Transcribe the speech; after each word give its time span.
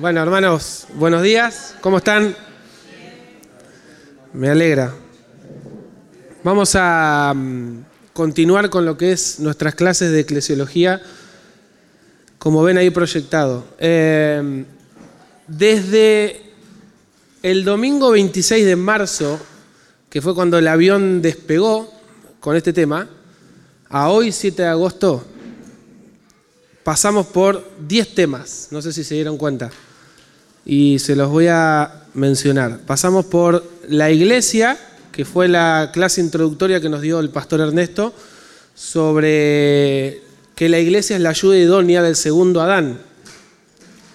Bueno, 0.00 0.20
hermanos, 0.20 0.88
buenos 0.94 1.22
días. 1.22 1.76
¿Cómo 1.80 1.98
están? 1.98 2.34
Me 4.32 4.48
alegra. 4.48 4.92
Vamos 6.42 6.72
a 6.74 7.32
mm, 7.32 7.84
continuar 8.12 8.70
con 8.70 8.84
lo 8.84 8.96
que 8.96 9.12
es 9.12 9.38
nuestras 9.38 9.76
clases 9.76 10.10
de 10.10 10.18
eclesiología, 10.18 11.00
como 12.40 12.64
ven 12.64 12.76
ahí 12.76 12.90
proyectado. 12.90 13.64
Eh, 13.78 14.64
desde 15.46 16.42
el 17.44 17.64
domingo 17.64 18.10
26 18.10 18.66
de 18.66 18.74
marzo, 18.74 19.38
que 20.10 20.20
fue 20.20 20.34
cuando 20.34 20.58
el 20.58 20.66
avión 20.66 21.22
despegó 21.22 21.88
con 22.40 22.56
este 22.56 22.72
tema, 22.72 23.08
a 23.88 24.08
hoy 24.08 24.32
7 24.32 24.60
de 24.60 24.68
agosto, 24.68 25.24
pasamos 26.82 27.26
por 27.26 27.64
10 27.86 28.12
temas, 28.12 28.68
no 28.72 28.82
sé 28.82 28.92
si 28.92 29.04
se 29.04 29.14
dieron 29.14 29.38
cuenta, 29.38 29.70
y 30.64 30.98
se 30.98 31.16
los 31.16 31.30
voy 31.30 31.48
a 31.48 32.04
mencionar. 32.14 32.80
Pasamos 32.86 33.26
por 33.26 33.64
la 33.88 34.10
iglesia, 34.10 34.78
que 35.12 35.24
fue 35.24 35.48
la 35.48 35.90
clase 35.92 36.20
introductoria 36.20 36.80
que 36.80 36.88
nos 36.88 37.02
dio 37.02 37.20
el 37.20 37.30
pastor 37.30 37.60
Ernesto, 37.60 38.14
sobre 38.74 40.22
que 40.54 40.68
la 40.68 40.78
iglesia 40.78 41.16
es 41.16 41.22
la 41.22 41.30
ayuda 41.30 41.56
idónea 41.56 42.02
del 42.02 42.16
segundo 42.16 42.60
Adán. 42.60 42.98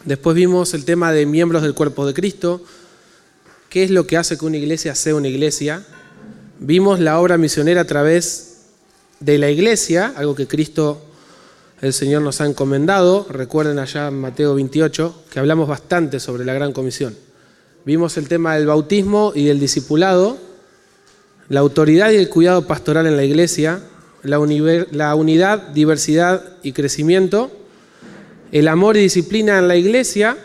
Después 0.05 0.35
vimos 0.35 0.73
el 0.73 0.85
tema 0.85 1.11
de 1.11 1.25
miembros 1.25 1.61
del 1.61 1.73
cuerpo 1.73 2.05
de 2.05 2.13
Cristo, 2.13 2.63
qué 3.69 3.83
es 3.83 3.91
lo 3.91 4.07
que 4.07 4.17
hace 4.17 4.37
que 4.37 4.45
una 4.45 4.57
iglesia 4.57 4.95
sea 4.95 5.15
una 5.15 5.27
iglesia. 5.27 5.85
Vimos 6.59 6.99
la 6.99 7.19
obra 7.19 7.37
misionera 7.37 7.81
a 7.81 7.85
través 7.85 8.61
de 9.19 9.37
la 9.37 9.51
iglesia, 9.51 10.13
algo 10.15 10.35
que 10.35 10.47
Cristo 10.47 11.08
el 11.81 11.93
Señor 11.93 12.21
nos 12.21 12.41
ha 12.41 12.45
encomendado. 12.45 13.25
Recuerden 13.29 13.79
allá 13.79 14.07
en 14.07 14.19
Mateo 14.19 14.55
28 14.55 15.23
que 15.31 15.39
hablamos 15.39 15.67
bastante 15.67 16.19
sobre 16.19 16.45
la 16.45 16.53
gran 16.53 16.73
comisión. 16.73 17.15
Vimos 17.85 18.17
el 18.17 18.27
tema 18.27 18.55
del 18.55 18.67
bautismo 18.67 19.31
y 19.33 19.45
del 19.45 19.59
discipulado, 19.59 20.37
la 21.47 21.61
autoridad 21.61 22.11
y 22.11 22.17
el 22.17 22.29
cuidado 22.29 22.67
pastoral 22.67 23.07
en 23.07 23.15
la 23.15 23.23
iglesia, 23.23 23.81
la, 24.23 24.39
unidad, 24.39 25.69
diversidad 25.69 26.43
y 26.61 26.73
crecimiento, 26.73 27.51
el 28.51 28.67
amor 28.67 28.97
y 28.97 29.01
disciplina 29.01 29.57
en 29.57 29.67
la 29.67 29.77
iglesia, 29.77 30.37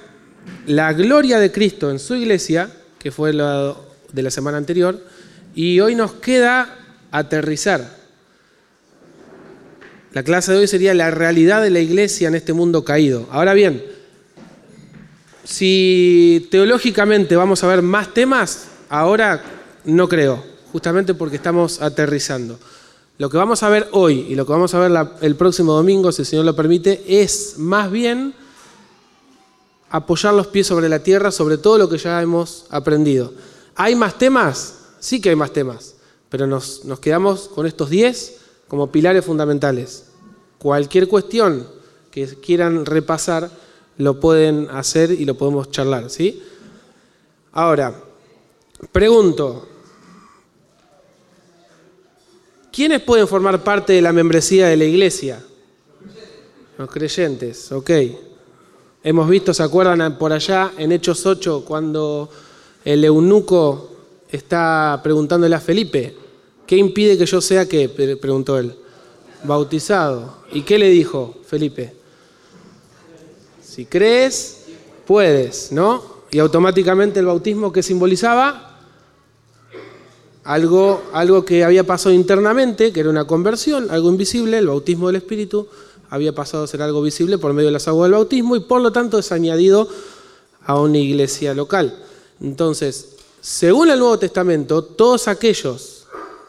la 0.66 0.92
gloria 0.92 1.40
de 1.40 1.50
Cristo 1.50 1.90
en 1.90 1.98
su 1.98 2.14
iglesia, 2.14 2.70
que 2.98 3.10
fue 3.10 3.32
lo 3.32 3.84
de 4.12 4.22
la 4.22 4.30
semana 4.30 4.56
anterior, 4.56 4.98
y 5.54 5.80
hoy 5.80 5.96
nos 5.96 6.12
queda 6.14 6.78
aterrizar 7.10 8.03
la 10.14 10.22
clase 10.22 10.52
de 10.52 10.58
hoy 10.58 10.66
sería 10.66 10.94
la 10.94 11.10
realidad 11.10 11.60
de 11.60 11.70
la 11.70 11.80
iglesia 11.80 12.28
en 12.28 12.36
este 12.36 12.52
mundo 12.52 12.84
caído. 12.84 13.26
Ahora 13.30 13.52
bien, 13.52 13.84
si 15.42 16.48
teológicamente 16.50 17.34
vamos 17.34 17.62
a 17.64 17.66
ver 17.66 17.82
más 17.82 18.14
temas, 18.14 18.68
ahora 18.88 19.42
no 19.84 20.08
creo, 20.08 20.42
justamente 20.72 21.14
porque 21.14 21.36
estamos 21.36 21.82
aterrizando. 21.82 22.58
Lo 23.18 23.28
que 23.28 23.36
vamos 23.36 23.64
a 23.64 23.68
ver 23.68 23.88
hoy 23.90 24.26
y 24.28 24.36
lo 24.36 24.46
que 24.46 24.52
vamos 24.52 24.72
a 24.74 24.78
ver 24.78 24.92
el 25.20 25.34
próximo 25.34 25.72
domingo, 25.72 26.12
si 26.12 26.22
el 26.22 26.26
Señor 26.26 26.44
lo 26.44 26.54
permite, 26.54 27.02
es 27.06 27.58
más 27.58 27.90
bien 27.90 28.34
apoyar 29.90 30.32
los 30.34 30.46
pies 30.46 30.68
sobre 30.68 30.88
la 30.88 31.00
tierra, 31.00 31.32
sobre 31.32 31.58
todo 31.58 31.76
lo 31.76 31.88
que 31.88 31.98
ya 31.98 32.22
hemos 32.22 32.66
aprendido. 32.70 33.32
¿Hay 33.74 33.96
más 33.96 34.16
temas? 34.16 34.74
Sí 35.00 35.20
que 35.20 35.30
hay 35.30 35.36
más 35.36 35.52
temas, 35.52 35.96
pero 36.28 36.46
nos, 36.46 36.82
quedamos 37.00 37.48
con 37.48 37.66
estos 37.66 37.90
10 37.90 38.43
como 38.68 38.90
pilares 38.90 39.24
fundamentales. 39.24 40.06
Cualquier 40.58 41.08
cuestión 41.08 41.66
que 42.10 42.26
quieran 42.26 42.86
repasar, 42.86 43.50
lo 43.98 44.18
pueden 44.18 44.68
hacer 44.70 45.10
y 45.10 45.24
lo 45.24 45.36
podemos 45.36 45.70
charlar, 45.70 46.10
¿sí? 46.10 46.42
Ahora, 47.52 47.94
pregunto, 48.90 49.68
¿quiénes 52.72 53.00
pueden 53.02 53.28
formar 53.28 53.62
parte 53.62 53.92
de 53.92 54.02
la 54.02 54.12
membresía 54.12 54.68
de 54.68 54.76
la 54.76 54.84
iglesia? 54.84 55.44
Los 56.78 56.90
creyentes, 56.90 57.70
ok. 57.70 57.90
Hemos 59.04 59.28
visto, 59.28 59.54
¿se 59.54 59.62
acuerdan 59.62 60.18
por 60.18 60.32
allá 60.32 60.72
en 60.76 60.90
Hechos 60.90 61.24
8 61.26 61.64
cuando 61.64 62.30
el 62.84 63.04
eunuco 63.04 63.90
está 64.28 65.00
preguntándole 65.02 65.54
a 65.54 65.60
Felipe, 65.60 66.16
¿Qué 66.66 66.76
impide 66.76 67.18
que 67.18 67.26
yo 67.26 67.40
sea 67.40 67.68
qué? 67.68 67.88
preguntó 67.88 68.58
él. 68.58 68.74
Bautizado. 69.44 70.36
¿Y 70.52 70.62
qué 70.62 70.78
le 70.78 70.88
dijo 70.90 71.34
Felipe? 71.46 71.94
Si 73.62 73.86
crees, 73.86 74.64
puedes, 75.06 75.72
¿no? 75.72 76.02
Y 76.30 76.38
automáticamente 76.38 77.20
el 77.20 77.26
bautismo 77.26 77.72
que 77.72 77.82
simbolizaba 77.82 78.80
algo, 80.44 81.02
algo 81.12 81.44
que 81.44 81.64
había 81.64 81.84
pasado 81.84 82.14
internamente, 82.14 82.92
que 82.92 83.00
era 83.00 83.10
una 83.10 83.26
conversión, 83.26 83.90
algo 83.90 84.10
invisible, 84.10 84.58
el 84.58 84.66
bautismo 84.66 85.08
del 85.08 85.16
Espíritu, 85.16 85.68
había 86.10 86.34
pasado 86.34 86.64
a 86.64 86.66
ser 86.66 86.82
algo 86.82 87.02
visible 87.02 87.38
por 87.38 87.52
medio 87.52 87.68
de 87.68 87.72
las 87.72 87.88
aguas 87.88 88.06
del 88.06 88.18
bautismo 88.18 88.56
y 88.56 88.60
por 88.60 88.80
lo 88.80 88.92
tanto 88.92 89.18
es 89.18 89.32
añadido 89.32 89.88
a 90.64 90.78
una 90.80 90.98
iglesia 90.98 91.54
local. 91.54 91.98
Entonces, 92.40 93.16
según 93.40 93.90
el 93.90 93.98
Nuevo 93.98 94.18
Testamento, 94.18 94.84
todos 94.84 95.28
aquellos 95.28 96.03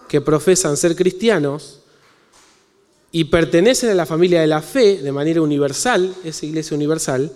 que 0.08 0.22
profesan 0.22 0.78
ser 0.78 0.96
cristianos 0.96 1.80
y 3.12 3.26
pertenecen 3.26 3.90
a 3.92 3.96
la 3.96 4.06
familia 4.06 4.42
de 4.42 4.48
la 4.48 4.62
fe 4.62 4.98
de 5.02 5.12
manera 5.12 5.42
universal, 5.42 6.14
esa 6.24 6.46
iglesia 6.46 6.76
universal, 6.76 7.32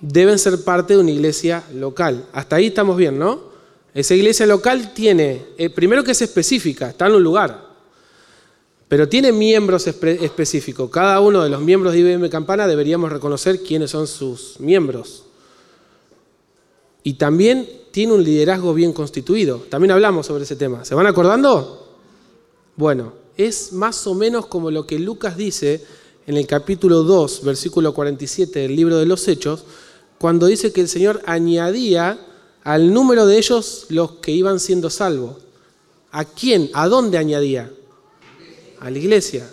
deben 0.00 0.38
ser 0.38 0.64
parte 0.64 0.94
de 0.94 1.00
una 1.00 1.12
iglesia 1.12 1.62
local. 1.74 2.26
Hasta 2.32 2.56
ahí 2.56 2.66
estamos 2.66 2.96
bien, 2.96 3.18
¿no? 3.18 3.52
Esa 3.94 4.14
iglesia 4.14 4.46
local 4.46 4.92
tiene, 4.94 5.44
eh, 5.58 5.70
primero 5.70 6.02
que 6.02 6.12
es 6.12 6.22
específica, 6.22 6.90
está 6.90 7.06
en 7.06 7.14
un 7.14 7.22
lugar, 7.22 7.72
pero 8.88 9.08
tiene 9.08 9.32
miembros 9.32 9.86
específicos. 9.86 10.90
Cada 10.90 11.20
uno 11.20 11.42
de 11.42 11.50
los 11.50 11.60
miembros 11.60 11.92
de 11.92 12.00
IBM 12.00 12.28
Campana 12.28 12.66
deberíamos 12.66 13.12
reconocer 13.12 13.62
quiénes 13.62 13.90
son 13.90 14.06
sus 14.06 14.58
miembros. 14.60 15.24
Y 17.04 17.14
también 17.14 17.68
tiene 17.90 18.12
un 18.12 18.22
liderazgo 18.22 18.74
bien 18.74 18.92
constituido. 18.92 19.58
También 19.70 19.92
hablamos 19.92 20.26
sobre 20.26 20.44
ese 20.44 20.56
tema. 20.56 20.84
¿Se 20.84 20.94
van 20.94 21.06
acordando? 21.06 21.81
Bueno, 22.76 23.12
es 23.36 23.72
más 23.72 24.06
o 24.06 24.14
menos 24.14 24.46
como 24.46 24.70
lo 24.70 24.86
que 24.86 24.98
Lucas 24.98 25.36
dice 25.36 25.84
en 26.26 26.36
el 26.36 26.46
capítulo 26.46 27.02
2, 27.02 27.44
versículo 27.44 27.92
47 27.92 28.60
del 28.60 28.76
libro 28.76 28.96
de 28.96 29.06
los 29.06 29.28
Hechos, 29.28 29.64
cuando 30.18 30.46
dice 30.46 30.72
que 30.72 30.80
el 30.80 30.88
Señor 30.88 31.20
añadía 31.26 32.18
al 32.64 32.94
número 32.94 33.26
de 33.26 33.36
ellos 33.36 33.86
los 33.88 34.12
que 34.12 34.32
iban 34.32 34.58
siendo 34.58 34.88
salvos. 34.88 35.36
¿A 36.12 36.24
quién? 36.24 36.70
¿A 36.72 36.88
dónde 36.88 37.18
añadía? 37.18 37.70
A 38.80 38.90
la 38.90 38.98
iglesia. 38.98 39.50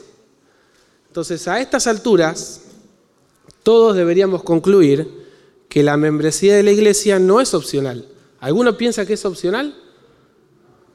Entonces, 1.07 1.47
a 1.47 1.59
estas 1.59 1.87
alturas, 1.87 2.61
todos 3.63 3.95
deberíamos 3.95 4.43
concluir 4.43 5.27
que 5.67 5.83
la 5.83 5.97
membresía 5.97 6.55
de 6.55 6.63
la 6.63 6.71
iglesia 6.71 7.19
no 7.19 7.41
es 7.41 7.53
opcional. 7.53 8.07
¿Alguno 8.39 8.77
piensa 8.77 9.05
que 9.05 9.13
es 9.13 9.25
opcional? 9.25 9.75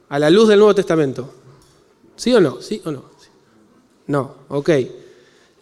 A 0.08 0.18
la 0.18 0.30
luz 0.30 0.48
del 0.48 0.58
Nuevo 0.58 0.74
Testamento. 0.74 1.43
¿Sí 2.16 2.32
o 2.34 2.40
no? 2.40 2.60
¿Sí 2.60 2.80
o 2.84 2.90
no? 2.90 3.04
No, 4.06 4.34
ok. 4.48 4.70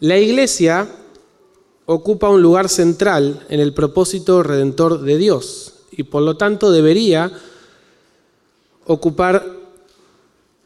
La 0.00 0.18
iglesia 0.18 0.88
ocupa 1.86 2.28
un 2.28 2.42
lugar 2.42 2.68
central 2.68 3.46
en 3.48 3.60
el 3.60 3.72
propósito 3.74 4.42
redentor 4.42 5.00
de 5.02 5.18
Dios 5.18 5.74
y 5.90 6.04
por 6.04 6.22
lo 6.22 6.36
tanto 6.36 6.70
debería 6.70 7.30
ocupar 8.86 9.46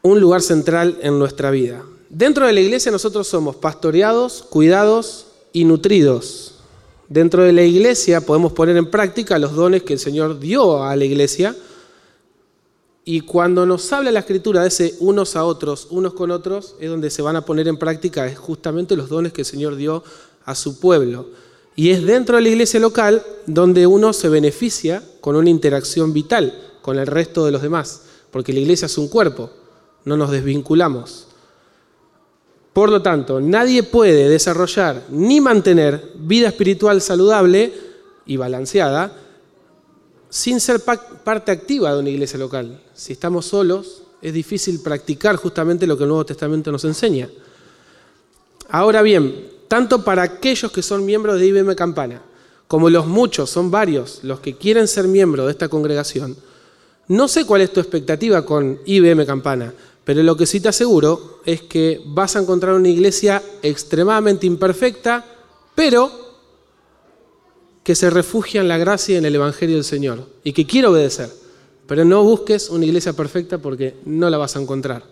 un 0.01 0.19
lugar 0.19 0.41
central 0.41 0.97
en 1.01 1.19
nuestra 1.19 1.51
vida. 1.51 1.83
Dentro 2.09 2.45
de 2.45 2.53
la 2.53 2.61
iglesia 2.61 2.91
nosotros 2.91 3.27
somos 3.27 3.55
pastoreados, 3.57 4.43
cuidados 4.49 5.27
y 5.53 5.65
nutridos. 5.65 6.55
Dentro 7.09 7.43
de 7.43 7.53
la 7.53 7.63
iglesia 7.63 8.21
podemos 8.21 8.53
poner 8.53 8.77
en 8.77 8.89
práctica 8.89 9.37
los 9.39 9.53
dones 9.53 9.83
que 9.83 9.93
el 9.93 9.99
Señor 9.99 10.39
dio 10.39 10.83
a 10.83 10.95
la 10.95 11.05
iglesia 11.05 11.55
y 13.09 13.21
cuando 13.21 13.65
nos 13.65 13.93
habla 13.93 14.11
la 14.11 14.19
escritura 14.19 14.63
de 14.63 14.67
ese 14.67 14.95
unos 14.99 15.37
a 15.37 15.45
otros, 15.45 15.87
unos 15.91 16.13
con 16.13 16.29
otros, 16.29 16.75
es 16.77 16.89
donde 16.89 17.09
se 17.09 17.21
van 17.21 17.37
a 17.37 17.45
poner 17.45 17.69
en 17.69 17.77
práctica 17.77 18.29
justamente 18.35 18.97
los 18.97 19.07
dones 19.07 19.31
que 19.31 19.43
el 19.43 19.45
Señor 19.45 19.77
dio 19.77 20.03
a 20.43 20.55
su 20.55 20.81
pueblo. 20.81 21.27
Y 21.77 21.91
es 21.91 22.05
dentro 22.05 22.35
de 22.35 22.41
la 22.41 22.49
iglesia 22.49 22.81
local 22.81 23.25
donde 23.45 23.87
uno 23.87 24.11
se 24.11 24.27
beneficia 24.27 25.01
con 25.21 25.37
una 25.37 25.49
interacción 25.49 26.11
vital 26.11 26.53
con 26.81 26.99
el 26.99 27.07
resto 27.07 27.45
de 27.45 27.53
los 27.53 27.61
demás, 27.61 28.01
porque 28.29 28.51
la 28.51 28.59
iglesia 28.59 28.87
es 28.87 28.97
un 28.97 29.07
cuerpo, 29.07 29.51
no 30.03 30.17
nos 30.17 30.29
desvinculamos. 30.29 31.29
Por 32.73 32.89
lo 32.89 33.01
tanto, 33.01 33.39
nadie 33.39 33.83
puede 33.83 34.27
desarrollar 34.27 35.05
ni 35.11 35.39
mantener 35.39 36.11
vida 36.17 36.49
espiritual 36.49 37.01
saludable 37.01 37.71
y 38.25 38.35
balanceada 38.35 39.26
sin 40.29 40.59
ser 40.59 40.81
parte 40.81 41.51
activa 41.51 41.93
de 41.93 41.99
una 41.99 42.09
iglesia 42.09 42.39
local. 42.39 42.81
Si 42.93 43.13
estamos 43.13 43.45
solos, 43.45 44.03
es 44.21 44.33
difícil 44.33 44.81
practicar 44.81 45.35
justamente 45.35 45.87
lo 45.87 45.97
que 45.97 46.03
el 46.03 46.09
Nuevo 46.09 46.25
Testamento 46.25 46.71
nos 46.71 46.83
enseña. 46.85 47.29
Ahora 48.69 49.01
bien, 49.01 49.49
tanto 49.67 50.03
para 50.03 50.23
aquellos 50.23 50.71
que 50.71 50.81
son 50.81 51.05
miembros 51.05 51.39
de 51.39 51.47
IBM 51.47 51.75
Campana, 51.75 52.21
como 52.67 52.89
los 52.89 53.07
muchos, 53.07 53.49
son 53.49 53.71
varios, 53.71 54.23
los 54.23 54.39
que 54.41 54.57
quieren 54.57 54.87
ser 54.87 55.07
miembros 55.07 55.45
de 55.45 55.51
esta 55.53 55.69
congregación, 55.69 56.35
no 57.07 57.29
sé 57.29 57.45
cuál 57.45 57.61
es 57.61 57.71
tu 57.71 57.79
expectativa 57.79 58.45
con 58.45 58.79
IBM 58.85 59.25
Campana, 59.25 59.73
pero 60.03 60.23
lo 60.23 60.35
que 60.35 60.45
sí 60.45 60.59
te 60.59 60.69
aseguro 60.69 61.41
es 61.45 61.61
que 61.61 62.01
vas 62.05 62.35
a 62.35 62.39
encontrar 62.39 62.73
una 62.73 62.89
iglesia 62.89 63.41
extremadamente 63.61 64.45
imperfecta, 64.45 65.25
pero 65.75 66.26
que 67.87 67.95
se 67.95 68.09
refugia 68.09 68.59
en 68.59 68.67
la 68.67 68.77
gracia 68.77 69.15
y 69.15 69.17
en 69.17 69.23
el 69.23 69.35
Evangelio 69.35 69.77
del 69.77 69.85
Señor 69.85 70.27
y 70.43 70.51
que 70.51 70.67
quiere 70.67 70.89
obedecer. 70.89 71.31
Pero 71.87 72.03
no 72.03 72.21
busques 72.21 72.69
una 72.69 72.83
iglesia 72.83 73.13
perfecta 73.13 73.59
porque 73.59 73.95
no 74.03 74.29
la 74.29 74.37
vas 74.37 74.57
a 74.57 74.61
encontrar. 74.61 75.05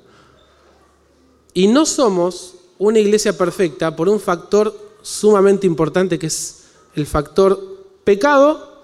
Y 1.54 1.70
no 1.70 1.86
somos 1.86 2.56
una 2.78 3.00
iglesia 3.00 3.38
perfecta 3.38 3.96
por 3.96 4.10
un 4.10 4.20
factor 4.20 4.78
sumamente 5.02 5.66
importante 5.66 6.20
que 6.20 6.28
es 6.28 6.66
el 6.96 7.06
factor 7.06 7.58
pecado 8.04 8.82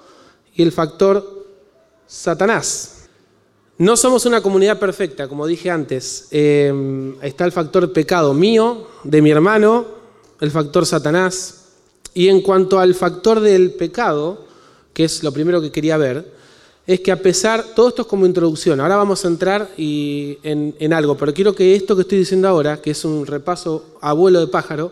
y 0.55 0.63
el 0.63 0.71
factor 0.71 1.45
Satanás. 2.07 3.09
No 3.77 3.97
somos 3.97 4.25
una 4.25 4.41
comunidad 4.41 4.79
perfecta, 4.79 5.27
como 5.27 5.45
dije 5.45 5.69
antes. 5.69 6.29
Eh, 6.31 7.13
está 7.21 7.43
el 7.43 7.51
factor 7.51 7.91
pecado 7.91 8.33
mío, 8.33 8.87
de 9.03 9.21
mi 9.21 9.31
hermano, 9.31 9.85
el 10.39 10.49
factor 10.49 10.85
Satanás. 10.85 11.60
Y 12.13 12.27
en 12.27 12.41
cuanto 12.41 12.79
al 12.79 12.93
factor 12.93 13.39
del 13.39 13.71
pecado, 13.71 14.45
que 14.93 15.05
es 15.05 15.23
lo 15.23 15.31
primero 15.31 15.61
que 15.61 15.71
quería 15.71 15.97
ver, 15.97 16.25
es 16.85 16.99
que 16.99 17.11
a 17.11 17.21
pesar, 17.21 17.63
todo 17.75 17.89
esto 17.89 18.01
es 18.01 18.07
como 18.07 18.25
introducción, 18.25 18.81
ahora 18.81 18.97
vamos 18.97 19.23
a 19.23 19.27
entrar 19.27 19.69
en, 19.77 20.93
algo, 20.93 21.15
pero 21.15 21.33
quiero 21.33 21.55
que 21.55 21.75
esto 21.75 21.95
que 21.95 22.01
estoy 22.01 22.17
diciendo 22.17 22.47
ahora, 22.47 22.81
que 22.81 22.91
es 22.91 23.05
un 23.05 23.25
repaso 23.25 23.97
abuelo 24.01 24.39
de 24.39 24.47
pájaro 24.47 24.91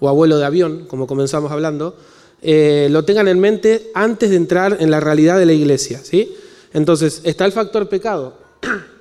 o 0.00 0.08
abuelo 0.08 0.38
de 0.38 0.44
avión, 0.44 0.86
como 0.86 1.06
comenzamos 1.06 1.50
hablando, 1.50 1.96
eh, 2.40 2.88
lo 2.90 3.04
tengan 3.04 3.28
en 3.28 3.40
mente 3.40 3.90
antes 3.94 4.30
de 4.30 4.36
entrar 4.36 4.76
en 4.80 4.90
la 4.90 5.00
realidad 5.00 5.38
de 5.38 5.46
la 5.46 5.52
iglesia. 5.52 6.00
¿sí? 6.02 6.34
Entonces, 6.72 7.20
está 7.24 7.44
el 7.46 7.52
factor 7.52 7.88
pecado. 7.88 8.34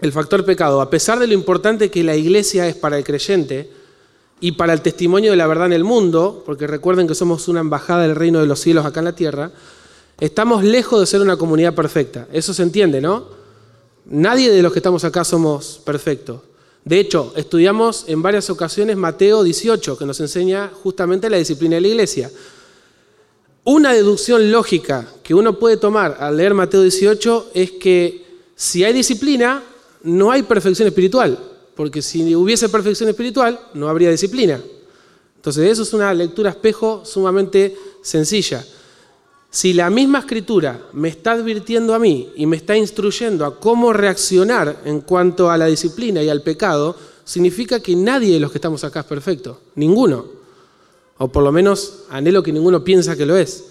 El 0.00 0.12
factor 0.12 0.44
pecado, 0.44 0.80
a 0.80 0.90
pesar 0.90 1.18
de 1.18 1.26
lo 1.26 1.34
importante 1.34 1.90
que 1.90 2.04
la 2.04 2.14
iglesia 2.14 2.68
es 2.68 2.76
para 2.76 2.96
el 2.96 3.02
creyente 3.02 3.68
y 4.40 4.52
para 4.52 4.72
el 4.72 4.80
testimonio 4.80 5.32
de 5.32 5.36
la 5.36 5.46
verdad 5.46 5.66
en 5.66 5.72
el 5.72 5.84
mundo, 5.84 6.42
porque 6.46 6.66
recuerden 6.66 7.08
que 7.08 7.14
somos 7.14 7.48
una 7.48 7.60
embajada 7.60 8.02
del 8.02 8.14
reino 8.14 8.40
de 8.40 8.46
los 8.46 8.60
cielos 8.60 8.86
acá 8.86 9.00
en 9.00 9.06
la 9.06 9.14
tierra, 9.14 9.50
estamos 10.20 10.62
lejos 10.64 11.00
de 11.00 11.06
ser 11.06 11.20
una 11.20 11.36
comunidad 11.36 11.74
perfecta. 11.74 12.28
Eso 12.32 12.54
se 12.54 12.62
entiende, 12.62 13.00
¿no? 13.00 13.26
Nadie 14.06 14.50
de 14.50 14.62
los 14.62 14.72
que 14.72 14.78
estamos 14.78 15.04
acá 15.04 15.24
somos 15.24 15.80
perfectos. 15.84 16.40
De 16.84 17.00
hecho, 17.00 17.32
estudiamos 17.36 18.04
en 18.06 18.22
varias 18.22 18.48
ocasiones 18.48 18.96
Mateo 18.96 19.42
18, 19.42 19.98
que 19.98 20.06
nos 20.06 20.20
enseña 20.20 20.70
justamente 20.82 21.28
la 21.28 21.36
disciplina 21.36 21.74
de 21.74 21.82
la 21.82 21.88
iglesia. 21.88 22.30
Una 23.64 23.92
deducción 23.92 24.50
lógica 24.50 25.06
que 25.22 25.34
uno 25.34 25.58
puede 25.58 25.76
tomar 25.76 26.16
al 26.20 26.36
leer 26.36 26.54
Mateo 26.54 26.80
18 26.80 27.50
es 27.52 27.72
que 27.72 28.24
si 28.56 28.84
hay 28.84 28.94
disciplina, 28.94 29.62
no 30.02 30.30
hay 30.30 30.42
perfección 30.42 30.88
espiritual, 30.88 31.38
porque 31.78 32.02
si 32.02 32.34
hubiese 32.34 32.68
perfección 32.68 33.08
espiritual, 33.08 33.56
no 33.74 33.88
habría 33.88 34.10
disciplina. 34.10 34.60
Entonces, 35.36 35.70
eso 35.70 35.84
es 35.84 35.92
una 35.92 36.12
lectura 36.12 36.50
espejo 36.50 37.04
sumamente 37.04 37.76
sencilla. 38.02 38.66
Si 39.48 39.72
la 39.72 39.88
misma 39.88 40.18
escritura 40.18 40.88
me 40.92 41.08
está 41.08 41.34
advirtiendo 41.34 41.94
a 41.94 42.00
mí 42.00 42.32
y 42.34 42.46
me 42.46 42.56
está 42.56 42.76
instruyendo 42.76 43.46
a 43.46 43.60
cómo 43.60 43.92
reaccionar 43.92 44.82
en 44.86 45.02
cuanto 45.02 45.52
a 45.52 45.56
la 45.56 45.66
disciplina 45.66 46.20
y 46.20 46.28
al 46.28 46.42
pecado, 46.42 46.96
significa 47.22 47.78
que 47.78 47.94
nadie 47.94 48.34
de 48.34 48.40
los 48.40 48.50
que 48.50 48.58
estamos 48.58 48.82
acá 48.82 48.98
es 48.98 49.06
perfecto, 49.06 49.60
ninguno 49.76 50.26
o 51.18 51.28
por 51.28 51.44
lo 51.44 51.52
menos 51.52 52.06
anhelo 52.10 52.42
que 52.42 52.52
ninguno 52.52 52.82
piensa 52.82 53.14
que 53.14 53.24
lo 53.24 53.36
es. 53.36 53.66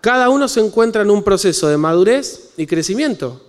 Cada 0.00 0.30
uno 0.30 0.48
se 0.48 0.60
encuentra 0.60 1.02
en 1.02 1.10
un 1.10 1.22
proceso 1.22 1.68
de 1.68 1.76
madurez 1.76 2.52
y 2.56 2.66
crecimiento. 2.66 3.42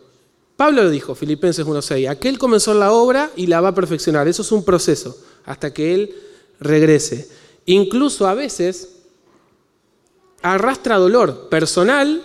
Pablo 0.60 0.84
lo 0.84 0.90
dijo, 0.90 1.16
Filipenses 1.16 1.66
1.6, 1.66 2.10
aquel 2.10 2.38
comenzó 2.38 2.74
la 2.74 2.92
obra 2.92 3.32
y 3.38 3.48
la 3.48 3.62
va 3.62 3.70
a 3.70 3.74
perfeccionar. 3.74 4.28
Eso 4.28 4.42
es 4.42 4.52
un 4.52 4.66
proceso 4.66 5.18
hasta 5.46 5.74
que 5.74 5.94
él 5.94 6.14
regrese. 6.60 7.30
Incluso 7.66 8.28
a 8.28 8.34
veces 8.34 8.90
arrastra 10.42 10.98
dolor 10.98 11.48
personal, 11.48 12.22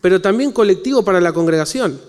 pero 0.00 0.22
también 0.22 0.52
colectivo 0.52 1.04
para 1.04 1.20
la 1.20 1.34
congregación. 1.34 2.00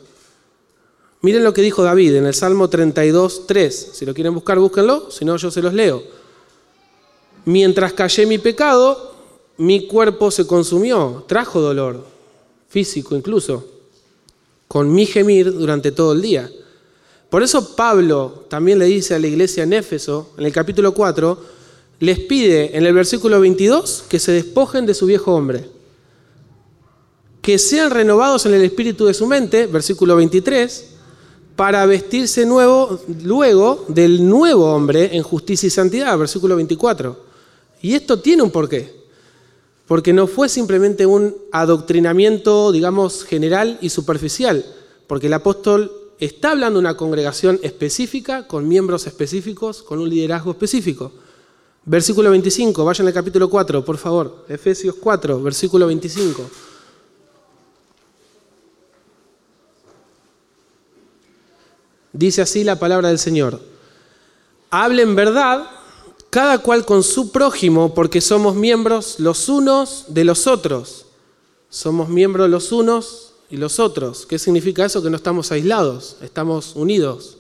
Miren 1.19 1.43
lo 1.43 1.53
que 1.53 1.61
dijo 1.61 1.83
David 1.83 2.15
en 2.15 2.27
el 2.27 2.33
Salmo 2.33 2.69
32.3. 2.69 3.71
Si 3.71 4.05
lo 4.05 4.13
quieren 4.13 4.33
buscar, 4.33 4.57
búsquenlo, 4.57 5.11
si 5.11 5.25
no 5.25 5.35
yo 5.35 5.51
se 5.51 5.61
los 5.61 5.73
leo. 5.73 6.01
Mientras 7.43 7.91
callé 7.91 8.25
mi 8.25 8.37
pecado, 8.37 9.15
mi 9.57 9.85
cuerpo 9.85 10.31
se 10.31 10.47
consumió, 10.47 11.25
trajo 11.27 11.59
dolor, 11.59 12.05
físico 12.69 13.17
incluso, 13.17 13.80
con 14.71 14.89
mi 14.89 15.05
gemir 15.05 15.51
durante 15.51 15.91
todo 15.91 16.13
el 16.13 16.21
día. 16.21 16.49
Por 17.29 17.43
eso 17.43 17.75
Pablo 17.75 18.45
también 18.47 18.79
le 18.79 18.85
dice 18.85 19.13
a 19.13 19.19
la 19.19 19.27
iglesia 19.27 19.63
en 19.63 19.73
Éfeso, 19.73 20.29
en 20.37 20.45
el 20.45 20.53
capítulo 20.53 20.93
4, 20.93 21.37
les 21.99 22.19
pide 22.19 22.77
en 22.77 22.85
el 22.85 22.93
versículo 22.93 23.41
22 23.41 24.05
que 24.07 24.17
se 24.17 24.31
despojen 24.31 24.85
de 24.85 24.93
su 24.93 25.07
viejo 25.07 25.35
hombre, 25.35 25.69
que 27.41 27.59
sean 27.59 27.91
renovados 27.91 28.45
en 28.45 28.53
el 28.53 28.63
espíritu 28.63 29.05
de 29.05 29.13
su 29.13 29.27
mente, 29.27 29.67
versículo 29.67 30.15
23, 30.15 30.85
para 31.57 31.85
vestirse 31.85 32.45
nuevo, 32.45 32.97
luego 33.25 33.83
del 33.89 34.25
nuevo 34.25 34.73
hombre 34.73 35.17
en 35.17 35.23
justicia 35.23 35.67
y 35.67 35.69
santidad, 35.69 36.17
versículo 36.17 36.55
24. 36.55 37.25
Y 37.81 37.93
esto 37.93 38.21
tiene 38.21 38.41
un 38.41 38.51
porqué, 38.51 39.00
porque 39.91 40.13
no 40.13 40.25
fue 40.25 40.47
simplemente 40.47 41.05
un 41.05 41.35
adoctrinamiento, 41.51 42.71
digamos, 42.71 43.25
general 43.25 43.77
y 43.81 43.89
superficial, 43.89 44.65
porque 45.05 45.27
el 45.27 45.33
apóstol 45.33 45.91
está 46.17 46.51
hablando 46.51 46.79
de 46.79 46.85
una 46.85 46.95
congregación 46.95 47.59
específica, 47.61 48.47
con 48.47 48.69
miembros 48.69 49.05
específicos, 49.05 49.83
con 49.83 49.99
un 49.99 50.09
liderazgo 50.09 50.51
específico. 50.51 51.11
Versículo 51.83 52.31
25, 52.31 52.85
vayan 52.85 53.07
al 53.07 53.13
capítulo 53.13 53.49
4, 53.49 53.83
por 53.83 53.97
favor. 53.97 54.45
Efesios 54.47 54.95
4, 54.95 55.43
versículo 55.43 55.87
25. 55.87 56.49
Dice 62.13 62.41
así 62.41 62.63
la 62.63 62.79
palabra 62.79 63.09
del 63.09 63.19
Señor. 63.19 63.59
Hablen 64.69 65.17
verdad 65.17 65.69
cada 66.31 66.59
cual 66.59 66.85
con 66.85 67.03
su 67.03 67.29
prójimo, 67.29 67.93
porque 67.93 68.21
somos 68.21 68.55
miembros 68.55 69.19
los 69.19 69.49
unos 69.49 70.05
de 70.07 70.23
los 70.23 70.47
otros. 70.47 71.05
Somos 71.69 72.07
miembros 72.07 72.49
los 72.49 72.71
unos 72.71 73.33
y 73.49 73.57
los 73.57 73.79
otros. 73.79 74.25
¿Qué 74.25 74.39
significa 74.39 74.85
eso? 74.85 75.03
Que 75.03 75.09
no 75.09 75.17
estamos 75.17 75.51
aislados, 75.51 76.15
estamos 76.21 76.73
unidos. 76.75 77.37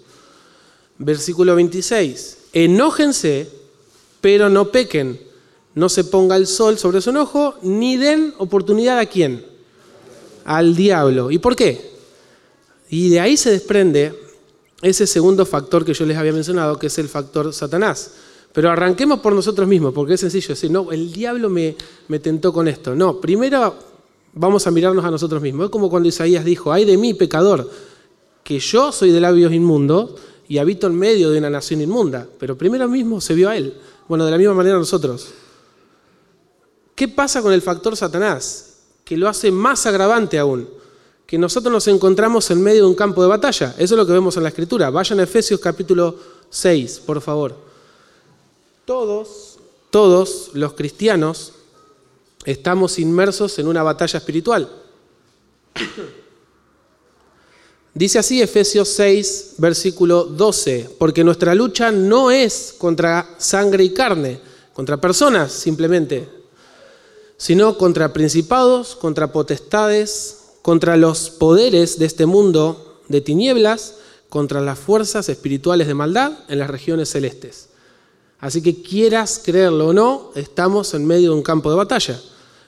Versículo 0.97 1.55
26. 1.55 2.37
Enójense, 2.51 3.49
pero 4.19 4.49
no 4.49 4.71
pequen. 4.71 5.21
No 5.73 5.87
se 5.87 6.03
ponga 6.03 6.35
el 6.35 6.45
sol 6.45 6.77
sobre 6.77 6.99
su 6.99 7.11
enojo, 7.11 7.55
ni 7.61 7.95
den 7.95 8.33
oportunidad 8.39 8.99
a 8.99 9.05
quién? 9.05 9.45
Al 10.43 10.75
diablo. 10.75 11.31
¿Y 11.31 11.39
por 11.39 11.55
qué? 11.55 11.91
Y 12.89 13.09
de 13.09 13.21
ahí 13.21 13.37
se 13.37 13.51
desprende 13.51 14.13
ese 14.81 15.07
segundo 15.07 15.45
factor 15.45 15.85
que 15.85 15.93
yo 15.93 16.05
les 16.05 16.17
había 16.17 16.33
mencionado, 16.33 16.77
que 16.77 16.87
es 16.87 16.97
el 16.97 17.07
factor 17.07 17.53
Satanás. 17.53 18.11
Pero 18.53 18.69
arranquemos 18.69 19.19
por 19.19 19.33
nosotros 19.33 19.67
mismos, 19.67 19.93
porque 19.93 20.15
es 20.15 20.19
sencillo 20.19 20.49
decir, 20.49 20.71
no, 20.71 20.91
el 20.91 21.11
diablo 21.11 21.49
me, 21.49 21.75
me 22.09 22.19
tentó 22.19 22.51
con 22.51 22.67
esto. 22.67 22.93
No, 22.95 23.19
primero 23.21 23.75
vamos 24.33 24.67
a 24.67 24.71
mirarnos 24.71 25.05
a 25.05 25.11
nosotros 25.11 25.41
mismos. 25.41 25.65
Es 25.65 25.71
como 25.71 25.89
cuando 25.89 26.09
Isaías 26.09 26.43
dijo, 26.43 26.71
ay 26.71 26.83
de 26.83 26.97
mí, 26.97 27.13
pecador, 27.13 27.69
que 28.43 28.59
yo 28.59 28.91
soy 28.91 29.11
de 29.11 29.21
labios 29.21 29.53
inmundos 29.53 30.11
y 30.49 30.57
habito 30.57 30.87
en 30.87 30.95
medio 30.95 31.29
de 31.29 31.37
una 31.37 31.49
nación 31.49 31.81
inmunda. 31.81 32.27
Pero 32.39 32.57
primero 32.57 32.87
mismo 32.89 33.21
se 33.21 33.33
vio 33.33 33.49
a 33.49 33.55
él. 33.55 33.73
Bueno, 34.09 34.25
de 34.25 34.31
la 34.31 34.37
misma 34.37 34.53
manera 34.53 34.77
nosotros. 34.77 35.29
¿Qué 36.93 37.07
pasa 37.07 37.41
con 37.41 37.53
el 37.53 37.61
factor 37.61 37.95
Satanás? 37.95 38.79
Que 39.05 39.15
lo 39.15 39.29
hace 39.29 39.49
más 39.49 39.85
agravante 39.85 40.37
aún. 40.37 40.67
Que 41.25 41.37
nosotros 41.37 41.71
nos 41.71 41.87
encontramos 41.87 42.51
en 42.51 42.61
medio 42.61 42.83
de 42.83 42.89
un 42.89 42.95
campo 42.95 43.21
de 43.21 43.29
batalla. 43.29 43.75
Eso 43.77 43.95
es 43.95 43.97
lo 43.97 44.05
que 44.05 44.11
vemos 44.11 44.35
en 44.35 44.43
la 44.43 44.49
Escritura. 44.49 44.89
Vayan 44.89 45.21
a 45.21 45.23
Efesios 45.23 45.61
capítulo 45.61 46.17
6, 46.49 47.03
por 47.05 47.21
favor 47.21 47.70
todos, 48.85 49.59
todos 49.89 50.51
los 50.53 50.73
cristianos 50.73 51.53
estamos 52.45 52.99
inmersos 52.99 53.59
en 53.59 53.67
una 53.67 53.83
batalla 53.83 54.17
espiritual. 54.17 54.69
Dice 57.93 58.19
así 58.19 58.41
Efesios 58.41 58.87
6, 58.89 59.55
versículo 59.57 60.23
12, 60.23 60.95
porque 60.97 61.25
nuestra 61.25 61.53
lucha 61.53 61.91
no 61.91 62.31
es 62.31 62.73
contra 62.77 63.35
sangre 63.37 63.83
y 63.83 63.93
carne, 63.93 64.39
contra 64.73 65.01
personas 65.01 65.51
simplemente, 65.51 66.29
sino 67.35 67.77
contra 67.77 68.13
principados, 68.13 68.95
contra 68.95 69.33
potestades, 69.33 70.37
contra 70.61 70.95
los 70.95 71.29
poderes 71.29 71.99
de 71.99 72.05
este 72.05 72.25
mundo 72.25 73.01
de 73.09 73.19
tinieblas, 73.19 73.95
contra 74.29 74.61
las 74.61 74.79
fuerzas 74.79 75.27
espirituales 75.27 75.87
de 75.87 75.93
maldad 75.93 76.31
en 76.47 76.59
las 76.59 76.69
regiones 76.69 77.09
celestes. 77.09 77.70
Así 78.41 78.63
que 78.63 78.81
quieras 78.81 79.39
creerlo 79.45 79.89
o 79.89 79.93
no, 79.93 80.31
estamos 80.33 80.95
en 80.95 81.05
medio 81.05 81.29
de 81.29 81.37
un 81.37 81.43
campo 81.43 81.69
de 81.69 81.77
batalla. 81.77 82.19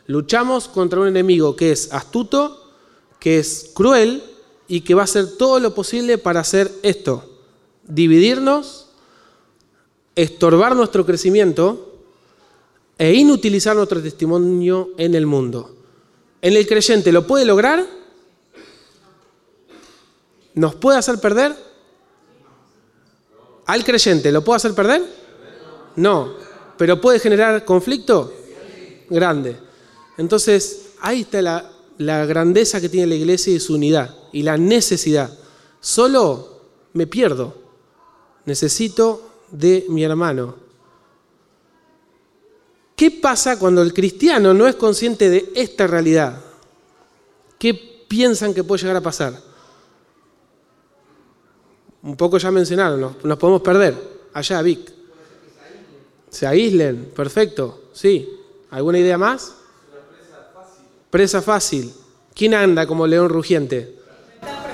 Luchamos 0.06 0.68
contra 0.68 1.00
un 1.00 1.08
enemigo 1.08 1.56
que 1.56 1.72
es 1.72 1.92
astuto, 1.92 2.72
que 3.20 3.40
es 3.40 3.72
cruel 3.74 4.24
y 4.68 4.82
que 4.82 4.94
va 4.94 5.02
a 5.02 5.06
hacer 5.06 5.36
todo 5.36 5.60
lo 5.60 5.74
posible 5.74 6.20
para 6.20 6.42
hacer 6.42 6.72
esto, 6.84 7.26
dividirnos, 7.88 8.86
estorbar 10.16 10.76
nuestro 10.76 11.08
crecimiento 11.08 11.98
e 13.00 13.14
inutilizar 13.14 13.76
nuestro 13.76 14.00
testimonio 14.00 14.92
en 14.98 15.16
el 15.16 15.26
mundo. 15.26 15.76
¿En 16.44 16.56
el 16.56 16.68
creyente 16.68 17.12
lo 17.12 17.26
puede 17.26 17.46
lograr? 17.46 17.84
¿Nos 20.54 20.76
puede 20.76 21.00
hacer 21.00 21.20
perder? 21.20 21.56
¿Al 23.66 23.84
creyente 23.84 24.32
lo 24.32 24.44
puede 24.44 24.58
hacer 24.58 24.76
perder? 24.76 25.23
No, 25.96 26.34
pero 26.78 27.00
puede 27.00 27.20
generar 27.20 27.64
conflicto 27.66 28.34
grande. 29.10 29.58
Entonces, 30.18 30.94
ahí 31.02 31.22
está 31.22 31.42
la, 31.42 32.26
grandeza 32.26 32.82
que 32.82 32.90
tiene 32.90 33.08
la 33.08 33.16
iglesia 33.16 33.54
y 33.54 33.60
su 33.60 33.76
unidad 33.76 34.16
y 34.32 34.44
la 34.44 34.58
necesidad. 34.58 35.38
Solo 35.80 36.62
me 36.94 37.08
pierdo. 37.08 37.56
Necesito 38.46 39.30
de 39.52 39.86
mi 39.90 40.04
hermano. 40.04 40.56
¿Qué 42.96 43.12
pasa 43.12 43.58
cuando 43.58 43.82
el 43.82 43.94
cristiano 43.94 44.54
no 44.54 44.68
es 44.68 44.76
consciente 44.76 45.30
de 45.30 45.52
esta 45.56 45.88
realidad? 45.88 46.42
¿Qué 47.58 47.74
piensan 48.08 48.54
que 48.54 48.64
puede 48.64 48.82
llegar 48.82 48.98
a 48.98 49.02
pasar? 49.02 49.40
Un 52.04 52.18
poco 52.18 52.38
ya 52.38 52.52
mencionaron, 52.52 53.00
nos, 53.24 53.38
podemos 53.38 53.62
perder. 53.62 53.96
Allá, 54.34 54.62
Vic. 54.62 55.03
Se 56.34 56.48
aíslen, 56.48 57.12
perfecto, 57.16 57.84
sí. 57.94 58.28
¿Alguna 58.72 58.98
idea 58.98 59.20
más? 59.20 59.54
Presa 60.10 60.50
fácil. 60.52 60.86
Presa 61.12 61.42
fácil. 61.44 61.94
¿Quién 62.34 62.56
anda 62.56 62.88
como 62.88 63.06
león 63.06 63.30
rugiente? 63.30 64.00
Una 64.42 64.52
guerra 64.64 64.74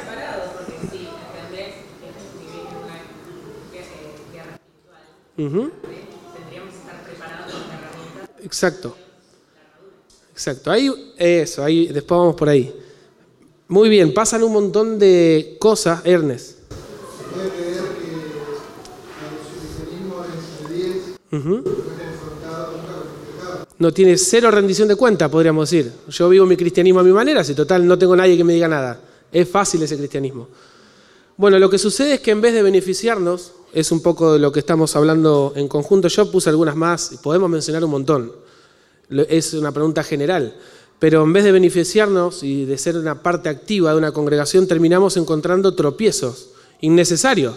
espiritual, 0.69 1.11
tendríamos 6.33 6.71
que 6.71 6.79
estar 6.79 7.03
preparados 7.03 7.51
con 7.51 7.61
herramientas. 7.73 8.45
Exacto. 8.45 8.95
Exacto. 10.31 10.71
Ahí, 10.71 11.13
eso, 11.17 11.65
ahí, 11.65 11.87
después 11.87 12.17
vamos 12.17 12.35
por 12.37 12.47
ahí. 12.47 12.73
Muy 13.67 13.89
bien, 13.89 14.13
pasan 14.13 14.43
un 14.43 14.53
montón 14.53 14.97
de 14.97 15.57
cosas, 15.59 16.05
Ernest. 16.05 16.59
No 23.77 23.93
tiene 23.93 24.17
cero 24.17 24.51
rendición 24.51 24.87
de 24.87 24.95
cuenta, 24.95 25.29
podríamos 25.29 25.69
decir. 25.69 25.91
Yo 26.09 26.27
vivo 26.29 26.45
mi 26.45 26.57
cristianismo 26.57 26.99
a 26.99 27.03
mi 27.03 27.11
manera, 27.11 27.43
si 27.43 27.53
total 27.55 27.87
no 27.87 27.97
tengo 27.97 28.15
nadie 28.15 28.35
que 28.35 28.43
me 28.43 28.53
diga 28.53 28.67
nada. 28.67 28.99
Es 29.31 29.47
fácil 29.47 29.81
ese 29.83 29.97
cristianismo. 29.97 30.47
Bueno, 31.37 31.57
lo 31.59 31.69
que 31.69 31.77
sucede 31.77 32.15
es 32.15 32.19
que 32.19 32.31
en 32.31 32.41
vez 32.41 32.53
de 32.53 32.61
beneficiarnos, 32.63 33.53
es 33.71 33.91
un 33.91 34.01
poco 34.01 34.33
de 34.33 34.39
lo 34.39 34.51
que 34.51 34.59
estamos 34.59 34.95
hablando 34.95 35.53
en 35.55 35.67
conjunto. 35.67 36.07
Yo 36.07 36.29
puse 36.29 36.49
algunas 36.49 36.75
más, 36.75 37.11
y 37.13 37.17
podemos 37.17 37.49
mencionar 37.49 37.83
un 37.85 37.91
montón. 37.91 38.33
Es 39.09 39.53
una 39.53 39.71
pregunta 39.71 40.03
general. 40.03 40.55
Pero 40.97 41.23
en 41.23 41.31
vez 41.31 41.45
de 41.45 41.53
beneficiarnos 41.53 42.43
y 42.43 42.65
de 42.65 42.77
ser 42.77 42.97
una 42.97 43.23
parte 43.23 43.47
activa 43.47 43.91
de 43.91 43.97
una 43.97 44.11
congregación, 44.11 44.67
terminamos 44.67 45.15
encontrando 45.15 45.73
tropiezos 45.75 46.49
innecesarios 46.81 47.55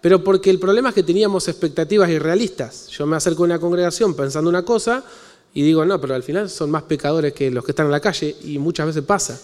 pero 0.00 0.24
porque 0.24 0.50
el 0.50 0.58
problema 0.58 0.90
es 0.90 0.94
que 0.94 1.02
teníamos 1.02 1.46
expectativas 1.48 2.08
irrealistas. 2.08 2.88
Yo 2.88 3.06
me 3.06 3.16
acerco 3.16 3.42
a 3.42 3.46
una 3.46 3.58
congregación 3.58 4.14
pensando 4.14 4.48
una 4.48 4.64
cosa 4.64 5.04
y 5.52 5.62
digo, 5.62 5.84
no, 5.84 6.00
pero 6.00 6.14
al 6.14 6.22
final 6.22 6.48
son 6.48 6.70
más 6.70 6.84
pecadores 6.84 7.32
que 7.32 7.50
los 7.50 7.64
que 7.64 7.72
están 7.72 7.86
en 7.86 7.92
la 7.92 8.00
calle 8.00 8.36
y 8.44 8.58
muchas 8.58 8.86
veces 8.86 9.04
pasa. 9.04 9.40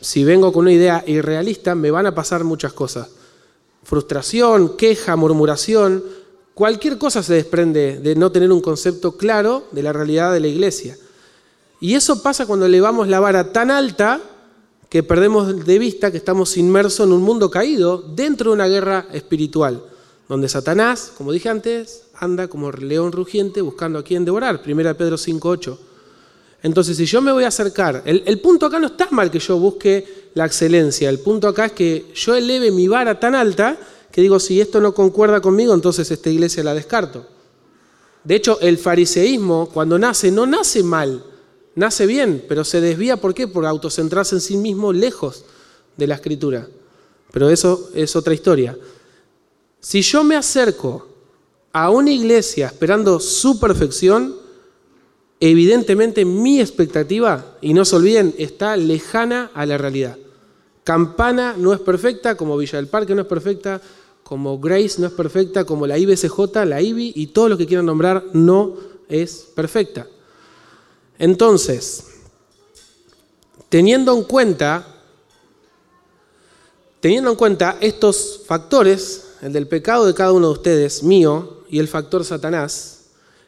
Si 0.00 0.24
vengo 0.24 0.52
con 0.52 0.62
una 0.62 0.72
idea 0.72 1.04
irrealista, 1.06 1.74
me 1.74 1.90
van 1.90 2.06
a 2.06 2.14
pasar 2.14 2.42
muchas 2.42 2.72
cosas. 2.72 3.08
Frustración, 3.84 4.76
queja, 4.76 5.14
murmuración, 5.16 6.02
cualquier 6.54 6.98
cosa 6.98 7.22
se 7.22 7.34
desprende 7.34 8.00
de 8.00 8.14
no 8.16 8.32
tener 8.32 8.50
un 8.50 8.60
concepto 8.60 9.16
claro 9.16 9.64
de 9.72 9.82
la 9.82 9.92
realidad 9.92 10.32
de 10.32 10.40
la 10.40 10.48
iglesia. 10.48 10.96
Y 11.80 11.94
eso 11.94 12.22
pasa 12.22 12.46
cuando 12.46 12.66
elevamos 12.66 13.08
la 13.08 13.20
vara 13.20 13.52
tan 13.52 13.70
alta 13.70 14.20
que 14.90 15.04
perdemos 15.04 15.64
de 15.64 15.78
vista 15.78 16.10
que 16.10 16.16
estamos 16.16 16.56
inmersos 16.56 17.06
en 17.06 17.12
un 17.12 17.22
mundo 17.22 17.48
caído 17.48 18.02
dentro 18.02 18.50
de 18.50 18.54
una 18.56 18.66
guerra 18.66 19.06
espiritual, 19.12 19.84
donde 20.28 20.48
Satanás, 20.48 21.12
como 21.16 21.30
dije 21.30 21.48
antes, 21.48 22.02
anda 22.16 22.48
como 22.48 22.72
león 22.72 23.12
rugiente 23.12 23.62
buscando 23.62 24.00
a 24.00 24.04
quien 24.04 24.24
devorar. 24.24 24.60
1 24.66 24.96
Pedro 24.96 25.16
5.8. 25.16 25.78
Entonces, 26.64 26.96
si 26.96 27.06
yo 27.06 27.22
me 27.22 27.30
voy 27.30 27.44
a 27.44 27.48
acercar, 27.48 28.02
el, 28.04 28.24
el, 28.26 28.40
punto 28.40 28.66
acá 28.66 28.80
no 28.80 28.88
está 28.88 29.08
mal 29.12 29.30
que 29.30 29.38
yo 29.38 29.58
busque 29.58 30.30
la 30.34 30.44
excelencia, 30.44 31.08
el 31.08 31.20
punto 31.20 31.46
acá 31.46 31.66
es 31.66 31.72
que 31.72 32.06
yo 32.14 32.34
eleve 32.34 32.72
mi 32.72 32.88
vara 32.88 33.18
tan 33.18 33.34
alta 33.34 33.78
que 34.10 34.20
digo, 34.20 34.40
si 34.40 34.60
esto 34.60 34.80
no 34.80 34.92
concuerda 34.92 35.40
conmigo, 35.40 35.72
entonces 35.72 36.10
esta 36.10 36.28
iglesia 36.30 36.64
la 36.64 36.74
descarto. 36.74 37.24
De 38.24 38.34
hecho, 38.34 38.58
el 38.60 38.76
fariseísmo, 38.76 39.70
cuando 39.72 39.98
nace, 39.98 40.32
no 40.32 40.46
nace 40.46 40.82
mal, 40.82 41.24
nace 41.74 42.06
bien, 42.06 42.44
pero 42.48 42.64
se 42.64 42.80
desvía, 42.80 43.16
¿por 43.16 43.34
qué? 43.34 43.48
Por 43.48 43.66
autocentrarse 43.66 44.34
en 44.34 44.40
sí 44.40 44.56
mismo 44.56 44.92
lejos 44.92 45.44
de 45.96 46.06
la 46.06 46.16
escritura. 46.16 46.68
Pero 47.32 47.50
eso 47.50 47.90
es 47.94 48.16
otra 48.16 48.34
historia. 48.34 48.76
Si 49.80 50.02
yo 50.02 50.24
me 50.24 50.36
acerco 50.36 51.06
a 51.72 51.90
una 51.90 52.10
iglesia 52.10 52.66
esperando 52.66 53.20
su 53.20 53.60
perfección, 53.60 54.36
evidentemente 55.38 56.24
mi 56.24 56.60
expectativa, 56.60 57.56
y 57.60 57.72
no 57.72 57.84
se 57.84 57.96
olviden, 57.96 58.34
está 58.38 58.76
lejana 58.76 59.50
a 59.54 59.64
la 59.64 59.78
realidad. 59.78 60.18
Campana 60.84 61.54
no 61.56 61.72
es 61.72 61.80
perfecta, 61.80 62.36
como 62.36 62.56
Villa 62.56 62.78
del 62.78 62.88
Parque 62.88 63.14
no 63.14 63.22
es 63.22 63.28
perfecta, 63.28 63.80
como 64.22 64.58
Grace 64.58 65.00
no 65.00 65.06
es 65.06 65.12
perfecta, 65.12 65.64
como 65.64 65.86
la 65.86 65.98
IBCJ, 65.98 66.64
la 66.66 66.80
IBI 66.80 67.12
y 67.16 67.28
todo 67.28 67.48
lo 67.48 67.56
que 67.56 67.66
quieran 67.66 67.86
nombrar 67.86 68.24
no 68.32 68.76
es 69.08 69.48
perfecta. 69.54 70.06
Entonces, 71.20 72.04
teniendo 73.68 74.16
en 74.16 74.24
cuenta, 74.24 74.86
teniendo 77.00 77.30
en 77.30 77.36
cuenta 77.36 77.76
estos 77.82 78.40
factores, 78.46 79.26
el 79.42 79.52
del 79.52 79.68
pecado 79.68 80.06
de 80.06 80.14
cada 80.14 80.32
uno 80.32 80.46
de 80.46 80.54
ustedes, 80.54 81.02
mío, 81.02 81.58
y 81.68 81.78
el 81.78 81.88
factor 81.88 82.24
Satanás, 82.24 83.02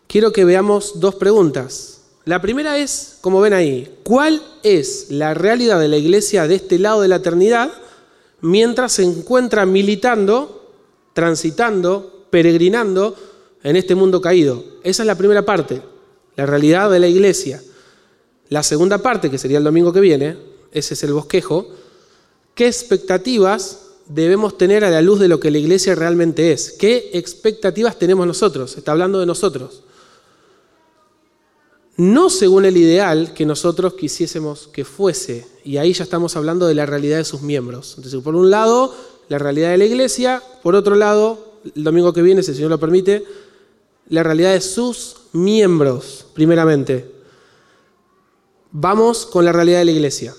quiero 0.06 0.32
que 0.32 0.44
veamos 0.44 1.00
dos 1.00 1.14
preguntas. 1.14 2.02
La 2.26 2.42
primera 2.42 2.76
es, 2.76 3.16
como 3.22 3.40
ven 3.40 3.54
ahí, 3.54 4.00
¿cuál 4.04 4.42
es 4.62 5.06
la 5.08 5.32
realidad 5.32 5.80
de 5.80 5.88
la 5.88 5.96
iglesia 5.96 6.46
de 6.46 6.56
este 6.56 6.78
lado 6.78 7.00
de 7.00 7.08
la 7.08 7.16
eternidad 7.16 7.72
mientras 8.42 8.92
se 8.92 9.04
encuentra 9.04 9.64
militando, 9.64 10.74
transitando, 11.14 12.26
peregrinando 12.28 13.16
en 13.62 13.76
este 13.76 13.94
mundo 13.94 14.20
caído? 14.20 14.62
Esa 14.84 15.04
es 15.04 15.06
la 15.06 15.16
primera 15.16 15.42
parte 15.42 15.91
la 16.36 16.46
realidad 16.46 16.90
de 16.90 16.98
la 16.98 17.08
iglesia. 17.08 17.62
La 18.48 18.62
segunda 18.62 18.98
parte, 18.98 19.30
que 19.30 19.38
sería 19.38 19.58
el 19.58 19.64
domingo 19.64 19.92
que 19.92 20.00
viene, 20.00 20.36
ese 20.72 20.94
es 20.94 21.02
el 21.04 21.12
bosquejo, 21.12 21.68
¿qué 22.54 22.66
expectativas 22.66 23.80
debemos 24.06 24.58
tener 24.58 24.84
a 24.84 24.90
la 24.90 25.02
luz 25.02 25.20
de 25.20 25.28
lo 25.28 25.40
que 25.40 25.50
la 25.50 25.58
iglesia 25.58 25.94
realmente 25.94 26.52
es? 26.52 26.72
¿Qué 26.72 27.10
expectativas 27.14 27.98
tenemos 27.98 28.26
nosotros? 28.26 28.76
Está 28.76 28.92
hablando 28.92 29.20
de 29.20 29.26
nosotros. 29.26 29.84
No 31.96 32.30
según 32.30 32.64
el 32.64 32.76
ideal 32.76 33.34
que 33.34 33.44
nosotros 33.44 33.94
quisiésemos 33.94 34.68
que 34.68 34.84
fuese, 34.84 35.46
y 35.64 35.76
ahí 35.76 35.92
ya 35.92 36.04
estamos 36.04 36.36
hablando 36.36 36.66
de 36.66 36.74
la 36.74 36.86
realidad 36.86 37.18
de 37.18 37.24
sus 37.24 37.42
miembros. 37.42 37.94
Entonces, 37.96 38.20
por 38.22 38.34
un 38.34 38.50
lado, 38.50 38.94
la 39.28 39.38
realidad 39.38 39.70
de 39.70 39.78
la 39.78 39.84
iglesia, 39.84 40.42
por 40.62 40.74
otro 40.74 40.94
lado, 40.94 41.52
el 41.76 41.84
domingo 41.84 42.12
que 42.12 42.22
viene, 42.22 42.42
si 42.42 42.50
el 42.50 42.56
Señor 42.56 42.70
lo 42.70 42.80
permite, 42.80 43.24
la 44.12 44.23
realidad 44.23 44.52
de 44.52 44.61
sus 44.61 45.16
miembros, 45.33 46.26
primeramente. 46.35 47.11
Vamos 48.71 49.25
con 49.25 49.42
la 49.42 49.52
realidad 49.52 49.78
de 49.78 49.87
la 49.87 49.90
iglesia. 49.92 50.35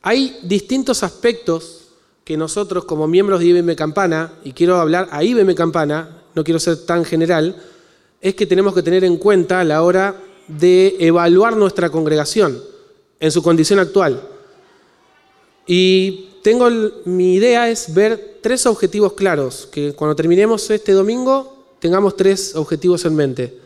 Hay 0.00 0.38
distintos 0.44 1.02
aspectos 1.02 1.88
que 2.22 2.36
nosotros 2.36 2.84
como 2.84 3.08
miembros 3.08 3.40
de 3.40 3.46
IBM 3.46 3.74
Campana, 3.74 4.34
y 4.44 4.52
quiero 4.52 4.76
hablar 4.76 5.08
a 5.10 5.24
IBM 5.24 5.56
Campana, 5.56 6.22
no 6.36 6.44
quiero 6.44 6.60
ser 6.60 6.86
tan 6.86 7.04
general, 7.04 7.60
es 8.20 8.36
que 8.36 8.46
tenemos 8.46 8.76
que 8.76 8.82
tener 8.84 9.02
en 9.02 9.16
cuenta 9.16 9.58
a 9.58 9.64
la 9.64 9.82
hora 9.82 10.14
de 10.46 10.94
evaluar 11.00 11.56
nuestra 11.56 11.90
congregación 11.90 12.62
en 13.18 13.32
su 13.32 13.42
condición 13.42 13.80
actual. 13.80 14.22
Y 15.66 16.28
tengo 16.44 16.70
mi 17.06 17.34
idea 17.34 17.68
es 17.68 17.92
ver 17.92 18.38
tres 18.40 18.66
objetivos 18.66 19.14
claros, 19.14 19.66
que 19.66 19.94
cuando 19.94 20.14
terminemos 20.14 20.70
este 20.70 20.92
domingo 20.92 21.59
tengamos 21.80 22.16
tres 22.16 22.54
objetivos 22.54 23.04
en 23.04 23.16
mente. 23.16 23.58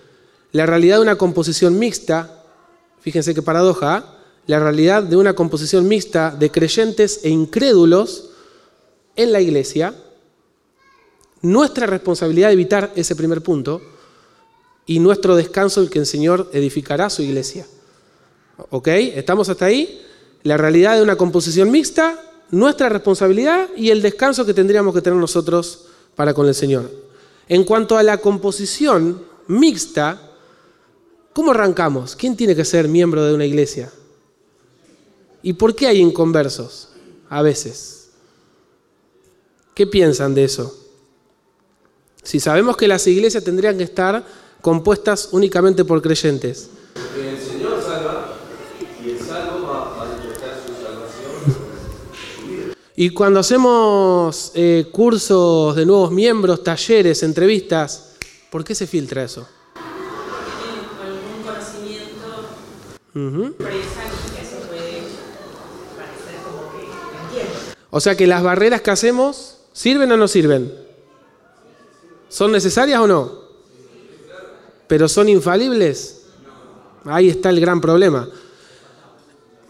La 0.52 0.66
realidad 0.66 0.96
de 0.96 1.02
una 1.02 1.16
composición 1.16 1.78
mixta, 1.78 2.44
fíjense 3.00 3.34
qué 3.34 3.42
paradoja, 3.42 3.96
¿ah? 3.96 4.18
la 4.46 4.60
realidad 4.60 5.02
de 5.02 5.16
una 5.16 5.34
composición 5.34 5.88
mixta 5.88 6.30
de 6.30 6.50
creyentes 6.50 7.20
e 7.24 7.28
incrédulos 7.28 8.30
en 9.16 9.32
la 9.32 9.40
iglesia, 9.40 9.94
nuestra 11.42 11.86
responsabilidad 11.86 12.48
de 12.48 12.54
evitar 12.54 12.92
ese 12.94 13.16
primer 13.16 13.42
punto 13.42 13.80
y 14.86 14.98
nuestro 14.98 15.36
descanso 15.36 15.80
el 15.80 15.90
que 15.90 15.98
el 15.98 16.06
Señor 16.06 16.50
edificará 16.52 17.10
su 17.10 17.22
iglesia. 17.22 17.66
¿Ok? 18.70 18.88
¿Estamos 18.88 19.48
hasta 19.48 19.66
ahí? 19.66 20.02
La 20.42 20.56
realidad 20.56 20.96
de 20.96 21.02
una 21.02 21.16
composición 21.16 21.70
mixta, 21.70 22.18
nuestra 22.50 22.88
responsabilidad 22.88 23.68
y 23.76 23.90
el 23.90 24.02
descanso 24.02 24.44
que 24.46 24.54
tendríamos 24.54 24.94
que 24.94 25.00
tener 25.00 25.18
nosotros 25.18 25.86
para 26.14 26.34
con 26.34 26.46
el 26.46 26.54
Señor. 26.54 26.90
En 27.48 27.64
cuanto 27.64 27.96
a 27.96 28.02
la 28.02 28.18
composición 28.18 29.22
mixta, 29.48 30.20
¿cómo 31.32 31.50
arrancamos? 31.50 32.16
¿Quién 32.16 32.36
tiene 32.36 32.56
que 32.56 32.64
ser 32.64 32.88
miembro 32.88 33.24
de 33.24 33.34
una 33.34 33.44
iglesia? 33.44 33.92
¿Y 35.42 35.52
por 35.52 35.74
qué 35.74 35.86
hay 35.86 36.00
inconversos? 36.00 36.88
A 37.28 37.42
veces. 37.42 38.08
¿Qué 39.74 39.86
piensan 39.86 40.34
de 40.34 40.44
eso? 40.44 40.74
Si 42.22 42.40
sabemos 42.40 42.76
que 42.76 42.88
las 42.88 43.06
iglesias 43.06 43.44
tendrían 43.44 43.76
que 43.76 43.84
estar 43.84 44.24
compuestas 44.62 45.28
únicamente 45.32 45.84
por 45.84 46.00
creyentes. 46.00 46.70
El 47.18 47.38
Señor 47.38 47.82
salva 47.82 48.38
y 49.04 49.10
el 49.10 49.18
salvo 49.20 49.66
va 49.66 49.92
a 49.92 50.06
manifestar 50.06 50.56
su 50.66 50.72
salvación. 50.82 52.74
Y 52.96 53.10
cuando 53.10 53.40
hacemos 53.40 54.52
eh, 54.54 54.86
cursos 54.92 55.74
de 55.74 55.84
nuevos 55.84 56.12
miembros, 56.12 56.62
talleres, 56.62 57.24
entrevistas, 57.24 58.14
¿por 58.50 58.62
qué 58.62 58.72
se 58.72 58.86
filtra 58.86 59.24
eso? 59.24 59.48
Algún 61.02 61.42
conocimiento 61.42 63.56
presa 63.58 64.04
que 64.32 64.42
eso 64.42 64.58
puede 64.68 65.02
parecer 65.96 66.36
como 66.44 66.70
que. 66.70 66.86
O 67.90 67.98
sea 67.98 68.16
que 68.16 68.28
las 68.28 68.44
barreras 68.44 68.80
que 68.80 68.92
hacemos, 68.92 69.58
¿sirven 69.72 70.12
o 70.12 70.16
no 70.16 70.28
sirven? 70.28 70.72
¿Son 72.28 72.52
necesarias 72.52 73.00
o 73.00 73.08
no? 73.08 73.42
¿Pero 74.86 75.08
son 75.08 75.28
infalibles? 75.28 76.26
Ahí 77.06 77.28
está 77.28 77.50
el 77.50 77.60
gran 77.60 77.80
problema. 77.80 78.28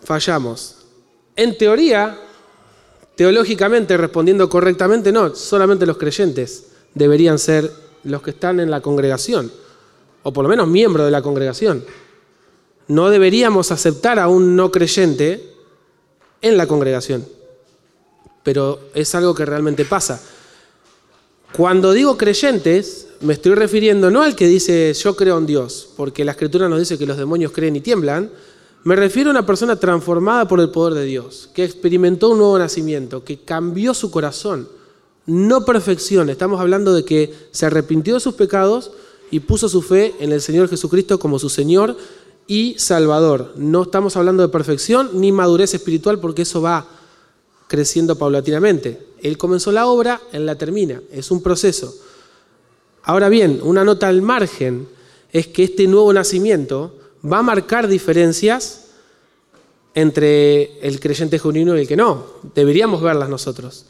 Fallamos. 0.03 0.77
En 1.37 1.57
teoría, 1.57 2.21
teológicamente, 3.17 3.97
respondiendo 3.97 4.49
correctamente, 4.49 5.13
no, 5.13 5.35
solamente 5.35 5.87
los 5.87 5.97
creyentes 5.97 6.67
deberían 6.95 7.39
ser 7.39 7.71
los 8.05 8.23
que 8.23 8.31
están 8.31 8.61
en 8.61 8.71
la 8.71 8.81
congregación, 8.81 9.51
o 10.23 10.33
por 10.33 10.45
lo 10.45 10.49
menos 10.49 10.69
miembros 10.69 11.07
de 11.07 11.13
la 11.13 11.23
congregación. 11.23 11.85
No 12.89 13.11
deberíamos 13.11 13.73
aceptar 13.73 14.19
a 14.19 14.29
un 14.29 14.57
no 14.57 14.71
creyente 14.71 15.55
en 16.43 16.57
la 16.57 16.67
congregación 16.67 17.25
pero 18.45 18.91
es 18.95 19.13
algo 19.17 19.35
que 19.35 19.45
realmente 19.45 19.85
pasa. 19.85 20.23
Cuando 21.57 21.93
digo 21.93 22.17
creyentes, 22.17 23.09
me 23.23 23.33
estoy 23.33 23.55
refiriendo 23.55 24.11
no 24.11 24.23
al 24.23 24.37
que 24.37 24.47
dice 24.47 24.93
yo 24.93 25.17
creo 25.17 25.39
en 25.39 25.47
Dios, 25.47 25.89
porque 25.97 26.25
la 26.25 26.33
escritura 26.33 26.69
nos 26.69 26.79
dice 26.79 26.99
que 26.99 27.07
los 27.07 27.17
demonios 27.17 27.51
creen 27.53 27.75
y 27.77 27.81
tiemblan, 27.81 28.31
me 28.85 28.97
refiero 28.97 29.31
a 29.31 29.33
una 29.33 29.47
persona 29.47 29.77
transformada 29.77 30.47
por 30.47 30.61
el 30.61 30.71
poder 30.71 30.95
de 30.95 31.05
Dios, 31.05 31.49
que 31.55 31.65
experimentó 31.65 32.31
un 32.31 32.39
nuevo 32.39 32.59
nacimiento, 32.59 33.25
que 33.25 33.41
cambió 33.41 33.95
su 33.95 34.11
corazón, 34.11 34.69
no 35.27 35.65
perfección, 35.65 36.29
estamos 36.29 36.61
hablando 36.61 36.93
de 36.93 37.05
que 37.05 37.33
se 37.51 37.65
arrepintió 37.65 38.15
de 38.15 38.21
sus 38.21 38.35
pecados 38.35 38.93
y 39.31 39.41
puso 39.41 39.71
su 39.71 39.81
fe 39.81 40.15
en 40.21 40.33
el 40.33 40.43
Señor 40.43 40.69
Jesucristo 40.69 41.19
como 41.19 41.39
su 41.39 41.49
Señor 41.49 41.97
y 42.47 42.75
Salvador. 42.79 43.55
No 43.57 43.85
estamos 43.85 44.19
hablando 44.19 44.43
de 44.43 44.51
perfección 44.51 45.11
ni 45.15 45.33
madurez 45.33 45.73
espiritual 45.73 46.21
porque 46.21 46.43
eso 46.43 46.61
va 46.61 46.87
creciendo 47.69 48.19
paulatinamente. 48.19 49.07
Él 49.23 49.39
comenzó 49.39 49.73
la 49.73 49.87
obra, 49.87 50.21
él 50.33 50.45
la 50.45 50.57
termina, 50.57 51.01
es 51.11 51.31
un 51.31 51.43
proceso. 51.43 51.97
Ahora 53.03 53.31
bien, 53.31 53.61
una 53.63 53.83
nota 53.83 54.09
al 54.09 54.21
margen 54.21 54.89
es 55.33 55.47
que 55.47 55.65
este 55.65 55.87
nuevo 55.87 56.13
nacimiento 56.13 56.97
va 57.25 57.39
a 57.39 57.43
marcar 57.43 57.89
diferencias 57.89 58.85
entre 59.95 60.81
el 60.81 61.01
creyente 61.01 61.39
genuino 61.39 61.77
y 61.77 61.81
el 61.81 61.89
que 61.89 61.97
no. 61.97 62.27
Deberíamos 62.55 63.01
verlas 63.01 63.29
nosotros. 63.29 63.87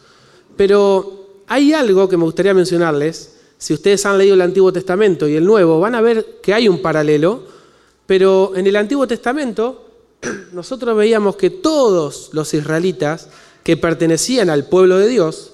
Pero 0.56 1.42
hay 1.46 1.72
algo 1.72 2.08
que 2.08 2.16
me 2.16 2.24
gustaría 2.24 2.54
mencionarles. 2.54 3.36
Si 3.58 3.72
ustedes 3.72 4.04
han 4.06 4.18
leído 4.18 4.34
el 4.34 4.42
Antiguo 4.42 4.72
Testamento 4.72 5.26
y 5.26 5.36
el 5.36 5.44
Nuevo, 5.44 5.80
van 5.80 5.94
a 5.94 6.00
ver 6.00 6.40
que 6.42 6.52
hay 6.52 6.68
un 6.68 6.82
paralelo, 6.82 7.42
pero 8.06 8.52
en 8.54 8.66
el 8.66 8.76
Antiguo 8.76 9.06
Testamento 9.06 9.88
nosotros 10.52 10.96
veíamos 10.96 11.36
que 11.36 11.50
todos 11.50 12.30
los 12.32 12.52
israelitas 12.52 13.28
que 13.62 13.76
pertenecían 13.76 14.50
al 14.50 14.68
pueblo 14.68 14.98
de 14.98 15.08
Dios 15.08 15.52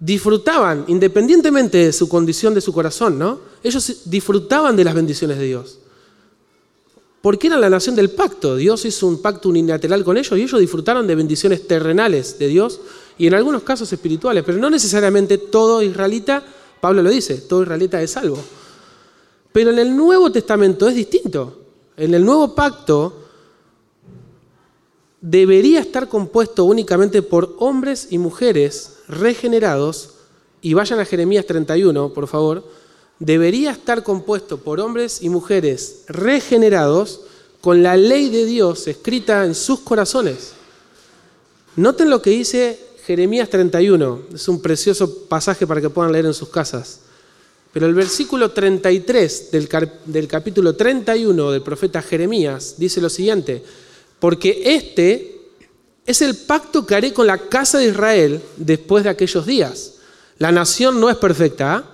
disfrutaban, 0.00 0.84
independientemente 0.88 1.78
de 1.78 1.92
su 1.92 2.08
condición 2.08 2.52
de 2.52 2.60
su 2.60 2.72
corazón, 2.72 3.18
¿no? 3.18 3.40
Ellos 3.62 4.02
disfrutaban 4.04 4.76
de 4.76 4.84
las 4.84 4.94
bendiciones 4.94 5.38
de 5.38 5.44
Dios. 5.44 5.78
Porque 7.24 7.46
eran 7.46 7.62
la 7.62 7.70
nación 7.70 7.96
del 7.96 8.10
pacto. 8.10 8.54
Dios 8.54 8.84
hizo 8.84 9.06
un 9.06 9.22
pacto 9.22 9.48
unilateral 9.48 10.04
con 10.04 10.18
ellos 10.18 10.38
y 10.38 10.42
ellos 10.42 10.60
disfrutaron 10.60 11.06
de 11.06 11.14
bendiciones 11.14 11.66
terrenales 11.66 12.38
de 12.38 12.48
Dios 12.48 12.82
y 13.16 13.26
en 13.26 13.32
algunos 13.32 13.62
casos 13.62 13.90
espirituales, 13.90 14.44
pero 14.44 14.58
no 14.58 14.68
necesariamente 14.68 15.38
todo 15.38 15.80
israelita, 15.80 16.44
Pablo 16.82 17.00
lo 17.02 17.08
dice, 17.08 17.38
todo 17.38 17.62
israelita 17.62 18.02
es 18.02 18.10
salvo. 18.10 18.36
Pero 19.52 19.70
en 19.70 19.78
el 19.78 19.96
Nuevo 19.96 20.30
Testamento 20.30 20.86
es 20.86 20.96
distinto. 20.96 21.62
En 21.96 22.12
el 22.12 22.22
Nuevo 22.22 22.54
Pacto 22.54 23.24
debería 25.18 25.80
estar 25.80 26.10
compuesto 26.10 26.64
únicamente 26.64 27.22
por 27.22 27.56
hombres 27.58 28.08
y 28.10 28.18
mujeres 28.18 28.98
regenerados, 29.08 30.10
y 30.60 30.74
vayan 30.74 31.00
a 31.00 31.06
Jeremías 31.06 31.46
31, 31.46 32.12
por 32.12 32.26
favor, 32.26 32.64
debería 33.18 33.70
estar 33.70 34.02
compuesto 34.02 34.58
por 34.58 34.80
hombres 34.80 35.22
y 35.22 35.28
mujeres 35.28 36.02
regenerados 36.08 37.20
con 37.60 37.82
la 37.82 37.96
ley 37.96 38.28
de 38.28 38.44
Dios 38.44 38.86
escrita 38.86 39.44
en 39.44 39.54
sus 39.54 39.80
corazones. 39.80 40.52
Noten 41.76 42.10
lo 42.10 42.20
que 42.20 42.30
dice 42.30 42.78
Jeremías 43.06 43.48
31, 43.48 44.22
es 44.34 44.48
un 44.48 44.60
precioso 44.60 45.26
pasaje 45.28 45.66
para 45.66 45.80
que 45.80 45.90
puedan 45.90 46.12
leer 46.12 46.26
en 46.26 46.34
sus 46.34 46.48
casas. 46.48 47.00
Pero 47.72 47.86
el 47.86 47.94
versículo 47.94 48.52
33 48.52 49.50
del, 49.50 50.28
capítulo 50.28 50.76
31 50.76 51.50
del 51.50 51.62
profeta 51.62 52.00
Jeremías 52.02 52.74
dice 52.78 53.00
lo 53.00 53.10
siguiente, 53.10 53.64
porque 54.20 54.62
este 54.64 55.40
es 56.06 56.22
el 56.22 56.36
pacto 56.36 56.86
que 56.86 56.94
haré 56.94 57.12
con 57.12 57.26
la 57.26 57.38
casa 57.38 57.78
de 57.78 57.86
Israel 57.86 58.40
después 58.56 59.02
de 59.02 59.10
aquellos 59.10 59.44
días. 59.44 59.94
La 60.38 60.52
nación 60.52 61.00
no 61.00 61.10
es 61.10 61.16
perfecta. 61.16 61.74
¿ah? 61.74 61.93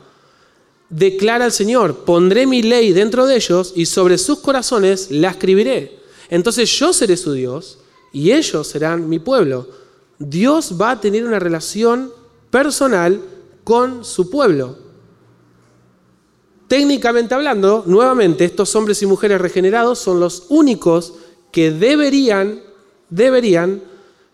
Declara 0.90 1.46
el 1.46 1.53
Señor, 1.53 2.05
pondré 2.05 2.46
mi 2.46 2.62
ley 2.62 2.92
dentro 2.92 3.24
de 3.26 3.37
ellos 3.37 3.72
y 3.76 3.87
sobre 3.87 4.18
sus 4.18 4.40
corazones 4.40 5.11
la 5.11 5.31
escribiré. 5.31 6.00
Entonces 6.29 6.68
yo 6.79 6.92
seré 6.92 7.16
su 7.16 7.33
Dios 7.33 7.79
y 8.12 8.33
ellos 8.33 8.66
serán 8.66 9.09
mi 9.09 9.20
pueblo. 9.20 9.68
Dios 10.18 10.74
va 10.81 10.90
a 10.92 11.00
tener 11.00 11.24
una 11.24 11.38
relación 11.38 12.12
personal 12.50 13.20
con 13.62 14.05
su 14.05 14.31
pueblo. 14.31 14.76
Técnicamente 16.66 17.35
hablando, 17.35 17.85
nuevamente, 17.87 18.44
estos 18.44 18.74
hombres 18.76 19.03
y 19.03 19.07
mujeres 19.07 19.40
regenerados 19.40 19.98
son 19.98 20.20
los 20.20 20.46
únicos 20.48 21.14
que 21.53 21.70
deberían, 21.70 22.62
deberían 23.09 23.83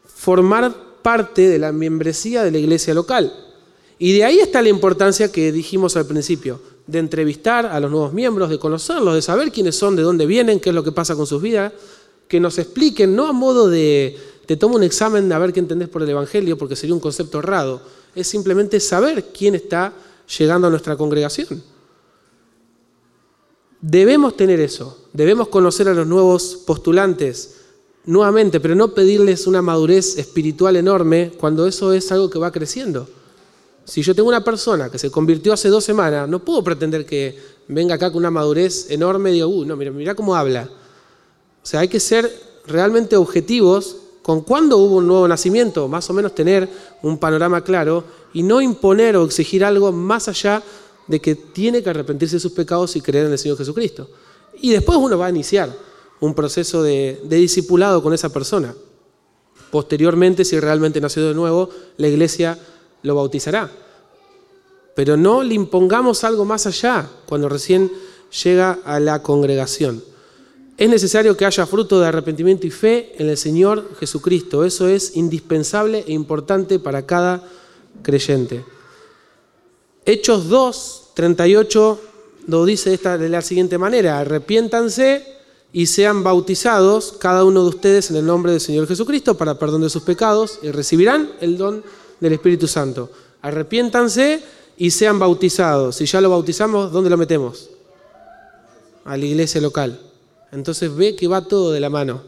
formar 0.05 0.75
parte 1.03 1.49
de 1.49 1.59
la 1.59 1.73
membresía 1.73 2.43
de 2.43 2.51
la 2.51 2.59
iglesia 2.59 2.95
local. 2.95 3.46
Y 3.99 4.13
de 4.13 4.25
ahí 4.25 4.39
está 4.41 4.61
la 4.61 4.69
importancia 4.69 5.33
que 5.33 5.53
dijimos 5.53 5.97
al 5.97 6.07
principio, 6.07 6.61
de 6.87 6.99
entrevistar 6.99 7.67
a 7.67 7.81
los 7.81 7.91
nuevos 7.91 8.13
miembros, 8.13 8.51
de 8.51 8.59
conocerlos, 8.59 9.15
de 9.15 9.23
saber 9.23 9.51
quiénes 9.51 9.75
son, 9.75 9.97
de 9.97 10.03
dónde 10.03 10.27
vienen, 10.27 10.61
qué 10.61 10.69
es 10.69 10.75
lo 10.75 10.85
que 10.85 10.93
pasa 10.93 11.17
con 11.17 11.27
sus 11.27 11.41
vidas, 11.41 11.73
que 12.29 12.41
nos 12.41 12.59
expliquen, 12.59 13.17
no 13.17 13.27
a 13.27 13.33
modo 13.33 13.69
de 13.69 14.17
te 14.47 14.57
tomo 14.57 14.77
un 14.77 14.85
examen 14.85 15.33
a 15.33 15.39
ver 15.39 15.53
qué 15.53 15.61
entendés 15.61 15.89
por 15.89 16.03
el 16.03 16.11
Evangelio, 16.11 16.57
porque 16.57 16.77
sería 16.77 16.95
un 16.95 17.01
concepto 17.01 17.39
errado, 17.39 17.83
es 18.15 18.27
simplemente 18.29 18.79
saber 18.81 19.25
quién 19.33 19.55
está 19.55 19.93
llegando 20.39 20.69
a 20.69 20.71
nuestra 20.71 20.97
congregación. 20.97 21.63
Debemos 23.81 24.37
tener 24.37 24.61
eso, 24.61 25.07
debemos 25.13 25.49
conocer 25.49 25.89
a 25.89 25.95
los 25.95 26.07
nuevos 26.07 26.63
postulantes 26.67 27.57
nuevamente, 28.05 28.61
pero 28.61 28.75
no 28.75 28.95
pedirles 28.95 29.47
una 29.47 29.63
madurez 29.63 30.17
espiritual 30.19 30.77
enorme 30.77 31.33
cuando 31.39 31.67
eso 31.67 31.93
es 31.93 32.11
algo 32.13 32.31
que 32.31 32.39
va 32.39 32.53
creciendo. 32.53 33.09
Si 33.87 34.03
yo 34.03 34.17
tengo 34.17 34.29
una 34.29 34.43
persona 34.43 34.91
que 34.91 34.99
se 34.99 35.13
convirtió 35.13 35.53
hace 35.53 35.69
dos 35.69 35.85
semanas, 35.85 36.29
no 36.29 36.45
puedo 36.45 36.63
pretender 36.65 37.07
que 37.07 37.39
venga 37.69 37.95
acá 37.95 38.11
con 38.11 38.19
una 38.19 38.33
madurez 38.33 38.91
enorme 38.91 39.31
y 39.31 39.35
diga, 39.35 39.47
uh, 39.47 39.65
no, 39.65 39.77
mira, 39.77 39.93
mira 39.93 40.15
cómo 40.17 40.35
habla. 40.35 40.69
O 41.63 41.67
sea, 41.67 41.81
hay 41.81 41.89
que 41.89 42.01
ser 42.01 42.29
realmente 42.67 43.17
objetivos 43.17 43.97
con 44.23 44.41
cuándo 44.41 44.79
hubo 44.79 44.97
un 44.97 45.07
nuevo 45.07 45.29
nacimiento, 45.29 45.87
más 45.87 46.11
o 46.11 46.13
menos 46.13 46.35
tener 46.35 46.69
un 47.03 47.17
panorama 47.19 47.63
claro 47.63 48.03
y 48.33 48.43
no 48.43 48.61
imponer 48.61 49.17
o 49.17 49.25
exigir 49.25 49.65
algo 49.65 49.93
más 49.93 50.27
allá 50.27 50.65
de 51.07 51.21
que 51.21 51.37
tiene 51.37 51.81
que 51.81 51.91
arrepentirse 51.91 52.37
de 52.37 52.41
sus 52.41 52.51
pecados 52.51 52.97
y 52.97 53.01
creer 53.01 53.27
en 53.27 53.33
el 53.33 53.39
Señor 53.39 53.57
Jesucristo. 53.57 54.11
Y 54.61 54.73
después 54.73 54.99
uno 54.99 55.17
va 55.17 55.27
a 55.27 55.31
iniciar 55.31 55.73
un 56.19 56.35
proceso 56.35 56.83
de, 56.83 57.21
de 57.23 57.37
discipulado 57.37 58.03
con 58.03 58.13
esa 58.13 58.33
persona. 58.33 58.75
Posteriormente, 59.71 60.45
si 60.45 60.59
realmente 60.59 61.01
nació 61.01 61.29
de 61.29 61.35
nuevo, 61.35 61.71
la 61.99 62.09
iglesia 62.09 62.59
lo 63.07 63.15
bautizará. 63.15 63.71
Pero 64.95 65.17
no 65.17 65.43
le 65.43 65.55
impongamos 65.55 66.25
algo 66.25 66.45
más 66.45 66.67
allá 66.67 67.09
cuando 67.27 67.49
recién 67.49 67.91
llega 68.43 68.79
a 68.85 68.99
la 69.01 69.23
congregación. 69.23 70.03
Es 70.77 70.91
necesario 70.91 71.37
que 71.37 71.47
haya 71.47 71.67
fruto 71.67 72.01
de 72.01 72.07
arrepentimiento 72.07 72.67
y 72.67 72.71
fe 72.71 73.15
en 73.19 73.29
el 73.31 73.39
Señor 73.39 73.91
Jesucristo. 73.99 74.65
Eso 74.65 74.89
es 74.89 75.17
indispensable 75.17 76.05
e 76.07 76.13
importante 76.13 76.79
para 76.79 77.07
cada 77.07 77.43
creyente. 78.03 78.65
Hechos 80.05 80.49
2, 80.49 81.11
38 81.15 82.01
lo 82.49 82.65
dice 82.65 82.95
esta, 82.95 83.19
de 83.19 83.29
la 83.29 83.43
siguiente 83.43 83.79
manera, 83.79 84.19
arrepiéntanse 84.19 85.37
y 85.73 85.87
sean 85.87 86.23
bautizados 86.23 87.15
cada 87.19 87.45
uno 87.45 87.63
de 87.63 87.69
ustedes 87.71 88.11
en 88.11 88.17
el 88.17 88.27
nombre 88.27 88.53
del 88.53 88.61
Señor 88.61 88.87
Jesucristo 88.87 89.37
para 89.37 89.59
perdón 89.59 89.83
de 89.83 89.91
sus 89.91 90.03
pecados 90.03 90.61
y 90.63 90.71
recibirán 90.71 91.33
el 91.41 91.59
don 91.59 91.83
del 92.21 92.33
Espíritu 92.33 92.67
Santo. 92.67 93.11
Arrepiéntanse 93.43 94.43
y 94.77 94.91
sean 94.91 95.19
bautizados. 95.19 95.97
Si 95.97 96.07
ya 96.07 96.21
lo 96.21 96.31
bautizamos, 96.31 96.93
¿dónde 96.93 97.11
lo 97.11 97.17
metemos? 97.17 97.71
A 99.05 99.17
la 99.17 99.25
iglesia 99.25 99.61
local. 99.61 100.01
Entonces 100.53 100.95
ve 100.95 101.15
que 101.17 101.29
va 101.29 101.43
todo 101.43 101.73
de 101.73 101.81
la 101.81 101.91
mano. 101.91 102.23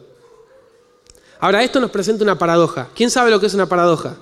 Ahora, 1.40 1.62
esto 1.62 1.80
nos 1.80 1.90
presenta 1.90 2.24
una 2.24 2.38
paradoja. 2.38 2.88
¿Quién 2.94 3.10
sabe 3.10 3.30
lo 3.30 3.38
que 3.38 3.46
es 3.46 3.54
una 3.54 3.66
paradoja? 3.66 4.16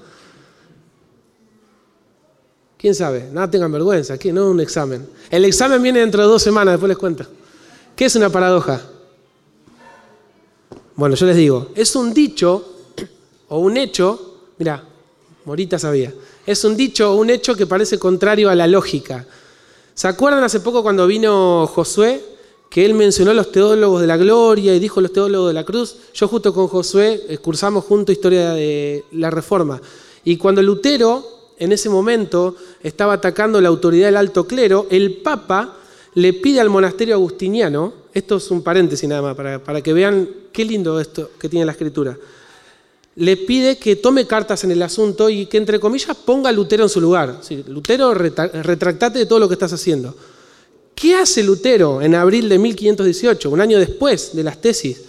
¿Quién 2.78 2.94
sabe? 2.94 3.28
Nada 3.32 3.50
tengan 3.50 3.72
vergüenza, 3.72 4.14
aquí 4.14 4.32
no 4.32 4.50
un 4.50 4.60
examen. 4.60 5.08
El 5.30 5.44
examen 5.44 5.82
viene 5.82 6.00
dentro 6.00 6.22
de 6.22 6.28
dos 6.28 6.42
semanas, 6.42 6.74
después 6.74 6.88
les 6.88 6.98
cuento. 6.98 7.24
¿Qué 7.94 8.04
es 8.04 8.16
una 8.16 8.28
paradoja? 8.28 8.80
Bueno, 10.94 11.14
yo 11.14 11.26
les 11.26 11.36
digo, 11.36 11.68
es 11.74 11.96
un 11.96 12.12
dicho 12.12 12.64
o 13.48 13.58
un 13.58 13.76
hecho, 13.76 14.40
mira, 14.58 14.84
Morita 15.46 15.78
sabía, 15.78 16.12
es 16.44 16.64
un 16.64 16.76
dicho 16.76 17.14
un 17.14 17.30
hecho 17.30 17.54
que 17.54 17.68
parece 17.68 18.00
contrario 18.00 18.50
a 18.50 18.56
la 18.56 18.66
lógica. 18.66 19.24
¿Se 19.94 20.08
acuerdan 20.08 20.42
hace 20.42 20.58
poco 20.58 20.82
cuando 20.82 21.06
vino 21.06 21.68
Josué, 21.68 22.20
que 22.68 22.84
él 22.84 22.94
mencionó 22.94 23.32
los 23.32 23.52
teólogos 23.52 24.00
de 24.00 24.08
la 24.08 24.16
gloria 24.16 24.74
y 24.74 24.80
dijo 24.80 25.00
los 25.00 25.12
teólogos 25.12 25.48
de 25.48 25.54
la 25.54 25.64
cruz? 25.64 25.98
Yo 26.12 26.26
justo 26.26 26.52
con 26.52 26.66
Josué 26.66 27.38
cursamos 27.40 27.84
junto 27.84 28.10
historia 28.10 28.50
de 28.54 29.04
la 29.12 29.30
reforma. 29.30 29.80
Y 30.24 30.36
cuando 30.36 30.60
Lutero 30.62 31.24
en 31.58 31.70
ese 31.70 31.88
momento 31.88 32.56
estaba 32.82 33.12
atacando 33.12 33.60
la 33.60 33.68
autoridad 33.68 34.06
del 34.06 34.16
alto 34.16 34.48
clero, 34.48 34.88
el 34.90 35.18
Papa 35.18 35.76
le 36.14 36.32
pide 36.32 36.60
al 36.60 36.70
monasterio 36.70 37.14
agustiniano, 37.14 37.92
esto 38.12 38.38
es 38.38 38.50
un 38.50 38.62
paréntesis 38.62 39.08
nada 39.08 39.22
más, 39.22 39.36
para, 39.36 39.80
que 39.80 39.92
vean 39.92 40.28
qué 40.52 40.64
lindo 40.64 40.98
esto 40.98 41.30
que 41.38 41.48
tiene 41.48 41.66
la 41.66 41.72
escritura, 41.72 42.18
le 43.16 43.38
pide 43.38 43.78
que 43.78 43.96
tome 43.96 44.26
cartas 44.26 44.62
en 44.64 44.70
el 44.70 44.82
asunto 44.82 45.30
y 45.30 45.46
que, 45.46 45.56
entre 45.56 45.80
comillas, 45.80 46.14
ponga 46.16 46.50
a 46.50 46.52
Lutero 46.52 46.82
en 46.84 46.90
su 46.90 47.00
lugar. 47.00 47.40
Lutero, 47.66 48.12
retractate 48.12 49.18
de 49.20 49.26
todo 49.26 49.38
lo 49.38 49.48
que 49.48 49.54
estás 49.54 49.72
haciendo. 49.72 50.14
¿Qué 50.94 51.14
hace 51.14 51.42
Lutero 51.42 52.02
en 52.02 52.14
abril 52.14 52.48
de 52.48 52.58
1518, 52.58 53.50
un 53.50 53.60
año 53.60 53.78
después 53.78 54.36
de 54.36 54.44
las 54.44 54.60
tesis? 54.60 55.02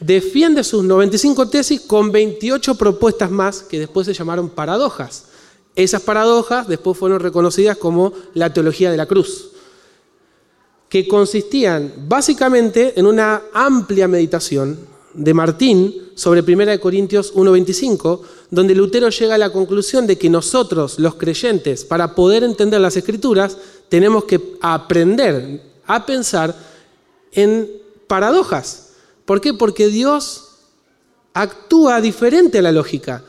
Defiende 0.00 0.64
sus 0.64 0.82
95 0.82 1.48
tesis 1.48 1.80
con 1.82 2.10
28 2.10 2.74
propuestas 2.74 3.30
más 3.30 3.62
que 3.62 3.78
después 3.78 4.06
se 4.06 4.14
llamaron 4.14 4.48
paradojas. 4.48 5.26
Esas 5.76 6.02
paradojas 6.02 6.66
después 6.68 6.98
fueron 6.98 7.20
reconocidas 7.20 7.76
como 7.76 8.12
la 8.34 8.52
teología 8.52 8.90
de 8.90 8.96
la 8.96 9.06
cruz, 9.06 9.50
que 10.88 11.06
consistían 11.06 11.92
básicamente 12.08 12.98
en 12.98 13.06
una 13.06 13.42
amplia 13.52 14.08
meditación 14.08 14.91
de 15.14 15.34
Martín 15.34 15.94
sobre 16.14 16.40
1 16.40 16.80
Corintios 16.80 17.34
1.25, 17.34 18.20
donde 18.50 18.74
Lutero 18.74 19.08
llega 19.08 19.34
a 19.34 19.38
la 19.38 19.52
conclusión 19.52 20.06
de 20.06 20.16
que 20.16 20.30
nosotros, 20.30 20.98
los 20.98 21.16
creyentes, 21.16 21.84
para 21.84 22.14
poder 22.14 22.44
entender 22.44 22.80
las 22.80 22.96
escrituras, 22.96 23.56
tenemos 23.88 24.24
que 24.24 24.56
aprender 24.60 25.62
a 25.86 26.06
pensar 26.06 26.54
en 27.32 27.70
paradojas. 28.06 28.90
¿Por 29.24 29.40
qué? 29.40 29.54
Porque 29.54 29.88
Dios 29.88 30.48
actúa 31.34 32.00
diferente 32.00 32.58
a 32.58 32.62
la 32.62 32.72
lógica. 32.72 33.24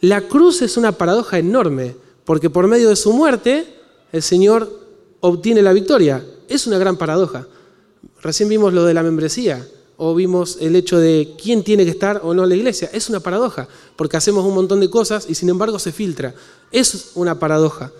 La 0.00 0.22
cruz 0.22 0.62
es 0.62 0.76
una 0.76 0.92
paradoja 0.92 1.38
enorme, 1.38 1.96
porque 2.24 2.50
por 2.50 2.66
medio 2.66 2.88
de 2.88 2.96
su 2.96 3.12
muerte 3.12 3.66
el 4.12 4.22
Señor 4.22 4.80
obtiene 5.20 5.62
la 5.62 5.72
victoria. 5.72 6.24
Es 6.48 6.66
una 6.66 6.78
gran 6.78 6.96
paradoja. 6.96 7.46
Recién 8.20 8.48
vimos 8.48 8.72
lo 8.72 8.84
de 8.84 8.94
la 8.94 9.02
membresía, 9.02 9.66
o 10.04 10.16
vimos 10.16 10.58
el 10.60 10.74
hecho 10.74 10.98
de 10.98 11.36
quién 11.40 11.62
tiene 11.62 11.84
que 11.84 11.92
estar 11.92 12.22
o 12.24 12.34
no 12.34 12.42
en 12.42 12.48
la 12.48 12.56
iglesia. 12.56 12.90
Es 12.92 13.08
una 13.08 13.20
paradoja, 13.20 13.68
porque 13.94 14.16
hacemos 14.16 14.44
un 14.44 14.52
montón 14.52 14.80
de 14.80 14.90
cosas 14.90 15.26
y 15.28 15.36
sin 15.36 15.48
embargo 15.48 15.78
se 15.78 15.92
filtra. 15.92 16.34
Es 16.72 17.12
una 17.14 17.38
paradoja. 17.38 17.92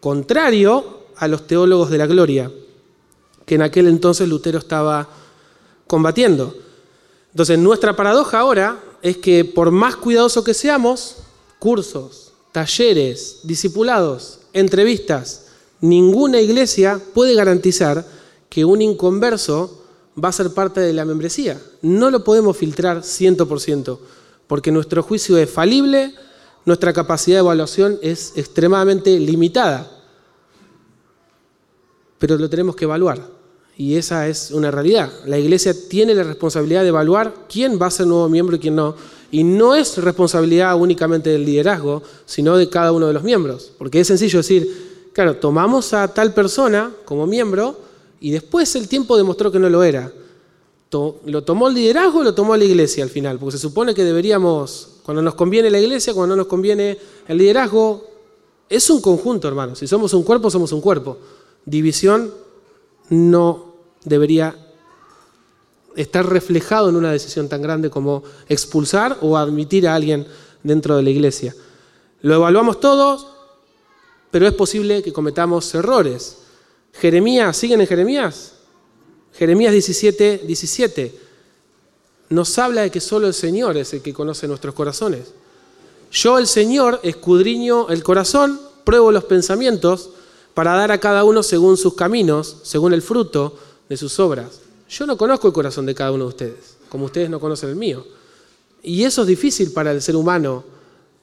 Contrario 0.00 1.00
a 1.14 1.28
los 1.28 1.46
teólogos 1.46 1.90
de 1.90 1.98
la 1.98 2.06
gloria, 2.06 2.50
que 3.44 3.56
en 3.56 3.60
aquel 3.60 3.86
entonces 3.86 4.26
Lutero 4.26 4.58
estaba 4.58 5.10
combatiendo. 5.86 6.56
Entonces, 7.32 7.58
nuestra 7.58 7.94
paradoja 7.94 8.40
ahora 8.40 8.82
es 9.02 9.18
que 9.18 9.44
por 9.44 9.70
más 9.70 9.94
cuidadoso 9.94 10.42
que 10.42 10.54
seamos, 10.54 11.16
cursos, 11.58 12.32
talleres, 12.50 13.40
discipulados, 13.42 14.38
entrevistas. 14.54 15.48
Ninguna 15.82 16.40
iglesia 16.40 16.98
puede 17.12 17.34
garantizar 17.34 18.06
que 18.48 18.64
un 18.64 18.80
inconverso 18.80 19.82
va 20.22 20.28
a 20.28 20.32
ser 20.32 20.52
parte 20.52 20.80
de 20.80 20.92
la 20.92 21.04
membresía. 21.04 21.60
No 21.82 22.10
lo 22.10 22.24
podemos 22.24 22.56
filtrar 22.56 22.98
100%, 22.98 23.98
porque 24.46 24.72
nuestro 24.72 25.02
juicio 25.02 25.36
es 25.38 25.50
falible, 25.50 26.14
nuestra 26.64 26.92
capacidad 26.92 27.36
de 27.36 27.40
evaluación 27.40 27.98
es 28.02 28.32
extremadamente 28.36 29.18
limitada. 29.18 29.90
Pero 32.18 32.36
lo 32.36 32.48
tenemos 32.48 32.74
que 32.76 32.84
evaluar. 32.84 33.20
Y 33.76 33.96
esa 33.96 34.26
es 34.26 34.50
una 34.52 34.70
realidad. 34.70 35.12
La 35.26 35.38
iglesia 35.38 35.74
tiene 35.88 36.14
la 36.14 36.22
responsabilidad 36.22 36.82
de 36.82 36.88
evaluar 36.88 37.34
quién 37.46 37.78
va 37.80 37.86
a 37.86 37.90
ser 37.90 38.06
nuevo 38.06 38.28
miembro 38.28 38.56
y 38.56 38.58
quién 38.58 38.74
no 38.74 38.94
y 39.30 39.44
no 39.44 39.74
es 39.74 39.98
responsabilidad 39.98 40.76
únicamente 40.76 41.30
del 41.30 41.44
liderazgo, 41.44 42.02
sino 42.24 42.56
de 42.56 42.68
cada 42.68 42.92
uno 42.92 43.06
de 43.08 43.12
los 43.12 43.22
miembros. 43.22 43.72
Porque 43.76 44.00
es 44.00 44.06
sencillo 44.06 44.38
decir, 44.38 45.10
claro, 45.12 45.36
tomamos 45.36 45.92
a 45.92 46.08
tal 46.08 46.32
persona 46.32 46.92
como 47.04 47.26
miembro 47.26 47.78
y 48.20 48.30
después 48.30 48.74
el 48.76 48.88
tiempo 48.88 49.16
demostró 49.16 49.50
que 49.52 49.58
no 49.58 49.68
lo 49.68 49.82
era. 49.82 50.12
¿Lo 51.26 51.44
tomó 51.44 51.68
el 51.68 51.74
liderazgo 51.74 52.22
lo 52.22 52.34
tomó 52.34 52.56
la 52.56 52.64
iglesia 52.64 53.04
al 53.04 53.10
final? 53.10 53.38
Porque 53.38 53.52
se 53.52 53.58
supone 53.58 53.94
que 53.94 54.04
deberíamos, 54.04 55.00
cuando 55.02 55.20
nos 55.20 55.34
conviene 55.34 55.68
la 55.70 55.78
iglesia, 55.78 56.14
cuando 56.14 56.34
no 56.34 56.42
nos 56.42 56.46
conviene 56.46 56.96
el 57.28 57.36
liderazgo, 57.38 58.04
es 58.68 58.88
un 58.88 59.00
conjunto, 59.00 59.46
hermano. 59.46 59.74
Si 59.74 59.86
somos 59.86 60.14
un 60.14 60.22
cuerpo, 60.22 60.50
somos 60.50 60.72
un 60.72 60.80
cuerpo. 60.80 61.18
División 61.66 62.32
no 63.10 63.74
debería 64.04 64.56
estar 65.96 66.26
reflejado 66.26 66.88
en 66.88 66.96
una 66.96 67.12
decisión 67.12 67.48
tan 67.48 67.60
grande 67.62 67.90
como 67.90 68.22
expulsar 68.48 69.18
o 69.20 69.36
admitir 69.36 69.86
a 69.88 69.94
alguien 69.94 70.26
dentro 70.62 70.96
de 70.96 71.02
la 71.02 71.10
iglesia. 71.10 71.54
Lo 72.22 72.34
evaluamos 72.34 72.80
todos, 72.80 73.26
pero 74.30 74.46
es 74.46 74.54
posible 74.54 75.02
que 75.02 75.12
cometamos 75.12 75.74
errores. 75.74 76.38
Jeremías, 77.00 77.56
¿siguen 77.56 77.80
en 77.80 77.86
Jeremías? 77.86 78.52
Jeremías 79.32 79.72
17, 79.72 80.42
17 80.46 81.26
nos 82.28 82.58
habla 82.58 82.82
de 82.82 82.90
que 82.90 83.00
solo 83.00 83.26
el 83.26 83.34
Señor 83.34 83.76
es 83.76 83.92
el 83.92 84.02
que 84.02 84.14
conoce 84.14 84.48
nuestros 84.48 84.74
corazones. 84.74 85.32
Yo, 86.10 86.38
el 86.38 86.46
Señor, 86.46 87.00
escudriño 87.02 87.88
el 87.88 88.02
corazón, 88.02 88.60
pruebo 88.84 89.12
los 89.12 89.24
pensamientos 89.24 90.10
para 90.54 90.74
dar 90.74 90.90
a 90.90 90.98
cada 90.98 91.24
uno 91.24 91.42
según 91.42 91.76
sus 91.76 91.94
caminos, 91.94 92.58
según 92.62 92.92
el 92.92 93.02
fruto 93.02 93.56
de 93.88 93.96
sus 93.96 94.18
obras. 94.18 94.60
Yo 94.88 95.06
no 95.06 95.16
conozco 95.16 95.48
el 95.48 95.52
corazón 95.52 95.86
de 95.86 95.94
cada 95.94 96.12
uno 96.12 96.24
de 96.24 96.28
ustedes, 96.28 96.76
como 96.88 97.06
ustedes 97.06 97.28
no 97.28 97.40
conocen 97.40 97.70
el 97.70 97.76
mío. 97.76 98.04
Y 98.82 99.04
eso 99.04 99.22
es 99.22 99.28
difícil 99.28 99.72
para 99.72 99.92
el 99.92 100.00
ser 100.00 100.16
humano 100.16 100.64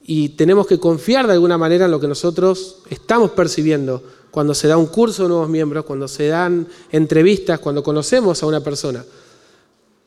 y 0.06 0.30
tenemos 0.30 0.66
que 0.66 0.78
confiar 0.78 1.26
de 1.26 1.32
alguna 1.32 1.56
manera 1.56 1.86
en 1.86 1.90
lo 1.90 1.98
que 1.98 2.08
nosotros 2.08 2.82
estamos 2.90 3.30
percibiendo 3.30 4.02
cuando 4.34 4.52
se 4.52 4.66
da 4.66 4.76
un 4.76 4.86
curso 4.86 5.22
de 5.22 5.28
nuevos 5.28 5.48
miembros, 5.48 5.84
cuando 5.84 6.08
se 6.08 6.26
dan 6.26 6.66
entrevistas, 6.90 7.60
cuando 7.60 7.84
conocemos 7.84 8.42
a 8.42 8.46
una 8.46 8.60
persona. 8.60 9.04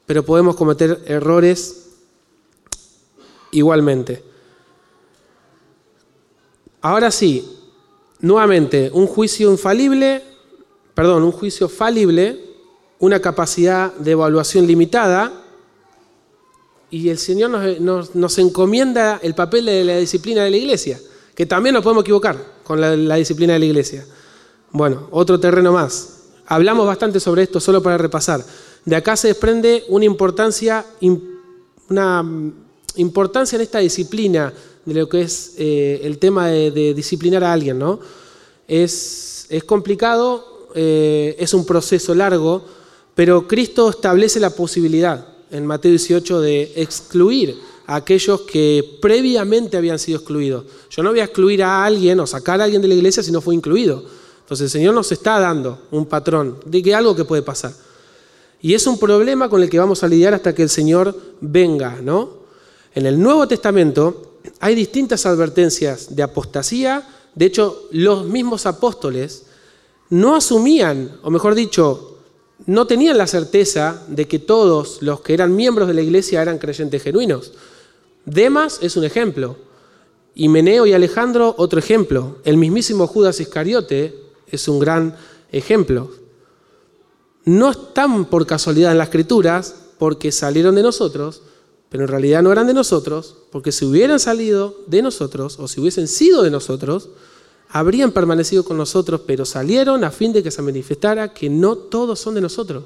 Pero 0.06 0.24
podemos 0.26 0.58
cometer 0.58 1.02
errores 1.06 1.88
igualmente. 3.52 4.22
Ahora 6.82 7.10
sí, 7.10 7.58
nuevamente, 8.20 8.92
un 8.94 9.08
juicio 9.08 9.50
infalible, 9.50 10.22
perdón, 10.94 11.24
un 11.24 11.32
juicio 11.32 11.70
falible 11.70 12.48
una 13.00 13.20
capacidad 13.20 13.94
de 13.94 14.12
evaluación 14.12 14.66
limitada 14.66 15.32
y 16.90 17.10
el 17.10 17.18
Señor 17.18 17.52
nos, 17.80 18.38
encomienda 18.38 19.20
el 19.22 19.36
papel 19.36 19.66
de 19.66 19.84
la 19.84 19.98
disciplina 19.98 20.44
de 20.44 20.52
la 20.52 20.58
iglesia, 20.58 21.00
que 21.36 21.46
también 21.46 21.74
nos 21.74 21.84
podemos 21.84 22.04
equivocar 22.04 22.38
con 22.64 22.80
la, 22.80 23.16
disciplina 23.16 23.54
de 23.54 23.60
la 23.60 23.66
iglesia. 23.66 24.06
Bueno, 24.72 25.08
otro 25.12 25.40
terreno 25.40 25.72
más. 25.72 26.18
Hablamos 26.46 26.86
bastante 26.88 27.20
sobre 27.20 27.44
esto 27.44 27.60
solo 27.60 27.82
para 27.82 27.98
repasar. 27.98 28.44
De 28.86 28.96
acá 28.96 29.16
se 29.16 29.30
desprende 29.30 29.84
una 29.90 30.06
importancia, 30.06 30.86
una 31.90 32.26
importancia 32.96 33.58
en 33.58 33.62
esta 33.62 33.80
disciplina 33.80 34.54
de 34.86 34.94
lo 34.94 35.10
que 35.10 35.22
es 35.22 35.54
eh, 35.58 36.00
el 36.04 36.18
tema 36.18 36.48
de, 36.48 36.94
disciplinar 36.94 37.44
a 37.44 37.52
alguien. 37.52 37.78
¿no? 37.78 38.00
Es, 38.68 39.48
complicado, 39.66 40.70
eh, 40.76 41.36
es 41.40 41.54
un 41.54 41.66
proceso 41.66 42.16
largo, 42.16 42.64
Pero 43.18 43.48
Cristo 43.48 43.90
establece 43.90 44.40
la 44.40 44.52
posibilidad 44.52 45.26
en 45.50 45.66
Mateo 45.66 45.90
18 45.90 46.40
de 46.40 46.74
excluir 46.76 47.58
a 47.88 47.96
aquellos 47.96 48.42
que 48.42 49.00
previamente 49.02 49.76
habían 49.76 49.98
sido 49.98 50.20
excluidos. 50.20 50.66
Yo 50.92 51.02
no 51.02 51.10
voy 51.10 51.22
a 51.22 51.24
excluir 51.24 51.64
a 51.64 51.84
alguien 51.84 52.20
o 52.20 52.28
sacar 52.28 52.62
a 52.62 52.66
alguien 52.66 52.82
de 52.82 52.88
la 52.88 52.94
iglesia 52.94 53.24
si 53.24 53.32
no 53.32 53.42
fue 53.42 53.56
incluido. 53.56 54.04
Entonces 54.48 54.74
el 54.74 54.80
Señor 54.80 54.94
nos 54.94 55.12
está 55.12 55.42
dando 55.42 55.78
un 55.92 56.06
patrón 56.06 56.58
de 56.64 56.82
que 56.82 56.96
algo 56.96 57.14
que 57.14 57.26
puede 57.26 57.42
pasar. 57.42 57.74
Y 58.62 58.76
es 58.76 58.88
un 58.88 58.98
problema 58.98 59.50
con 59.50 59.62
el 59.62 59.70
que 59.70 59.78
vamos 59.78 60.06
a 60.06 60.08
lidiar 60.08 60.34
hasta 60.34 60.56
que 60.56 60.64
el 60.64 60.70
Señor 60.70 61.14
venga, 61.42 61.98
¿no? 62.02 62.30
En 62.96 63.06
el 63.06 63.20
Nuevo 63.20 63.46
Testamento 63.46 64.38
hay 64.62 64.74
distintas 64.74 65.26
advertencias 65.26 66.16
de 66.16 66.24
apostasía. 66.24 67.06
De 67.36 67.44
hecho, 67.44 67.90
los 67.92 68.26
mismos 68.26 68.66
apóstoles 68.66 69.48
no 70.12 70.34
asumían, 70.34 71.20
o 71.24 71.30
mejor 71.30 71.54
dicho, 71.54 72.20
no 72.68 72.88
tenían 72.88 73.18
la 73.18 73.28
certeza 73.28 74.02
de 74.08 74.30
que 74.30 74.40
todos 74.40 75.02
los 75.02 75.20
que 75.20 75.34
eran 75.34 75.58
miembros 75.58 75.90
de 75.90 75.94
la 75.94 76.04
iglesia 76.04 76.42
eran 76.42 76.58
creyentes 76.58 77.04
genuinos. 77.04 77.52
Demas 78.24 78.80
es 78.82 78.96
un 78.96 79.04
ejemplo. 79.04 79.58
Y 80.34 80.48
Meneo 80.48 80.86
y 80.86 80.94
Alejandro, 80.94 81.54
otro 81.58 81.80
ejemplo. 81.80 82.38
El 82.46 82.56
mismísimo 82.56 83.08
Judas 83.08 83.42
Iscariote 83.42 84.27
es 84.50 84.68
un 84.68 84.80
gran 84.80 85.16
ejemplo. 85.52 86.12
No 87.46 87.72
están 87.72 88.26
por 88.26 88.46
casualidad 88.46 88.92
en 88.92 88.98
las 88.98 89.08
escrituras 89.08 89.76
porque 89.98 90.32
salieron 90.32 90.76
de 90.76 90.84
nosotros, 90.84 91.42
pero 91.90 92.04
en 92.04 92.10
realidad 92.10 92.44
no 92.44 92.52
eran 92.52 92.68
de 92.68 92.74
nosotros, 92.74 93.38
porque 93.52 93.72
si 93.72 93.86
hubieran 93.86 94.20
salido 94.20 94.84
de 94.88 95.02
nosotros 95.02 95.58
o 95.60 95.68
si 95.68 95.80
hubiesen 95.80 96.08
sido 96.08 96.44
de 96.44 96.52
nosotros, 96.52 97.10
habrían 97.70 98.12
permanecido 98.12 98.64
con 98.64 98.78
nosotros, 98.78 99.22
pero 99.26 99.46
salieron 99.46 100.04
a 100.04 100.12
fin 100.12 100.34
de 100.34 100.44
que 100.44 100.52
se 100.52 100.62
manifestara 100.62 101.34
que 101.34 101.50
no 101.50 101.78
todos 101.78 102.20
son 102.20 102.36
de 102.36 102.42
nosotros. 102.42 102.84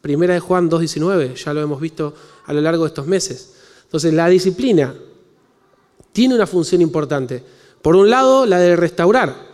Primera 0.00 0.34
de 0.34 0.40
Juan 0.40 0.70
2.19, 0.70 1.34
ya 1.34 1.52
lo 1.52 1.60
hemos 1.60 1.80
visto 1.80 2.14
a 2.46 2.52
lo 2.52 2.60
largo 2.60 2.84
de 2.84 2.88
estos 2.88 3.06
meses. 3.06 3.54
Entonces, 3.84 4.14
la 4.14 4.28
disciplina 4.28 4.94
tiene 6.12 6.34
una 6.34 6.46
función 6.46 6.80
importante. 6.80 7.42
Por 7.82 7.96
un 7.96 8.08
lado, 8.08 8.46
la 8.46 8.58
de 8.58 8.76
restaurar 8.76 9.47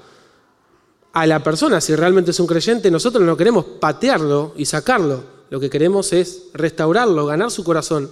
a 1.15 1.27
la 1.27 1.43
persona, 1.45 1.81
si 1.81 1.95
realmente 1.95 2.33
es 2.33 2.41
un 2.41 2.47
creyente, 2.49 2.91
nosotros 2.91 3.23
no 3.25 3.37
queremos 3.37 3.65
patearlo 3.65 4.53
y 4.57 4.65
sacarlo, 4.67 5.23
lo 5.49 5.61
que 5.61 5.71
queremos 5.71 6.13
es 6.13 6.47
restaurarlo, 6.53 7.25
ganar 7.25 7.53
su 7.53 7.63
corazón. 7.63 8.11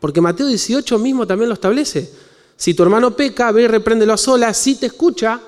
Porque 0.00 0.20
Mateo 0.20 0.48
18 0.48 0.98
mismo 0.98 1.28
también 1.28 1.48
lo 1.48 1.54
establece. 1.54 2.12
Si 2.56 2.74
tu 2.74 2.82
hermano 2.82 3.14
peca, 3.14 3.52
ve 3.52 3.62
y 3.62 3.66
repréndelo 3.68 4.12
a 4.12 4.16
solas, 4.16 4.56
si 4.56 4.74
te 4.74 4.86
escucha, 4.86 5.40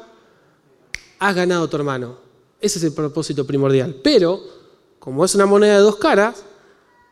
has 1.18 1.34
ganado 1.34 1.68
tu 1.68 1.76
hermano. 1.76 2.18
Ese 2.60 2.78
es 2.78 2.84
el 2.84 2.92
propósito 2.92 3.44
primordial. 3.44 3.96
Pero, 4.04 4.40
como 5.00 5.24
es 5.24 5.34
una 5.34 5.46
moneda 5.46 5.74
de 5.74 5.82
dos 5.82 5.96
caras, 5.96 6.44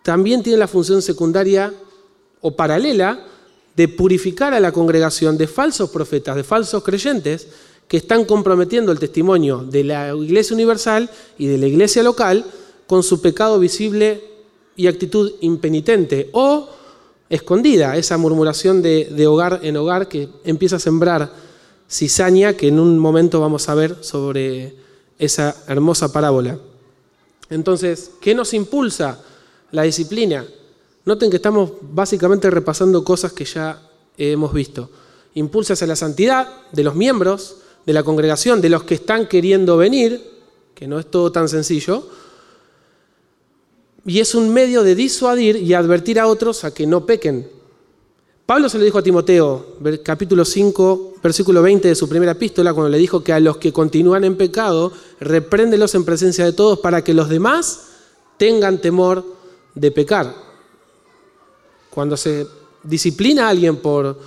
también 0.04 0.44
tiene 0.44 0.58
la 0.58 0.68
función 0.68 1.02
secundaria 1.02 1.74
o 2.40 2.54
paralela 2.54 3.26
de 3.74 3.88
purificar 3.88 4.54
a 4.54 4.60
la 4.60 4.70
congregación 4.70 5.36
de 5.36 5.48
falsos 5.48 5.90
profetas, 5.90 6.36
de 6.36 6.44
falsos 6.44 6.84
creyentes, 6.84 7.48
que 7.88 7.96
están 7.96 8.26
comprometiendo 8.26 8.92
el 8.92 8.98
testimonio 8.98 9.64
de 9.64 9.82
la 9.82 10.14
Iglesia 10.14 10.54
Universal 10.54 11.10
y 11.38 11.46
de 11.46 11.58
la 11.58 11.66
Iglesia 11.66 12.02
local 12.02 12.44
con 12.86 13.02
su 13.02 13.20
pecado 13.20 13.58
visible 13.58 14.22
y 14.76 14.86
actitud 14.86 15.32
impenitente 15.40 16.28
o 16.32 16.68
escondida, 17.28 17.96
esa 17.96 18.16
murmuración 18.16 18.82
de, 18.82 19.26
hogar 19.26 19.60
en 19.62 19.76
hogar 19.76 20.08
que 20.08 20.28
empieza 20.44 20.76
a 20.76 20.80
sembrar 20.80 21.30
cizaña 21.90 22.54
que 22.54 22.68
en 22.68 22.78
un 22.78 22.98
momento 22.98 23.40
vamos 23.40 23.68
a 23.68 23.74
ver 23.74 23.96
sobre 24.02 24.76
esa 25.18 25.56
hermosa 25.66 26.12
parábola. 26.12 26.58
Entonces, 27.50 28.12
¿qué 28.20 28.34
nos 28.34 28.52
impulsa 28.54 29.20
la 29.72 29.82
disciplina? 29.82 30.46
Noten 31.04 31.30
que 31.30 31.36
estamos 31.36 31.72
básicamente 31.80 32.50
repasando 32.50 33.02
cosas 33.02 33.32
que 33.32 33.46
ya 33.46 33.82
hemos 34.16 34.52
visto. 34.52 34.90
Impulsa 35.34 35.72
hacia 35.72 35.86
la 35.86 35.96
santidad 35.96 36.48
de 36.72 36.84
los 36.84 36.94
miembros, 36.94 37.56
de 37.84 37.92
la 37.92 38.02
congregación, 38.02 38.60
de 38.60 38.68
los 38.68 38.84
que 38.84 38.94
están 38.94 39.26
queriendo 39.26 39.76
venir, 39.76 40.22
que 40.74 40.86
no 40.86 40.98
es 40.98 41.10
todo 41.10 41.32
tan 41.32 41.48
sencillo, 41.48 42.06
y 44.06 44.20
es 44.20 44.34
un 44.34 44.52
medio 44.52 44.82
de 44.82 44.94
disuadir 44.94 45.56
y 45.56 45.74
advertir 45.74 46.18
a 46.20 46.26
otros 46.26 46.64
a 46.64 46.72
que 46.72 46.86
no 46.86 47.04
pequen. 47.04 47.48
Pablo 48.46 48.70
se 48.70 48.78
lo 48.78 48.84
dijo 48.84 48.96
a 48.96 49.02
Timoteo, 49.02 49.76
capítulo 50.02 50.42
5, 50.44 51.16
versículo 51.22 51.60
20 51.60 51.88
de 51.88 51.94
su 51.94 52.08
primera 52.08 52.32
epístola, 52.32 52.72
cuando 52.72 52.88
le 52.88 52.96
dijo 52.96 53.22
que 53.22 53.34
a 53.34 53.40
los 53.40 53.58
que 53.58 53.74
continúan 53.74 54.24
en 54.24 54.36
pecado, 54.36 54.90
repréndelos 55.20 55.94
en 55.94 56.06
presencia 56.06 56.46
de 56.46 56.54
todos 56.54 56.78
para 56.78 57.04
que 57.04 57.12
los 57.12 57.28
demás 57.28 57.88
tengan 58.38 58.80
temor 58.80 59.22
de 59.74 59.90
pecar. 59.90 60.34
Cuando 61.90 62.16
se 62.16 62.46
disciplina 62.82 63.46
a 63.46 63.50
alguien 63.50 63.76
por, 63.76 64.18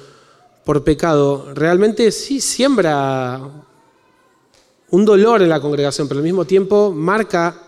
por 0.71 0.85
pecado, 0.85 1.53
realmente 1.53 2.13
sí 2.13 2.39
siembra 2.39 3.41
un 4.89 5.03
dolor 5.03 5.41
en 5.41 5.49
la 5.49 5.59
congregación, 5.59 6.07
pero 6.07 6.19
al 6.19 6.23
mismo 6.23 6.45
tiempo 6.45 6.93
marca, 6.93 7.63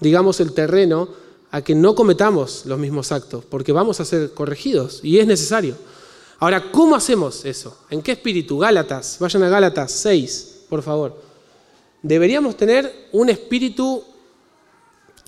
digamos, 0.00 0.40
el 0.40 0.54
terreno 0.54 1.10
a 1.50 1.60
que 1.60 1.74
no 1.74 1.94
cometamos 1.94 2.64
los 2.64 2.78
mismos 2.78 3.12
actos, 3.12 3.44
porque 3.44 3.70
vamos 3.70 4.00
a 4.00 4.06
ser 4.06 4.32
corregidos 4.32 5.00
y 5.02 5.18
es 5.18 5.26
necesario. 5.26 5.74
Ahora, 6.38 6.72
¿cómo 6.72 6.96
hacemos 6.96 7.44
eso? 7.44 7.76
¿En 7.90 8.00
qué 8.00 8.12
espíritu? 8.12 8.56
Gálatas, 8.56 9.18
vayan 9.20 9.42
a 9.42 9.50
Gálatas 9.50 9.92
6, 9.92 10.60
por 10.70 10.82
favor. 10.82 11.20
Deberíamos 12.00 12.56
tener 12.56 13.10
un 13.12 13.28
espíritu 13.28 14.02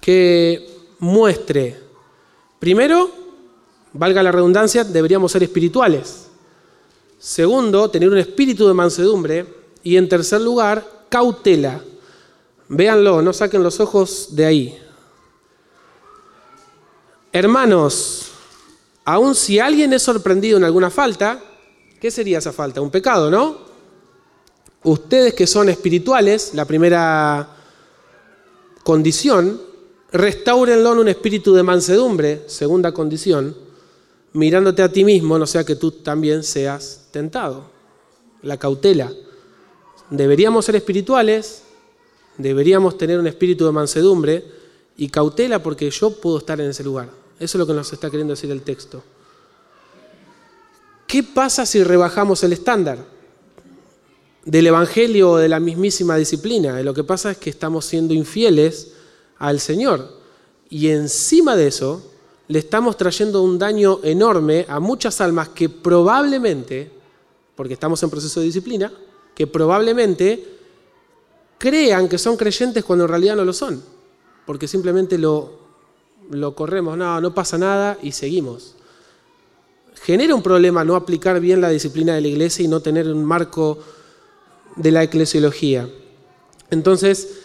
que 0.00 0.66
muestre, 1.00 1.78
primero, 2.58 3.10
valga 3.92 4.22
la 4.22 4.32
redundancia, 4.32 4.84
deberíamos 4.84 5.30
ser 5.32 5.42
espirituales. 5.42 6.29
Segundo, 7.20 7.90
tener 7.90 8.08
un 8.08 8.16
espíritu 8.16 8.66
de 8.66 8.72
mansedumbre. 8.72 9.46
Y 9.82 9.96
en 9.96 10.08
tercer 10.08 10.40
lugar, 10.40 11.04
cautela. 11.10 11.84
Véanlo, 12.68 13.20
no 13.20 13.32
saquen 13.32 13.62
los 13.62 13.78
ojos 13.78 14.28
de 14.30 14.46
ahí. 14.46 14.78
Hermanos, 17.30 18.30
aun 19.04 19.34
si 19.34 19.58
alguien 19.58 19.92
es 19.92 20.02
sorprendido 20.02 20.56
en 20.56 20.64
alguna 20.64 20.90
falta, 20.90 21.42
¿qué 22.00 22.10
sería 22.10 22.38
esa 22.38 22.52
falta? 22.52 22.80
Un 22.80 22.90
pecado, 22.90 23.30
¿no? 23.30 23.58
Ustedes 24.82 25.34
que 25.34 25.46
son 25.46 25.68
espirituales, 25.68 26.54
la 26.54 26.64
primera 26.64 27.56
condición, 28.82 29.60
restáurenlo 30.10 30.92
en 30.92 30.98
un 31.00 31.08
espíritu 31.08 31.54
de 31.54 31.62
mansedumbre, 31.62 32.44
segunda 32.48 32.92
condición 32.92 33.69
mirándote 34.32 34.82
a 34.82 34.92
ti 34.92 35.04
mismo, 35.04 35.38
no 35.38 35.46
sea 35.46 35.64
que 35.64 35.76
tú 35.76 35.90
también 35.90 36.42
seas 36.42 37.06
tentado. 37.10 37.64
La 38.42 38.56
cautela. 38.56 39.12
Deberíamos 40.08 40.64
ser 40.64 40.76
espirituales, 40.76 41.62
deberíamos 42.38 42.96
tener 42.98 43.18
un 43.18 43.26
espíritu 43.26 43.66
de 43.66 43.72
mansedumbre 43.72 44.44
y 44.96 45.08
cautela 45.08 45.62
porque 45.62 45.90
yo 45.90 46.20
puedo 46.20 46.38
estar 46.38 46.60
en 46.60 46.70
ese 46.70 46.84
lugar. 46.84 47.08
Eso 47.38 47.56
es 47.56 47.60
lo 47.60 47.66
que 47.66 47.72
nos 47.72 47.92
está 47.92 48.10
queriendo 48.10 48.32
decir 48.32 48.50
el 48.50 48.62
texto. 48.62 49.02
¿Qué 51.06 51.22
pasa 51.22 51.66
si 51.66 51.82
rebajamos 51.82 52.44
el 52.44 52.52
estándar 52.52 53.04
del 54.44 54.66
Evangelio 54.66 55.32
o 55.32 55.36
de 55.38 55.48
la 55.48 55.58
mismísima 55.58 56.16
disciplina? 56.16 56.80
Lo 56.82 56.94
que 56.94 57.02
pasa 57.02 57.32
es 57.32 57.38
que 57.38 57.50
estamos 57.50 57.84
siendo 57.84 58.14
infieles 58.14 58.92
al 59.38 59.58
Señor. 59.58 60.20
Y 60.68 60.88
encima 60.88 61.56
de 61.56 61.66
eso, 61.66 62.09
le 62.50 62.58
estamos 62.58 62.96
trayendo 62.96 63.42
un 63.42 63.60
daño 63.60 64.00
enorme 64.02 64.66
a 64.68 64.80
muchas 64.80 65.20
almas 65.20 65.50
que 65.50 65.68
probablemente, 65.68 66.90
porque 67.54 67.74
estamos 67.74 68.02
en 68.02 68.10
proceso 68.10 68.40
de 68.40 68.46
disciplina, 68.46 68.92
que 69.36 69.46
probablemente 69.46 70.58
crean 71.58 72.08
que 72.08 72.18
son 72.18 72.36
creyentes 72.36 72.82
cuando 72.82 73.04
en 73.04 73.10
realidad 73.10 73.36
no 73.36 73.44
lo 73.44 73.52
son, 73.52 73.80
porque 74.46 74.66
simplemente 74.66 75.16
lo, 75.16 75.60
lo 76.30 76.56
corremos, 76.56 76.98
no, 76.98 77.20
no 77.20 77.32
pasa 77.32 77.56
nada 77.56 77.98
y 78.02 78.10
seguimos. 78.10 78.74
Genera 80.02 80.34
un 80.34 80.42
problema 80.42 80.84
no 80.84 80.96
aplicar 80.96 81.38
bien 81.38 81.60
la 81.60 81.68
disciplina 81.68 82.16
de 82.16 82.22
la 82.22 82.28
iglesia 82.28 82.64
y 82.64 82.68
no 82.68 82.80
tener 82.80 83.06
un 83.06 83.24
marco 83.24 83.78
de 84.74 84.90
la 84.90 85.04
eclesiología. 85.04 85.88
Entonces, 86.68 87.42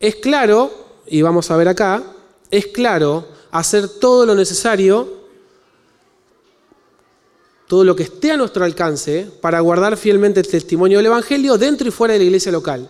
es 0.00 0.16
claro, 0.16 0.70
y 1.06 1.20
vamos 1.20 1.50
a 1.50 1.56
ver 1.58 1.68
acá, 1.68 2.02
es 2.50 2.68
claro 2.68 3.35
hacer 3.50 3.88
todo 3.88 4.26
lo 4.26 4.34
necesario, 4.34 5.26
todo 7.66 7.84
lo 7.84 7.96
que 7.96 8.04
esté 8.04 8.32
a 8.32 8.36
nuestro 8.36 8.64
alcance 8.64 9.30
para 9.40 9.60
guardar 9.60 9.96
fielmente 9.96 10.40
el 10.40 10.48
testimonio 10.48 10.98
del 10.98 11.06
Evangelio 11.06 11.58
dentro 11.58 11.88
y 11.88 11.90
fuera 11.90 12.14
de 12.14 12.20
la 12.20 12.24
iglesia 12.24 12.52
local. 12.52 12.88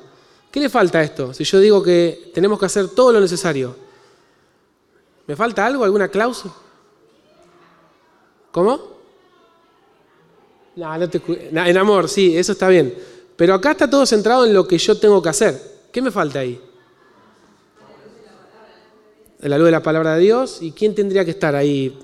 ¿Qué 0.50 0.60
le 0.60 0.68
falta 0.68 0.98
a 0.98 1.02
esto? 1.02 1.34
Si 1.34 1.44
yo 1.44 1.58
digo 1.58 1.82
que 1.82 2.30
tenemos 2.34 2.58
que 2.58 2.66
hacer 2.66 2.88
todo 2.88 3.12
lo 3.12 3.20
necesario, 3.20 3.76
¿me 5.26 5.36
falta 5.36 5.66
algo? 5.66 5.84
¿Alguna 5.84 6.08
cláusula? 6.08 6.54
¿Cómo? 8.50 8.96
En 10.76 11.76
amor, 11.76 12.08
sí, 12.08 12.36
eso 12.36 12.52
está 12.52 12.68
bien. 12.68 12.94
Pero 13.36 13.54
acá 13.54 13.72
está 13.72 13.88
todo 13.88 14.06
centrado 14.06 14.46
en 14.46 14.54
lo 14.54 14.66
que 14.66 14.78
yo 14.78 14.98
tengo 14.98 15.22
que 15.22 15.28
hacer. 15.28 15.60
¿Qué 15.92 16.00
me 16.00 16.10
falta 16.10 16.38
ahí? 16.38 16.60
En 19.40 19.50
la 19.50 19.58
luz 19.58 19.66
de 19.66 19.72
la 19.72 19.82
palabra 19.82 20.14
de 20.14 20.22
Dios. 20.22 20.58
¿Y 20.60 20.72
quién 20.72 20.94
tendría 20.94 21.24
que 21.24 21.32
estar 21.32 21.54
ahí? 21.54 21.98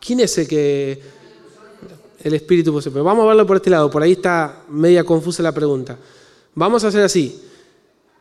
¿Quién 0.00 0.20
es 0.20 0.36
el 0.38 0.48
que... 0.48 1.14
El 2.22 2.34
Espíritu 2.34 2.72
posee? 2.72 2.90
Pero 2.90 3.04
vamos 3.04 3.24
a 3.24 3.28
verlo 3.28 3.46
por 3.46 3.56
este 3.56 3.68
lado, 3.68 3.90
por 3.90 4.02
ahí 4.02 4.12
está 4.12 4.62
media 4.70 5.04
confusa 5.04 5.42
la 5.42 5.52
pregunta. 5.52 5.98
Vamos 6.54 6.82
a 6.84 6.88
hacer 6.88 7.02
así. 7.02 7.38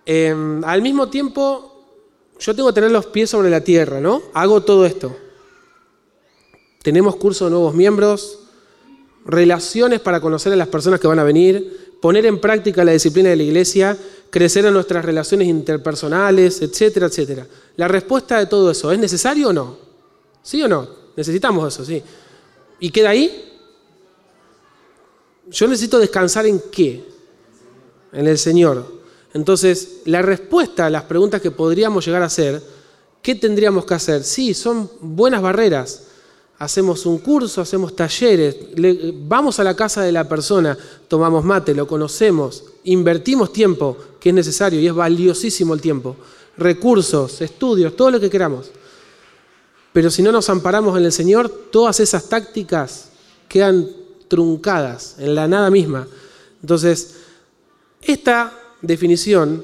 Eh, 0.06 0.36
al 0.65 0.82
mismo 0.82 1.08
tiempo, 1.08 1.73
yo 2.39 2.54
tengo 2.54 2.67
que 2.69 2.76
tener 2.76 2.91
los 2.91 3.06
pies 3.06 3.30
sobre 3.30 3.49
la 3.49 3.62
tierra, 3.62 4.02
¿no? 4.02 4.21
Hago 4.34 4.62
todo 4.62 4.86
esto. 4.86 5.15
Tenemos 6.82 7.15
curso 7.15 7.45
de 7.45 7.52
nuevos 7.52 7.73
miembros, 7.73 8.39
relaciones 9.26 10.02
para 10.02 10.19
conocer 10.19 10.52
a 10.52 10.58
las 10.58 10.67
personas 10.67 10.99
que 10.99 11.08
van 11.08 11.19
a 11.19 11.23
venir, 11.23 11.95
poner 12.02 12.26
en 12.26 12.41
práctica 12.41 12.84
la 12.84 12.91
disciplina 12.91 13.30
de 13.30 13.38
la 13.38 13.43
iglesia, 13.43 13.97
crecer 14.33 14.65
en 14.65 14.73
nuestras 14.73 15.05
relaciones 15.05 15.47
interpersonales, 15.47 16.59
etcétera, 16.63 17.05
etcétera. 17.05 17.45
La 17.75 17.87
respuesta 17.87 18.39
de 18.39 18.47
todo 18.47 18.71
eso, 18.71 18.91
¿es 18.91 18.97
necesario 18.97 19.49
o 19.49 19.53
no? 19.53 19.77
¿Sí 20.41 20.63
o 20.63 20.67
no? 20.67 20.87
Necesitamos 21.15 21.71
eso, 21.71 21.85
sí. 21.85 22.01
¿Y 22.79 22.89
queda 22.89 23.11
ahí? 23.11 23.51
Yo 25.51 25.67
necesito 25.67 25.99
descansar 25.99 26.47
en 26.47 26.59
qué? 26.71 27.05
En 28.11 28.25
el 28.27 28.39
Señor. 28.39 28.83
Entonces, 29.35 30.01
la 30.05 30.23
respuesta 30.23 30.87
a 30.87 30.89
las 30.89 31.03
preguntas 31.03 31.39
que 31.39 31.51
podríamos 31.51 32.03
llegar 32.03 32.23
a 32.23 32.25
hacer, 32.25 32.59
¿qué 33.21 33.35
tendríamos 33.35 33.85
que 33.85 33.93
hacer? 33.93 34.23
Sí, 34.23 34.55
son 34.55 34.89
buenas 34.99 35.43
barreras. 35.43 36.05
Hacemos 36.57 37.05
un 37.05 37.19
curso, 37.19 37.61
hacemos 37.61 37.95
talleres, 37.95 38.55
le- 38.75 39.13
vamos 39.15 39.59
a 39.59 39.63
la 39.63 39.75
casa 39.75 40.01
de 40.01 40.11
la 40.11 40.27
persona, 40.27 40.75
tomamos 41.07 41.43
mate, 41.43 41.75
lo 41.75 41.85
conocemos, 41.87 42.63
invertimos 42.85 43.51
tiempo, 43.53 43.95
que 44.23 44.29
es 44.29 44.36
necesario 44.36 44.79
y 44.79 44.88
es 44.88 44.93
valiosísimo 44.93 45.73
el 45.73 45.81
tiempo, 45.81 46.15
recursos, 46.55 47.41
estudios, 47.41 47.93
todo 47.93 48.09
lo 48.09 48.21
que 48.21 48.29
queramos. 48.29 48.71
Pero 49.91 50.09
si 50.09 50.21
no 50.21 50.31
nos 50.31 50.49
amparamos 50.49 50.97
en 50.97 51.03
el 51.03 51.12
Señor, 51.12 51.49
todas 51.49 51.99
esas 51.99 52.29
tácticas 52.29 53.09
quedan 53.49 53.86
truncadas 54.29 55.17
en 55.19 55.36
la 55.36 55.45
nada 55.45 55.69
misma. 55.69 56.07
Entonces, 56.62 57.15
esta 58.01 58.57
definición, 58.81 59.62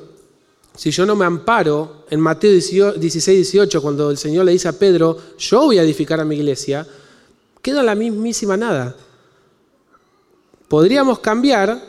si 0.76 0.92
yo 0.92 1.06
no 1.06 1.16
me 1.16 1.24
amparo 1.24 2.04
en 2.10 2.20
Mateo 2.20 2.52
16, 2.52 3.26
18, 3.26 3.82
cuando 3.82 4.12
el 4.12 4.18
Señor 4.18 4.44
le 4.44 4.52
dice 4.52 4.68
a 4.68 4.74
Pedro, 4.74 5.18
yo 5.38 5.62
voy 5.62 5.78
a 5.78 5.84
edificar 5.84 6.20
a 6.20 6.26
mi 6.26 6.36
iglesia, 6.36 6.86
queda 7.62 7.82
la 7.82 7.96
mismísima 7.96 8.58
nada. 8.58 8.94
Podríamos 10.68 11.20
cambiar 11.20 11.82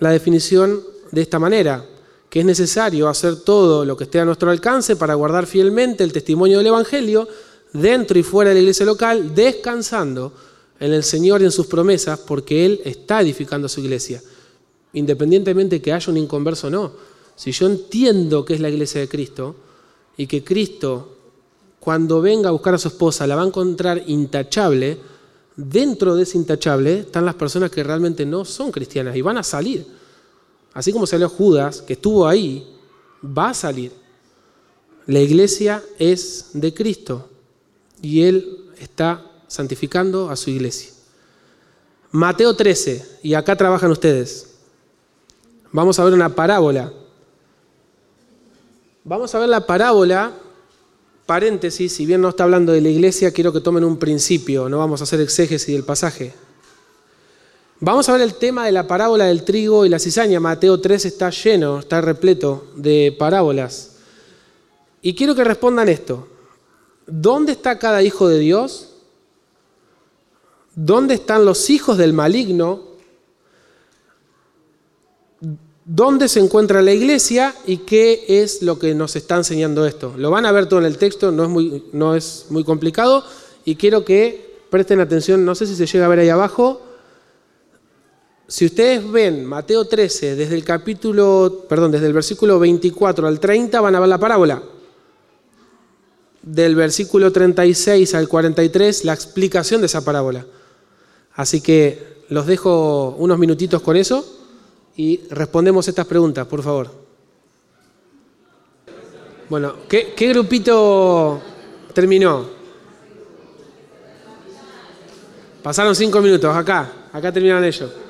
la 0.00 0.10
definición 0.10 0.95
de 1.10 1.22
esta 1.22 1.38
manera, 1.38 1.84
que 2.28 2.40
es 2.40 2.46
necesario 2.46 3.08
hacer 3.08 3.36
todo 3.36 3.84
lo 3.84 3.96
que 3.96 4.04
esté 4.04 4.20
a 4.20 4.24
nuestro 4.24 4.50
alcance 4.50 4.96
para 4.96 5.14
guardar 5.14 5.46
fielmente 5.46 6.04
el 6.04 6.12
testimonio 6.12 6.58
del 6.58 6.68
Evangelio 6.68 7.28
dentro 7.72 8.18
y 8.18 8.22
fuera 8.22 8.50
de 8.50 8.54
la 8.54 8.60
iglesia 8.60 8.86
local, 8.86 9.34
descansando 9.34 10.32
en 10.78 10.92
el 10.92 11.02
Señor 11.02 11.40
y 11.40 11.44
en 11.44 11.52
sus 11.52 11.66
promesas, 11.66 12.18
porque 12.20 12.66
Él 12.66 12.80
está 12.84 13.20
edificando 13.20 13.68
su 13.68 13.80
iglesia, 13.80 14.22
independientemente 14.92 15.80
que 15.80 15.92
haya 15.92 16.10
un 16.10 16.18
inconverso 16.18 16.66
o 16.66 16.70
no. 16.70 16.92
Si 17.34 17.52
yo 17.52 17.66
entiendo 17.66 18.44
que 18.44 18.54
es 18.54 18.60
la 18.60 18.70
iglesia 18.70 19.00
de 19.00 19.08
Cristo 19.08 19.56
y 20.16 20.26
que 20.26 20.42
Cristo, 20.42 21.16
cuando 21.80 22.20
venga 22.20 22.48
a 22.48 22.52
buscar 22.52 22.74
a 22.74 22.78
su 22.78 22.88
esposa, 22.88 23.26
la 23.26 23.36
va 23.36 23.42
a 23.42 23.46
encontrar 23.46 24.02
intachable, 24.06 24.98
dentro 25.56 26.14
de 26.14 26.24
ese 26.24 26.36
intachable 26.36 27.00
están 27.00 27.24
las 27.24 27.34
personas 27.34 27.70
que 27.70 27.82
realmente 27.82 28.26
no 28.26 28.44
son 28.44 28.70
cristianas 28.70 29.16
y 29.16 29.22
van 29.22 29.38
a 29.38 29.42
salir. 29.42 29.86
Así 30.76 30.92
como 30.92 31.06
salió 31.06 31.30
Judas, 31.30 31.80
que 31.80 31.94
estuvo 31.94 32.28
ahí, 32.28 32.70
va 33.24 33.48
a 33.48 33.54
salir. 33.54 33.92
La 35.06 35.20
iglesia 35.20 35.82
es 35.98 36.50
de 36.52 36.74
Cristo 36.74 37.30
y 38.02 38.24
Él 38.24 38.66
está 38.78 39.24
santificando 39.48 40.28
a 40.28 40.36
su 40.36 40.50
iglesia. 40.50 40.90
Mateo 42.10 42.54
13, 42.54 43.20
y 43.22 43.32
acá 43.32 43.56
trabajan 43.56 43.90
ustedes. 43.90 44.48
Vamos 45.72 45.98
a 45.98 46.04
ver 46.04 46.12
una 46.12 46.34
parábola. 46.34 46.92
Vamos 49.02 49.34
a 49.34 49.38
ver 49.38 49.48
la 49.48 49.64
parábola, 49.64 50.32
paréntesis, 51.24 51.90
si 51.90 52.04
bien 52.04 52.20
no 52.20 52.28
está 52.28 52.44
hablando 52.44 52.72
de 52.72 52.82
la 52.82 52.90
iglesia, 52.90 53.30
quiero 53.30 53.50
que 53.50 53.60
tomen 53.62 53.82
un 53.82 53.98
principio, 53.98 54.68
no 54.68 54.76
vamos 54.76 55.00
a 55.00 55.04
hacer 55.04 55.22
exégesis 55.22 55.74
del 55.74 55.84
pasaje. 55.84 56.34
Vamos 57.78 58.08
a 58.08 58.12
ver 58.12 58.22
el 58.22 58.34
tema 58.34 58.64
de 58.64 58.72
la 58.72 58.86
parábola 58.86 59.26
del 59.26 59.42
trigo 59.42 59.84
y 59.84 59.90
la 59.90 59.98
cizaña. 59.98 60.40
Mateo 60.40 60.80
3 60.80 61.04
está 61.04 61.28
lleno, 61.28 61.80
está 61.80 62.00
repleto 62.00 62.68
de 62.74 63.14
parábolas. 63.18 63.96
Y 65.02 65.14
quiero 65.14 65.34
que 65.34 65.44
respondan 65.44 65.90
esto. 65.90 66.26
¿Dónde 67.06 67.52
está 67.52 67.78
cada 67.78 68.02
hijo 68.02 68.28
de 68.28 68.38
Dios? 68.38 68.94
¿Dónde 70.74 71.14
están 71.14 71.44
los 71.44 71.68
hijos 71.68 71.98
del 71.98 72.14
maligno? 72.14 72.80
¿Dónde 75.84 76.28
se 76.28 76.40
encuentra 76.40 76.80
la 76.80 76.92
iglesia 76.92 77.54
y 77.66 77.78
qué 77.78 78.24
es 78.26 78.62
lo 78.62 78.78
que 78.78 78.94
nos 78.94 79.16
está 79.16 79.36
enseñando 79.36 79.84
esto? 79.84 80.14
Lo 80.16 80.30
van 80.30 80.46
a 80.46 80.52
ver 80.52 80.66
todo 80.66 80.80
en 80.80 80.86
el 80.86 80.96
texto, 80.96 81.30
no 81.30 81.44
es 81.44 81.48
muy, 81.50 81.84
no 81.92 82.16
es 82.16 82.46
muy 82.48 82.64
complicado 82.64 83.22
y 83.66 83.76
quiero 83.76 84.04
que 84.04 84.56
presten 84.70 85.00
atención, 85.00 85.44
no 85.44 85.54
sé 85.54 85.66
si 85.66 85.76
se 85.76 85.86
llega 85.86 86.06
a 86.06 86.08
ver 86.08 86.20
ahí 86.20 86.30
abajo. 86.30 86.85
Si 88.48 88.64
ustedes 88.64 89.10
ven 89.10 89.44
Mateo 89.44 89.86
13 89.86 90.36
desde 90.36 90.54
el 90.54 90.62
capítulo, 90.62 91.64
perdón, 91.68 91.90
desde 91.90 92.06
el 92.06 92.12
versículo 92.12 92.60
24 92.60 93.26
al 93.26 93.40
30 93.40 93.80
van 93.80 93.94
a 93.94 94.00
ver 94.00 94.08
la 94.08 94.18
parábola. 94.18 94.62
Del 96.42 96.76
versículo 96.76 97.32
36 97.32 98.14
al 98.14 98.28
43 98.28 99.04
la 99.04 99.14
explicación 99.14 99.80
de 99.80 99.86
esa 99.86 100.04
parábola. 100.04 100.46
Así 101.34 101.60
que 101.60 102.22
los 102.28 102.46
dejo 102.46 103.16
unos 103.18 103.36
minutitos 103.36 103.82
con 103.82 103.96
eso 103.96 104.24
y 104.96 105.22
respondemos 105.30 105.88
estas 105.88 106.06
preguntas, 106.06 106.46
por 106.46 106.62
favor. 106.62 106.90
Bueno, 109.48 109.74
¿qué, 109.88 110.14
grupito 110.28 111.40
terminó? 111.92 112.46
Pasaron 115.64 115.96
cinco 115.96 116.20
minutos, 116.20 116.54
acá, 116.54 117.08
acá 117.12 117.32
terminaron 117.32 117.64
ellos. 117.64 118.05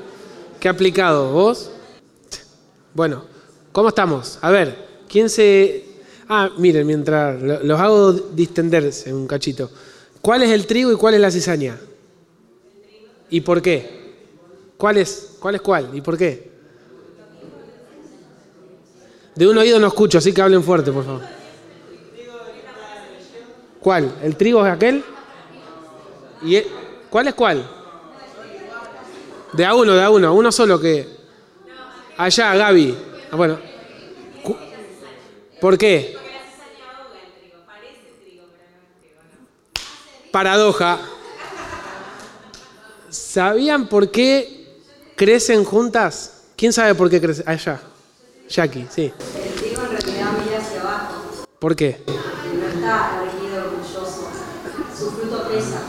¿Qué 0.61 0.69
aplicado? 0.69 1.33
¿Vos? 1.33 1.71
Bueno, 2.95 3.25
¿cómo 3.73 3.89
estamos? 3.89 4.39
A 4.43 4.51
ver, 4.51 4.77
¿quién 5.09 5.29
se... 5.29 5.85
Ah, 6.29 6.51
miren, 6.59 6.87
mientras 6.87 7.41
lo- 7.43 7.63
los 7.63 7.81
hago 7.81 8.13
distenderse 8.13 9.13
un 9.13 9.27
cachito. 9.27 9.71
¿Cuál 10.21 10.43
es 10.43 10.51
el 10.51 10.67
trigo 10.67 10.91
y 10.93 10.97
cuál 10.97 11.15
es 11.15 11.21
la 11.21 11.31
cizaña? 11.31 11.79
¿Y 13.31 13.41
por 13.43 13.61
qué? 13.63 14.15
¿Cuál 14.77 14.99
es, 14.99 15.37
cuál 15.41 15.55
es 15.57 15.61
cuál? 15.61 15.91
¿Y 15.95 16.01
por 16.01 16.17
qué? 16.17 16.51
De 19.35 19.47
un 19.47 19.59
oído 19.59 19.79
no 19.79 19.87
escucho, 19.89 20.19
así 20.19 20.33
que 20.33 20.41
hablen 20.43 20.63
fuerte, 20.63 20.91
por 20.91 21.05
favor. 21.05 21.23
¿Cuál? 23.81 24.11
¿El 24.23 24.37
trigo 24.37 24.67
es 24.67 24.73
aquel? 24.73 25.05
¿Y 26.43 26.57
e- 26.57 26.67
cuál 27.11 27.29
es 27.29 27.35
cuál? 27.35 27.71
De 29.57 29.65
a 29.65 29.75
uno, 29.75 29.95
de 29.95 30.03
a 30.03 30.11
uno, 30.11 30.35
uno 30.35 30.53
solo 30.53 30.79
que. 30.79 31.09
Allá, 32.19 32.55
Gaby. 32.55 32.97
Ah, 33.31 33.37
bueno. 33.37 33.59
¿Por 35.61 35.79
qué? 35.79 36.17
Paradoja. 40.31 40.99
¿Sabían 43.09 43.89
por 43.89 44.11
qué 44.11 44.83
crecen 45.17 45.65
juntas? 45.65 46.43
¿Quién 46.57 46.73
sabe 46.73 46.95
por 46.95 47.09
qué 47.09 47.21
crecen? 47.21 47.49
Allá. 47.49 47.81
Jackie, 48.49 48.87
sí. 48.91 49.13
El 49.43 49.55
trigo 49.55 49.83
en 49.83 49.91
realidad 49.91 50.33
mira 50.45 50.59
hacia 50.59 50.81
abajo, 50.83 51.47
¿Por 51.59 51.75
qué? 51.75 52.03
no 52.07 52.67
está 52.67 53.23
erguido 53.25 53.65
orgulloso. 53.65 54.29
Su 54.97 55.11
fruto 55.11 55.49
pesa. 55.49 55.81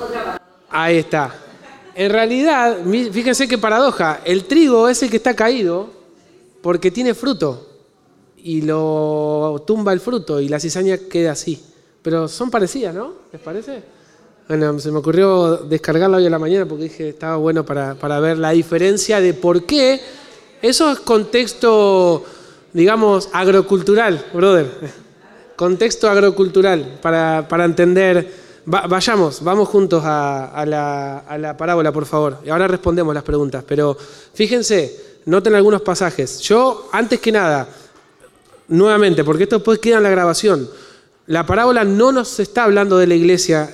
Otra. 0.00 0.40
Ahí 0.70 0.98
está. 0.98 1.34
En 1.98 2.12
realidad, 2.12 2.76
fíjense 3.10 3.48
qué 3.48 3.58
paradoja. 3.58 4.20
El 4.24 4.44
trigo 4.44 4.88
es 4.88 5.02
el 5.02 5.10
que 5.10 5.16
está 5.16 5.34
caído 5.34 5.88
porque 6.62 6.92
tiene 6.92 7.12
fruto 7.12 7.66
y 8.36 8.62
lo 8.62 9.64
tumba 9.66 9.92
el 9.92 9.98
fruto 9.98 10.40
y 10.40 10.46
la 10.48 10.60
cizaña 10.60 10.96
queda 10.96 11.32
así. 11.32 11.60
Pero 12.00 12.28
son 12.28 12.52
parecidas, 12.52 12.94
¿no? 12.94 13.14
¿Les 13.32 13.42
parece? 13.42 13.82
Bueno, 14.46 14.78
se 14.78 14.92
me 14.92 14.98
ocurrió 14.98 15.56
descargarla 15.56 16.18
hoy 16.18 16.26
a 16.26 16.30
la 16.30 16.38
mañana 16.38 16.66
porque 16.66 16.84
dije 16.84 17.08
estaba 17.08 17.36
bueno 17.36 17.66
para, 17.66 17.96
para 17.96 18.20
ver 18.20 18.38
la 18.38 18.50
diferencia 18.50 19.20
de 19.20 19.34
por 19.34 19.64
qué. 19.64 20.00
Eso 20.62 20.92
es 20.92 21.00
contexto, 21.00 22.22
digamos, 22.72 23.28
agrocultural, 23.32 24.24
brother. 24.32 24.70
Contexto 25.56 26.08
agrocultural 26.08 27.00
para, 27.02 27.48
para 27.48 27.64
entender. 27.64 28.47
Va- 28.72 28.86
vayamos, 28.86 29.42
vamos 29.42 29.68
juntos 29.68 30.02
a, 30.04 30.46
a 30.48 30.66
la, 30.66 31.18
a 31.20 31.38
la 31.38 31.56
parábola, 31.56 31.92
por 31.92 32.04
favor. 32.06 32.38
Y 32.44 32.50
ahora 32.50 32.68
respondemos 32.68 33.14
las 33.14 33.22
preguntas. 33.24 33.64
Pero 33.66 33.96
fíjense, 34.34 35.20
noten 35.26 35.54
algunos 35.54 35.82
pasajes. 35.82 36.40
Yo, 36.40 36.88
antes 36.92 37.20
que 37.20 37.32
nada, 37.32 37.68
nuevamente, 38.68 39.24
porque 39.24 39.44
esto 39.44 39.56
después 39.56 39.78
queda 39.78 39.96
en 39.98 40.02
la 40.02 40.10
grabación, 40.10 40.68
La 41.26 41.44
parábola 41.44 41.84
no 41.84 42.10
nos 42.10 42.40
está 42.40 42.64
hablando 42.64 42.96
de 42.96 43.06
la 43.06 43.14
iglesia 43.14 43.68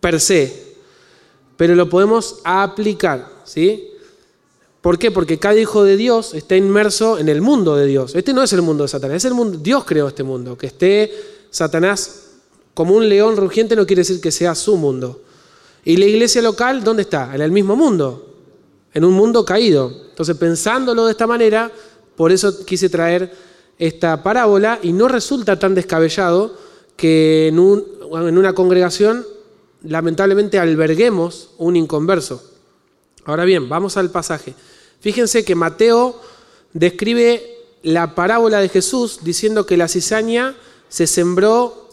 per 0.00 0.18
se, 0.18 0.76
pero 1.58 1.74
lo 1.74 1.90
podemos 1.90 2.40
aplicar, 2.42 3.28
¿sí? 3.44 3.90
¿Por 4.80 4.98
qué? 4.98 5.10
Porque 5.10 5.38
cada 5.38 5.56
hijo 5.56 5.84
de 5.84 5.96
Dios 5.98 6.32
está 6.32 6.56
inmerso 6.56 7.18
en 7.18 7.28
el 7.28 7.42
mundo 7.42 7.76
de 7.76 7.84
Dios. 7.86 8.14
Este 8.14 8.32
no 8.32 8.42
es 8.42 8.50
el 8.54 8.62
mundo 8.62 8.84
de 8.84 8.88
Satanás, 8.88 9.16
es 9.18 9.24
el 9.26 9.34
mundo, 9.34 9.58
Dios 9.58 9.84
creó 9.84 10.08
este 10.08 10.22
mundo. 10.22 10.56
Que 10.56 10.66
esté 10.68 11.12
Satanás 11.50 12.23
como 12.74 12.94
un 12.94 13.08
león 13.08 13.36
rugiente 13.36 13.76
no 13.76 13.86
quiere 13.86 14.00
decir 14.00 14.20
que 14.20 14.30
sea 14.30 14.54
su 14.54 14.76
mundo. 14.76 15.22
Y 15.84 15.96
la 15.96 16.06
iglesia 16.06 16.42
local, 16.42 16.82
¿dónde 16.82 17.02
está? 17.02 17.34
En 17.34 17.40
el 17.40 17.52
mismo 17.52 17.76
mundo, 17.76 18.34
en 18.92 19.04
un 19.04 19.12
mundo 19.12 19.44
caído. 19.44 19.92
Entonces, 20.10 20.36
pensándolo 20.36 21.06
de 21.06 21.12
esta 21.12 21.26
manera, 21.26 21.70
por 22.16 22.32
eso 22.32 22.64
quise 22.64 22.88
traer 22.88 23.32
esta 23.78 24.22
parábola 24.22 24.78
y 24.82 24.92
no 24.92 25.08
resulta 25.08 25.58
tan 25.58 25.74
descabellado 25.74 26.56
que 26.96 27.48
en, 27.48 27.58
en 27.58 28.38
una 28.38 28.52
congregación 28.54 29.26
lamentablemente 29.82 30.58
alberguemos 30.58 31.50
un 31.58 31.76
inconverso. 31.76 32.42
Ahora 33.24 33.44
bien, 33.44 33.68
vamos 33.68 33.96
al 33.96 34.10
pasaje. 34.10 34.54
Fíjense 35.00 35.44
que 35.44 35.54
Mateo 35.54 36.20
describe 36.72 37.42
la 37.82 38.14
parábola 38.14 38.60
de 38.60 38.68
Jesús 38.68 39.20
diciendo 39.22 39.66
que 39.66 39.76
la 39.76 39.88
cizaña 39.88 40.56
se 40.88 41.06
sembró 41.06 41.83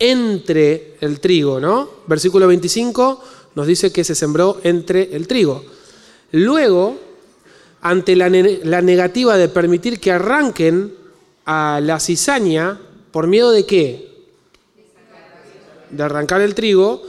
entre 0.00 0.96
el 1.00 1.20
trigo, 1.20 1.60
¿no? 1.60 1.88
Versículo 2.06 2.48
25 2.48 3.22
nos 3.54 3.66
dice 3.66 3.92
que 3.92 4.02
se 4.02 4.14
sembró 4.14 4.60
entre 4.64 5.14
el 5.14 5.28
trigo. 5.28 5.64
Luego, 6.32 6.98
ante 7.82 8.16
la, 8.16 8.28
negativa 8.28 9.36
de 9.36 9.48
permitir 9.48 10.00
que 10.00 10.12
arranquen 10.12 10.94
a 11.44 11.80
la 11.82 12.00
cizaña, 12.00 12.80
¿por 13.10 13.26
miedo 13.26 13.50
de 13.50 13.66
qué? 13.66 14.10
De 15.90 16.02
arrancar 16.02 16.40
el 16.40 16.54
trigo, 16.54 17.02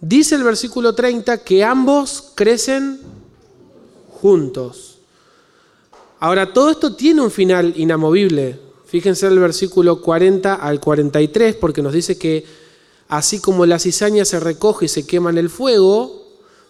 dice 0.00 0.34
el 0.34 0.44
versículo 0.44 0.94
30 0.94 1.38
que 1.38 1.64
ambos 1.64 2.32
crecen 2.34 3.00
juntos. 4.10 4.98
Ahora, 6.18 6.52
todo 6.52 6.70
esto 6.70 6.94
tiene 6.94 7.22
un 7.22 7.30
final 7.30 7.72
inamovible. 7.76 8.69
Fíjense 8.90 9.28
el 9.28 9.38
versículo 9.38 10.00
40 10.00 10.52
al 10.52 10.80
43, 10.80 11.54
porque 11.54 11.80
nos 11.80 11.92
dice 11.92 12.18
que 12.18 12.44
así 13.06 13.38
como 13.38 13.64
la 13.64 13.78
cizaña 13.78 14.24
se 14.24 14.40
recoge 14.40 14.86
y 14.86 14.88
se 14.88 15.06
quema 15.06 15.30
en 15.30 15.38
el 15.38 15.48
fuego, 15.48 16.26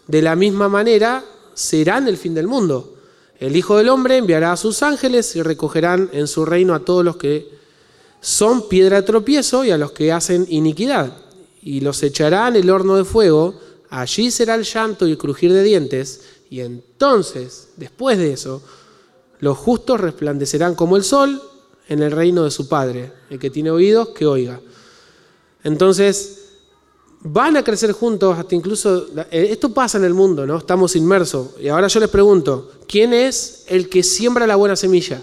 de 0.06 0.20
la 0.20 0.36
misma 0.36 0.68
manera 0.68 1.24
serán 1.54 2.08
el 2.08 2.18
fin 2.18 2.34
del 2.34 2.46
mundo. 2.46 2.94
El 3.38 3.56
Hijo 3.56 3.78
del 3.78 3.88
Hombre 3.88 4.18
enviará 4.18 4.52
a 4.52 4.58
sus 4.58 4.82
ángeles 4.82 5.34
y 5.34 5.40
recogerán 5.40 6.10
en 6.12 6.26
su 6.26 6.44
reino 6.44 6.74
a 6.74 6.80
todos 6.80 7.02
los 7.02 7.16
que 7.16 7.48
son 8.20 8.68
piedra 8.68 9.00
de 9.00 9.06
tropiezo 9.06 9.64
y 9.64 9.70
a 9.70 9.78
los 9.78 9.92
que 9.92 10.12
hacen 10.12 10.44
iniquidad, 10.50 11.16
y 11.62 11.80
los 11.80 12.02
echarán 12.02 12.54
en 12.54 12.64
el 12.64 12.70
horno 12.70 12.96
de 12.96 13.06
fuego, 13.06 13.54
allí 13.88 14.30
será 14.30 14.56
el 14.56 14.64
llanto 14.64 15.08
y 15.08 15.12
el 15.12 15.18
crujir 15.18 15.54
de 15.54 15.62
dientes, 15.62 16.20
y 16.50 16.60
entonces, 16.60 17.68
después 17.78 18.18
de 18.18 18.34
eso, 18.34 18.60
los 19.38 19.56
justos 19.56 19.98
resplandecerán 19.98 20.74
como 20.74 20.98
el 20.98 21.02
sol 21.02 21.40
en 21.90 22.02
el 22.02 22.10
reino 22.10 22.44
de 22.44 22.50
su 22.50 22.66
Padre. 22.66 23.12
El 23.28 23.38
que 23.38 23.50
tiene 23.50 23.70
oídos, 23.70 24.08
que 24.08 24.24
oiga. 24.24 24.58
Entonces, 25.62 26.52
van 27.20 27.58
a 27.58 27.62
crecer 27.62 27.92
juntos 27.92 28.38
hasta 28.38 28.54
incluso... 28.54 29.08
Esto 29.30 29.74
pasa 29.74 29.98
en 29.98 30.04
el 30.04 30.14
mundo, 30.14 30.46
¿no? 30.46 30.56
Estamos 30.56 30.96
inmersos. 30.96 31.48
Y 31.60 31.68
ahora 31.68 31.88
yo 31.88 32.00
les 32.00 32.08
pregunto, 32.08 32.70
¿quién 32.88 33.12
es 33.12 33.64
el 33.66 33.90
que 33.90 34.02
siembra 34.02 34.46
la 34.46 34.56
buena 34.56 34.74
semilla? 34.74 35.20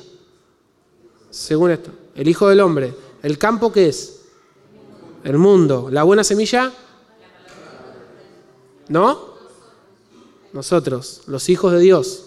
Según 1.32 1.72
esto, 1.72 1.90
el 2.14 2.28
Hijo 2.28 2.48
del 2.48 2.60
Hombre. 2.60 2.94
¿El 3.24 3.40
campo 3.40 3.72
qué 3.72 3.88
es? 3.88 4.20
El 5.24 5.40
mundo. 5.40 5.88
¿La 5.90 6.04
buena 6.04 6.24
semilla? 6.24 6.72
¿No? 8.90 9.28
nosotros, 10.58 11.22
los 11.28 11.50
hijos 11.50 11.72
de 11.72 11.80
Dios. 11.80 12.26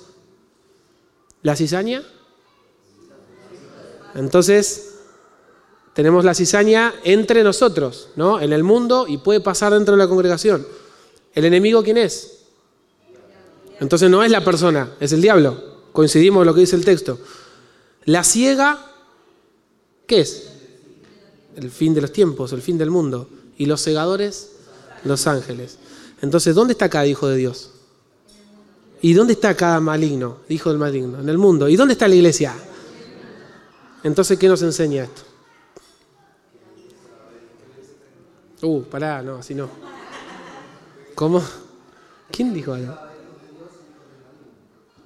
¿La 1.43 1.57
cizaña? 1.57 2.05
Entonces, 4.15 4.91
tenemos 5.95 6.25
la 6.25 6.35
cizaña 6.35 6.95
entre 7.05 7.43
nosotros, 7.43 8.09
¿no? 8.17 8.41
En 8.41 8.53
el 8.53 8.63
mundo 8.63 9.07
y 9.09 9.19
puede 9.19 9.41
pasar 9.41 9.73
dentro 9.73 9.97
de 9.97 9.99
la 9.99 10.09
congregación. 10.09 10.67
¿El 11.35 11.45
enemigo 11.45 11.83
quién 11.83 11.99
es? 11.99 12.39
Entonces 13.81 14.11
no 14.11 14.23
es 14.23 14.31
la 14.31 14.45
persona, 14.45 14.93
es 15.01 15.13
el 15.13 15.21
diablo. 15.21 15.63
Coincidimos 15.93 16.43
en 16.43 16.47
lo 16.47 16.55
que 16.55 16.61
dice 16.61 16.77
el 16.77 16.85
texto. 16.85 17.19
La 18.05 18.25
ciega, 18.25 18.79
¿qué 20.07 20.21
es? 20.21 20.49
El 21.57 21.71
fin 21.71 21.95
de 21.95 22.01
los 22.01 22.13
tiempos, 22.13 22.53
el 22.53 22.63
fin 22.63 22.79
del 22.79 22.91
mundo. 22.91 23.29
Y 23.59 23.67
los 23.67 23.81
segadores, 23.81 24.53
los 25.05 25.27
ángeles. 25.27 25.79
Entonces, 26.23 26.55
¿dónde 26.55 26.73
está 26.73 26.89
cada 26.89 27.07
hijo 27.07 27.27
de 27.29 27.37
Dios? 27.37 27.71
¿Y 29.03 29.15
dónde 29.15 29.33
está 29.33 29.57
cada 29.57 29.81
maligno, 29.81 30.39
hijo 30.49 30.71
del 30.71 30.79
maligno? 30.79 31.21
En 31.21 31.29
el 31.29 31.39
mundo. 31.39 31.69
¿Y 31.69 31.77
dónde 31.77 31.93
está 31.93 32.07
la 32.07 32.15
iglesia? 32.15 32.55
Entonces, 34.03 34.39
¿qué 34.39 34.49
nos 34.49 34.63
enseña 34.63 35.05
esto? 35.05 35.23
Uh, 38.63 38.83
pará, 38.83 39.23
no, 39.23 39.37
así 39.37 39.55
no. 39.55 39.69
¿Cómo? 41.15 41.43
¿Quién 42.31 42.55
dijo 42.55 42.73
algo? 42.73 42.95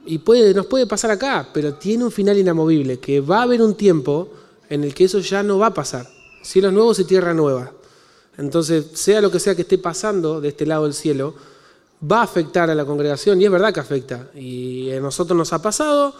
Y 0.06 0.18
puede, 0.18 0.52
nos 0.52 0.66
puede 0.66 0.86
pasar 0.86 1.10
acá, 1.10 1.48
pero 1.52 1.74
tiene 1.74 2.04
un 2.04 2.12
final 2.12 2.36
inamovible, 2.36 2.98
que 2.98 3.20
va 3.20 3.38
a 3.38 3.42
haber 3.42 3.62
un 3.62 3.74
tiempo 3.74 4.28
en 4.68 4.84
el 4.84 4.94
que 4.94 5.04
eso 5.04 5.18
ya 5.20 5.42
no 5.42 5.58
va 5.58 5.68
a 5.68 5.74
pasar. 5.74 6.06
Cielos 6.42 6.72
nuevos 6.72 6.98
y 6.98 7.04
tierra 7.04 7.32
nueva. 7.32 7.72
Entonces, 8.36 8.86
sea 8.94 9.20
lo 9.20 9.30
que 9.30 9.40
sea 9.40 9.54
que 9.54 9.62
esté 9.62 9.78
pasando 9.78 10.40
de 10.40 10.48
este 10.48 10.66
lado 10.66 10.84
del 10.84 10.94
cielo, 10.94 11.34
va 12.10 12.20
a 12.20 12.24
afectar 12.24 12.68
a 12.68 12.74
la 12.74 12.84
congregación 12.84 13.40
y 13.40 13.44
es 13.44 13.50
verdad 13.50 13.72
que 13.72 13.80
afecta. 13.80 14.30
Y 14.34 14.90
a 14.92 15.00
nosotros 15.00 15.36
nos 15.36 15.52
ha 15.52 15.62
pasado 15.62 16.14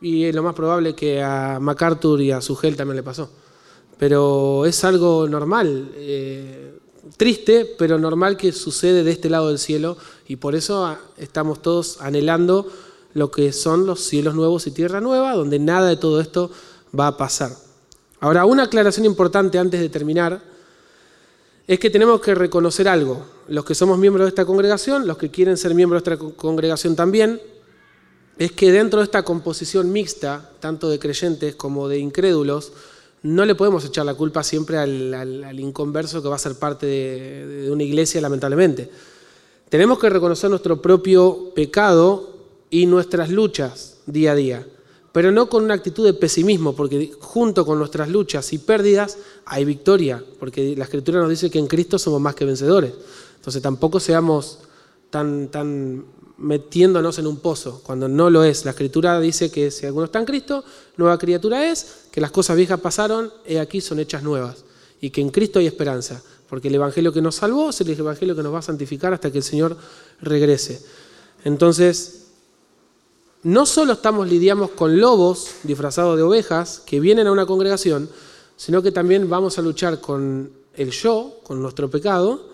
y 0.00 0.24
es 0.24 0.34
lo 0.34 0.42
más 0.42 0.54
probable 0.54 0.94
que 0.94 1.22
a 1.22 1.58
MacArthur 1.60 2.20
y 2.20 2.30
a 2.30 2.40
Sugel 2.40 2.76
también 2.76 2.96
le 2.96 3.02
pasó. 3.02 3.30
Pero 3.98 4.64
es 4.64 4.84
algo 4.84 5.28
normal, 5.28 5.90
eh, 5.94 6.78
triste, 7.16 7.74
pero 7.78 7.98
normal 7.98 8.36
que 8.36 8.52
sucede 8.52 9.02
de 9.02 9.10
este 9.10 9.30
lado 9.30 9.48
del 9.48 9.58
cielo 9.58 9.96
y 10.26 10.36
por 10.36 10.54
eso 10.54 10.96
estamos 11.16 11.62
todos 11.62 12.00
anhelando 12.00 12.70
lo 13.14 13.30
que 13.30 13.52
son 13.52 13.86
los 13.86 14.00
cielos 14.00 14.34
nuevos 14.34 14.66
y 14.66 14.70
tierra 14.70 15.00
nueva, 15.00 15.34
donde 15.34 15.58
nada 15.58 15.88
de 15.88 15.96
todo 15.96 16.20
esto 16.20 16.50
va 16.98 17.08
a 17.08 17.16
pasar. 17.16 17.50
Ahora, 18.20 18.44
una 18.44 18.64
aclaración 18.64 19.06
importante 19.06 19.58
antes 19.58 19.80
de 19.80 19.88
terminar 19.88 20.40
es 21.66 21.78
que 21.78 21.90
tenemos 21.90 22.20
que 22.20 22.34
reconocer 22.34 22.88
algo. 22.88 23.24
Los 23.48 23.64
que 23.64 23.74
somos 23.74 23.98
miembros 23.98 24.24
de 24.24 24.28
esta 24.30 24.44
congregación, 24.44 25.06
los 25.06 25.18
que 25.18 25.30
quieren 25.30 25.56
ser 25.56 25.74
miembros 25.74 26.02
de 26.02 26.14
esta 26.14 26.24
congregación 26.36 26.96
también, 26.96 27.40
es 28.38 28.52
que 28.52 28.72
dentro 28.72 29.00
de 29.00 29.04
esta 29.04 29.22
composición 29.24 29.92
mixta, 29.92 30.50
tanto 30.60 30.88
de 30.88 30.98
creyentes 30.98 31.54
como 31.54 31.88
de 31.88 31.98
incrédulos, 31.98 32.72
no 33.22 33.44
le 33.44 33.54
podemos 33.54 33.84
echar 33.84 34.06
la 34.06 34.14
culpa 34.14 34.42
siempre 34.44 34.78
al, 34.78 35.58
inconverso 35.58 36.22
que 36.22 36.28
va 36.28 36.36
a 36.36 36.38
ser 36.38 36.54
parte 36.54 36.86
de 36.86 37.70
una 37.70 37.82
iglesia, 37.82 38.20
lamentablemente. 38.20 38.90
Tenemos 39.68 39.98
que 39.98 40.08
reconocer 40.08 40.48
nuestro 40.50 40.80
propio 40.80 41.52
pecado 41.54 42.36
y 42.70 42.86
nuestras 42.86 43.30
luchas 43.30 43.98
día 44.06 44.32
a 44.32 44.34
día 44.34 44.66
pero 45.12 45.32
no 45.32 45.48
con 45.48 45.64
una 45.64 45.74
actitud 45.74 46.04
de 46.04 46.14
pesimismo, 46.14 46.76
porque 46.76 47.12
junto 47.18 47.64
con 47.64 47.78
nuestras 47.78 48.08
luchas 48.08 48.52
y 48.52 48.58
pérdidas 48.58 49.18
hay 49.46 49.64
victoria, 49.64 50.22
porque 50.38 50.76
la 50.76 50.84
Escritura 50.84 51.20
nos 51.20 51.30
dice 51.30 51.50
que 51.50 51.58
en 51.58 51.66
Cristo 51.66 51.98
somos 51.98 52.20
más 52.20 52.34
que 52.34 52.44
vencedores. 52.44 52.92
Entonces 53.36 53.60
tampoco 53.60 54.00
seamos 54.00 54.60
tan, 55.10 56.04
metiéndonos 56.38 57.18
en 57.18 57.26
un 57.26 57.38
pozo, 57.38 57.82
cuando 57.84 58.08
no 58.08 58.30
lo 58.30 58.44
es. 58.44 58.64
La 58.64 58.70
Escritura 58.70 59.18
dice 59.20 59.50
que 59.50 59.70
si 59.70 59.86
alguno 59.86 60.04
está 60.04 60.18
en 60.18 60.24
Cristo, 60.24 60.64
nueva 60.96 61.18
criatura 61.18 61.70
es, 61.70 62.04
que 62.12 62.20
las 62.20 62.30
cosas 62.30 62.56
viejas 62.56 62.80
pasaron, 62.80 63.32
y 63.46 63.56
aquí 63.56 63.80
son 63.80 63.98
hechas 63.98 64.22
nuevas, 64.22 64.64
y 65.00 65.10
que 65.10 65.20
en 65.20 65.30
Cristo 65.30 65.58
hay 65.58 65.66
esperanza, 65.66 66.22
porque 66.48 66.68
el 66.68 66.74
Evangelio 66.74 67.12
que 67.12 67.20
nos 67.20 67.36
salvó 67.36 67.70
es 67.70 67.80
el 67.80 67.90
Evangelio 67.90 68.34
que 68.36 68.42
nos 68.42 68.54
va 68.54 68.60
a 68.60 68.62
santificar 68.62 69.12
hasta 69.12 69.30
que 69.30 69.38
el 69.38 69.44
Señor 69.44 69.76
regrese. 70.20 70.82
Entonces, 71.44 72.26
no 73.42 73.66
solo 73.66 73.92
estamos 73.92 74.28
lidiamos 74.28 74.70
con 74.70 75.00
lobos 75.00 75.50
disfrazados 75.62 76.16
de 76.16 76.22
ovejas 76.22 76.82
que 76.84 77.00
vienen 77.00 77.26
a 77.26 77.32
una 77.32 77.46
congregación, 77.46 78.08
sino 78.56 78.82
que 78.82 78.90
también 78.90 79.28
vamos 79.30 79.58
a 79.58 79.62
luchar 79.62 80.00
con 80.00 80.50
el 80.74 80.90
yo, 80.90 81.40
con 81.44 81.62
nuestro 81.62 81.88
pecado, 81.88 82.48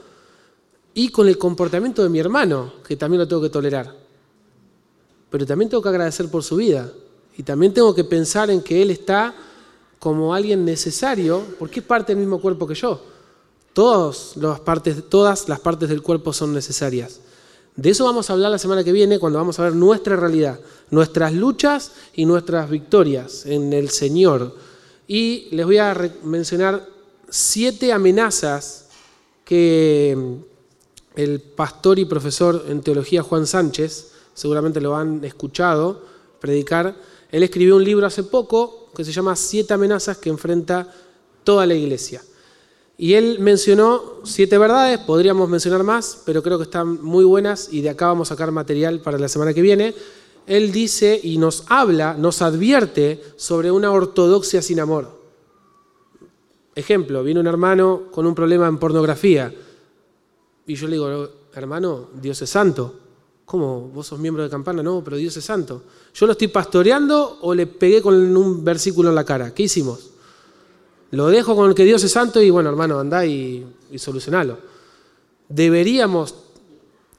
y 0.94 1.08
con 1.08 1.28
el 1.28 1.36
comportamiento 1.36 2.02
de 2.02 2.08
mi 2.08 2.20
hermano, 2.20 2.74
que 2.86 2.96
también 2.96 3.20
lo 3.20 3.28
tengo 3.28 3.42
que 3.42 3.50
tolerar. 3.50 3.94
Pero 5.28 5.44
también 5.44 5.68
tengo 5.68 5.82
que 5.82 5.88
agradecer 5.88 6.30
por 6.30 6.44
su 6.44 6.56
vida. 6.56 6.90
Y 7.36 7.42
también 7.42 7.74
tengo 7.74 7.92
que 7.92 8.04
pensar 8.04 8.48
en 8.50 8.62
que 8.62 8.80
él 8.80 8.92
está 8.92 9.34
como 9.98 10.32
alguien 10.32 10.64
necesario, 10.64 11.42
porque 11.58 11.80
es 11.80 11.86
parte 11.86 12.12
del 12.12 12.20
mismo 12.20 12.40
cuerpo 12.40 12.66
que 12.68 12.74
yo. 12.74 13.02
Todas 13.72 14.36
las 14.36 14.60
partes, 14.60 15.08
todas 15.08 15.48
las 15.48 15.58
partes 15.58 15.88
del 15.88 16.00
cuerpo 16.00 16.32
son 16.32 16.54
necesarias. 16.54 17.20
De 17.74 17.90
eso 17.90 18.04
vamos 18.04 18.30
a 18.30 18.34
hablar 18.34 18.52
la 18.52 18.58
semana 18.58 18.84
que 18.84 18.92
viene 18.92 19.18
cuando 19.18 19.40
vamos 19.40 19.58
a 19.58 19.64
ver 19.64 19.74
nuestra 19.74 20.14
realidad, 20.14 20.60
nuestras 20.90 21.32
luchas 21.32 21.90
y 22.14 22.24
nuestras 22.24 22.70
victorias 22.70 23.46
en 23.46 23.72
el 23.72 23.90
Señor. 23.90 24.54
Y 25.08 25.48
les 25.50 25.66
voy 25.66 25.78
a 25.78 26.12
mencionar 26.22 26.86
siete 27.28 27.92
amenazas 27.92 28.86
que 29.44 30.38
el 31.14 31.40
pastor 31.40 31.98
y 31.98 32.04
profesor 32.04 32.64
en 32.68 32.80
teología 32.80 33.22
Juan 33.22 33.46
Sánchez, 33.46 34.12
seguramente 34.34 34.80
lo 34.80 34.96
han 34.96 35.24
escuchado 35.24 36.02
predicar, 36.40 36.94
él 37.30 37.42
escribió 37.42 37.76
un 37.76 37.84
libro 37.84 38.06
hace 38.06 38.22
poco 38.22 38.90
que 38.94 39.04
se 39.04 39.12
llama 39.12 39.36
Siete 39.36 39.74
amenazas 39.74 40.18
que 40.18 40.30
enfrenta 40.30 40.92
toda 41.42 41.66
la 41.66 41.74
iglesia. 41.74 42.22
Y 42.96 43.14
él 43.14 43.38
mencionó 43.40 44.20
siete 44.22 44.56
verdades, 44.56 45.00
podríamos 45.00 45.48
mencionar 45.48 45.82
más, 45.82 46.22
pero 46.24 46.42
creo 46.42 46.58
que 46.58 46.64
están 46.64 47.02
muy 47.02 47.24
buenas 47.24 47.68
y 47.72 47.80
de 47.80 47.90
acá 47.90 48.06
vamos 48.06 48.30
a 48.30 48.34
sacar 48.34 48.52
material 48.52 49.00
para 49.00 49.18
la 49.18 49.28
semana 49.28 49.52
que 49.52 49.62
viene. 49.62 49.94
Él 50.46 50.70
dice 50.70 51.18
y 51.20 51.38
nos 51.38 51.64
habla, 51.68 52.14
nos 52.14 52.40
advierte 52.40 53.20
sobre 53.36 53.72
una 53.72 53.90
ortodoxia 53.90 54.62
sin 54.62 54.78
amor. 54.78 55.20
Ejemplo, 56.76 57.24
viene 57.24 57.40
un 57.40 57.46
hermano 57.46 58.04
con 58.12 58.26
un 58.26 58.34
problema 58.34 58.68
en 58.68 58.78
pornografía 58.78 59.52
y 60.66 60.74
yo 60.74 60.86
le 60.86 60.94
digo, 60.94 61.28
hermano, 61.54 62.08
Dios 62.20 62.40
es 62.42 62.50
santo. 62.50 63.00
¿Cómo? 63.44 63.88
¿Vos 63.88 64.06
sos 64.06 64.18
miembro 64.18 64.42
de 64.42 64.48
campana? 64.48 64.82
No, 64.82 65.04
pero 65.04 65.16
Dios 65.16 65.36
es 65.36 65.44
santo. 65.44 65.82
¿Yo 66.14 66.26
lo 66.26 66.32
estoy 66.32 66.48
pastoreando 66.48 67.38
o 67.42 67.54
le 67.54 67.66
pegué 67.66 68.00
con 68.00 68.14
un 68.14 68.64
versículo 68.64 69.10
en 69.10 69.14
la 69.14 69.24
cara? 69.24 69.52
¿Qué 69.52 69.64
hicimos? 69.64 70.10
Lo 71.10 71.28
dejo 71.28 71.54
con 71.54 71.68
el 71.68 71.74
que 71.74 71.84
Dios 71.84 72.02
es 72.02 72.10
santo 72.10 72.40
y 72.40 72.50
bueno, 72.50 72.70
hermano, 72.70 72.98
andá 72.98 73.26
y, 73.26 73.66
solucionalo. 73.96 74.58
Deberíamos 75.48 76.34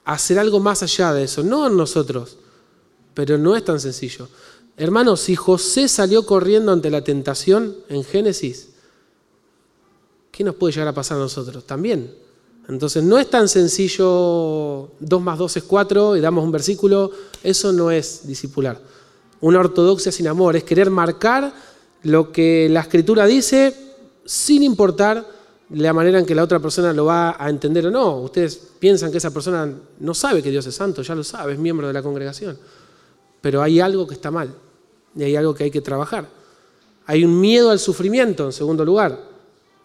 hacer 0.04 0.38
algo 0.38 0.60
más 0.60 0.82
allá 0.82 1.12
de 1.14 1.24
eso, 1.24 1.42
no 1.42 1.68
nosotros, 1.70 2.36
pero 3.14 3.38
no 3.38 3.56
es 3.56 3.64
tan 3.64 3.80
sencillo. 3.80 4.28
Hermano, 4.76 5.16
si 5.16 5.36
José 5.36 5.88
salió 5.88 6.26
corriendo 6.26 6.72
ante 6.72 6.90
la 6.90 7.02
tentación 7.02 7.76
en 7.88 8.04
Génesis, 8.04 8.70
¿qué 10.30 10.44
nos 10.44 10.56
puede 10.56 10.74
llegar 10.74 10.88
a 10.88 10.94
pasar 10.94 11.16
a 11.16 11.20
nosotros? 11.20 11.64
También. 11.64 12.25
Entonces 12.68 13.02
no 13.04 13.18
es 13.18 13.30
tan 13.30 13.48
sencillo 13.48 14.90
2 14.98 15.22
más 15.22 15.38
2 15.38 15.56
es 15.56 15.62
4 15.62 16.16
y 16.16 16.20
damos 16.20 16.44
un 16.44 16.50
versículo, 16.50 17.10
eso 17.42 17.72
no 17.72 17.90
es 17.90 18.26
discipular. 18.26 18.80
Una 19.40 19.60
ortodoxia 19.60 20.10
sin 20.10 20.26
amor 20.26 20.56
es 20.56 20.64
querer 20.64 20.90
marcar 20.90 21.52
lo 22.02 22.32
que 22.32 22.68
la 22.68 22.80
escritura 22.80 23.26
dice 23.26 23.74
sin 24.24 24.62
importar 24.62 25.24
la 25.70 25.92
manera 25.92 26.18
en 26.18 26.26
que 26.26 26.34
la 26.34 26.42
otra 26.42 26.60
persona 26.60 26.92
lo 26.92 27.04
va 27.04 27.36
a 27.38 27.48
entender 27.48 27.86
o 27.86 27.90
no. 27.90 28.18
Ustedes 28.18 28.56
piensan 28.78 29.10
que 29.10 29.18
esa 29.18 29.32
persona 29.32 29.72
no 30.00 30.14
sabe 30.14 30.42
que 30.42 30.50
Dios 30.50 30.66
es 30.66 30.74
santo, 30.74 31.02
ya 31.02 31.14
lo 31.14 31.24
sabe, 31.24 31.52
es 31.52 31.58
miembro 31.58 31.86
de 31.86 31.92
la 31.92 32.02
congregación. 32.02 32.58
Pero 33.40 33.62
hay 33.62 33.80
algo 33.80 34.06
que 34.06 34.14
está 34.14 34.30
mal 34.30 34.52
y 35.14 35.22
hay 35.22 35.36
algo 35.36 35.54
que 35.54 35.64
hay 35.64 35.70
que 35.70 35.80
trabajar. 35.80 36.28
Hay 37.06 37.24
un 37.24 37.40
miedo 37.40 37.70
al 37.70 37.78
sufrimiento, 37.78 38.46
en 38.46 38.52
segundo 38.52 38.84
lugar. 38.84 39.35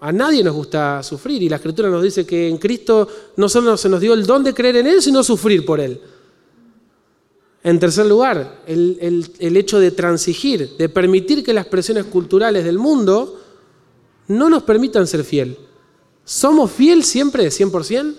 A 0.01 0.11
nadie 0.11 0.43
nos 0.43 0.55
gusta 0.55 1.03
sufrir 1.03 1.43
y 1.43 1.49
la 1.49 1.57
escritura 1.57 1.87
nos 1.87 2.01
dice 2.01 2.25
que 2.25 2.47
en 2.47 2.57
Cristo 2.57 3.07
no 3.35 3.47
solo 3.47 3.77
se 3.77 3.87
nos 3.87 4.01
dio 4.01 4.15
el 4.15 4.25
don 4.25 4.43
de 4.43 4.51
creer 4.51 4.77
en 4.77 4.87
Él, 4.87 4.99
sino 4.99 5.23
sufrir 5.23 5.63
por 5.63 5.79
Él. 5.79 6.01
En 7.63 7.79
tercer 7.79 8.07
lugar, 8.07 8.63
el, 8.65 9.31
el 9.37 9.57
hecho 9.57 9.79
de 9.79 9.91
transigir, 9.91 10.75
de 10.75 10.89
permitir 10.89 11.43
que 11.43 11.53
las 11.53 11.67
presiones 11.67 12.05
culturales 12.05 12.65
del 12.65 12.79
mundo 12.79 13.39
no 14.27 14.49
nos 14.49 14.63
permitan 14.63 15.05
ser 15.05 15.23
fiel. 15.23 15.55
¿Somos 16.25 16.71
fiel 16.71 17.03
siempre, 17.03 17.47
100%, 17.47 18.15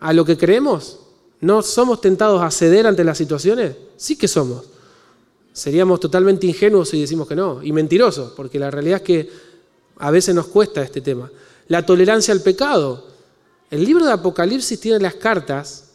a 0.00 0.12
lo 0.14 0.24
que 0.24 0.38
creemos? 0.38 0.98
¿No 1.42 1.60
somos 1.60 2.00
tentados 2.00 2.40
a 2.40 2.50
ceder 2.50 2.86
ante 2.86 3.04
las 3.04 3.18
situaciones? 3.18 3.76
Sí 3.96 4.16
que 4.16 4.28
somos. 4.28 4.64
Seríamos 5.52 6.00
totalmente 6.00 6.46
ingenuos 6.46 6.88
si 6.88 7.02
decimos 7.02 7.28
que 7.28 7.36
no, 7.36 7.62
y 7.62 7.70
mentirosos, 7.70 8.32
porque 8.32 8.58
la 8.58 8.70
realidad 8.70 8.96
es 8.96 9.02
que 9.02 9.49
a 10.00 10.10
veces 10.10 10.34
nos 10.34 10.46
cuesta 10.46 10.82
este 10.82 11.00
tema. 11.00 11.30
La 11.68 11.84
tolerancia 11.84 12.32
al 12.32 12.40
pecado. 12.40 13.06
El 13.70 13.84
libro 13.84 14.04
de 14.04 14.12
Apocalipsis 14.12 14.80
tiene 14.80 14.98
las 14.98 15.14
cartas 15.14 15.92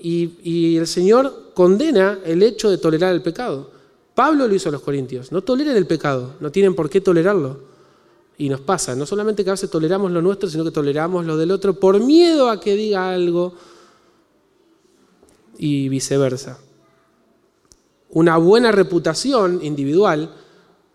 y, 0.00 0.76
el 0.76 0.86
Señor 0.86 1.50
condena 1.52 2.20
el 2.24 2.42
hecho 2.42 2.70
de 2.70 2.78
tolerar 2.78 3.12
el 3.12 3.22
pecado. 3.22 3.70
Pablo 4.14 4.46
lo 4.46 4.54
hizo 4.54 4.68
a 4.68 4.72
los 4.72 4.82
corintios. 4.82 5.32
No 5.32 5.42
toleren 5.42 5.76
el 5.76 5.86
pecado, 5.86 6.34
no 6.40 6.50
tienen 6.50 6.74
por 6.74 6.88
qué 6.88 7.00
tolerarlo. 7.00 7.68
Y 8.38 8.48
nos 8.48 8.60
pasa, 8.60 8.94
no 8.94 9.04
solamente 9.04 9.44
que 9.44 9.50
a 9.50 9.54
veces 9.54 9.68
toleramos 9.68 10.10
lo 10.12 10.22
nuestro, 10.22 10.48
sino 10.48 10.64
que 10.64 10.70
toleramos 10.70 11.26
lo 11.26 11.36
del 11.36 11.50
otro 11.50 11.74
por 11.74 12.00
miedo 12.00 12.48
a 12.48 12.60
que 12.60 12.74
diga 12.74 13.10
algo 13.10 13.52
y 15.58 15.88
viceversa. 15.88 16.58
Una 18.10 18.38
buena 18.38 18.72
reputación 18.72 19.58
individual, 19.62 20.34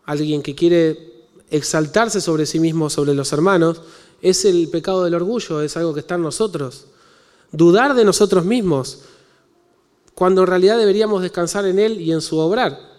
alguien 0.05 0.41
que 0.41 0.55
quiere 0.55 1.14
exaltarse 1.49 2.21
sobre 2.21 2.45
sí 2.45 2.59
mismo, 2.59 2.89
sobre 2.89 3.13
los 3.13 3.31
hermanos, 3.33 3.81
es 4.21 4.45
el 4.45 4.69
pecado 4.69 5.03
del 5.03 5.15
orgullo, 5.15 5.61
es 5.61 5.77
algo 5.77 5.93
que 5.93 5.99
está 5.99 6.15
en 6.15 6.23
nosotros. 6.23 6.85
Dudar 7.51 7.93
de 7.93 8.05
nosotros 8.05 8.45
mismos, 8.45 8.99
cuando 10.13 10.41
en 10.41 10.47
realidad 10.47 10.77
deberíamos 10.77 11.21
descansar 11.21 11.65
en 11.65 11.79
Él 11.79 12.01
y 12.01 12.11
en 12.11 12.21
su 12.21 12.37
obrar. 12.37 12.95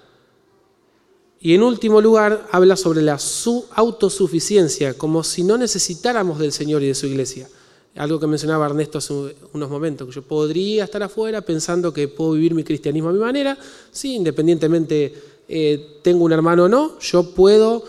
Y 1.40 1.55
en 1.55 1.62
último 1.62 2.01
lugar, 2.01 2.47
habla 2.51 2.76
sobre 2.76 3.03
la 3.03 3.18
su 3.18 3.66
autosuficiencia, 3.72 4.94
como 4.94 5.22
si 5.22 5.44
no 5.44 5.59
necesitáramos 5.59 6.38
del 6.38 6.53
Señor 6.53 6.82
y 6.82 6.88
de 6.88 6.94
su 6.94 7.07
iglesia. 7.07 7.49
Algo 7.97 8.20
que 8.20 8.26
mencionaba 8.26 8.66
Ernesto 8.66 8.99
hace 8.99 9.34
unos 9.53 9.70
momentos, 9.70 10.07
que 10.07 10.14
yo 10.14 10.22
podría 10.22 10.84
estar 10.84 11.03
afuera 11.03 11.40
pensando 11.40 11.92
que 11.92 12.09
puedo 12.09 12.32
vivir 12.32 12.55
mi 12.55 12.62
cristianismo 12.62 13.09
a 13.09 13.12
mi 13.12 13.18
manera, 13.18 13.57
sí, 13.90 14.14
independientemente 14.14 15.14
eh, 15.49 16.01
tengo 16.03 16.24
un 16.24 16.32
hermano 16.32 16.64
o 16.64 16.68
no, 16.68 16.99
yo 16.99 17.30
puedo 17.30 17.82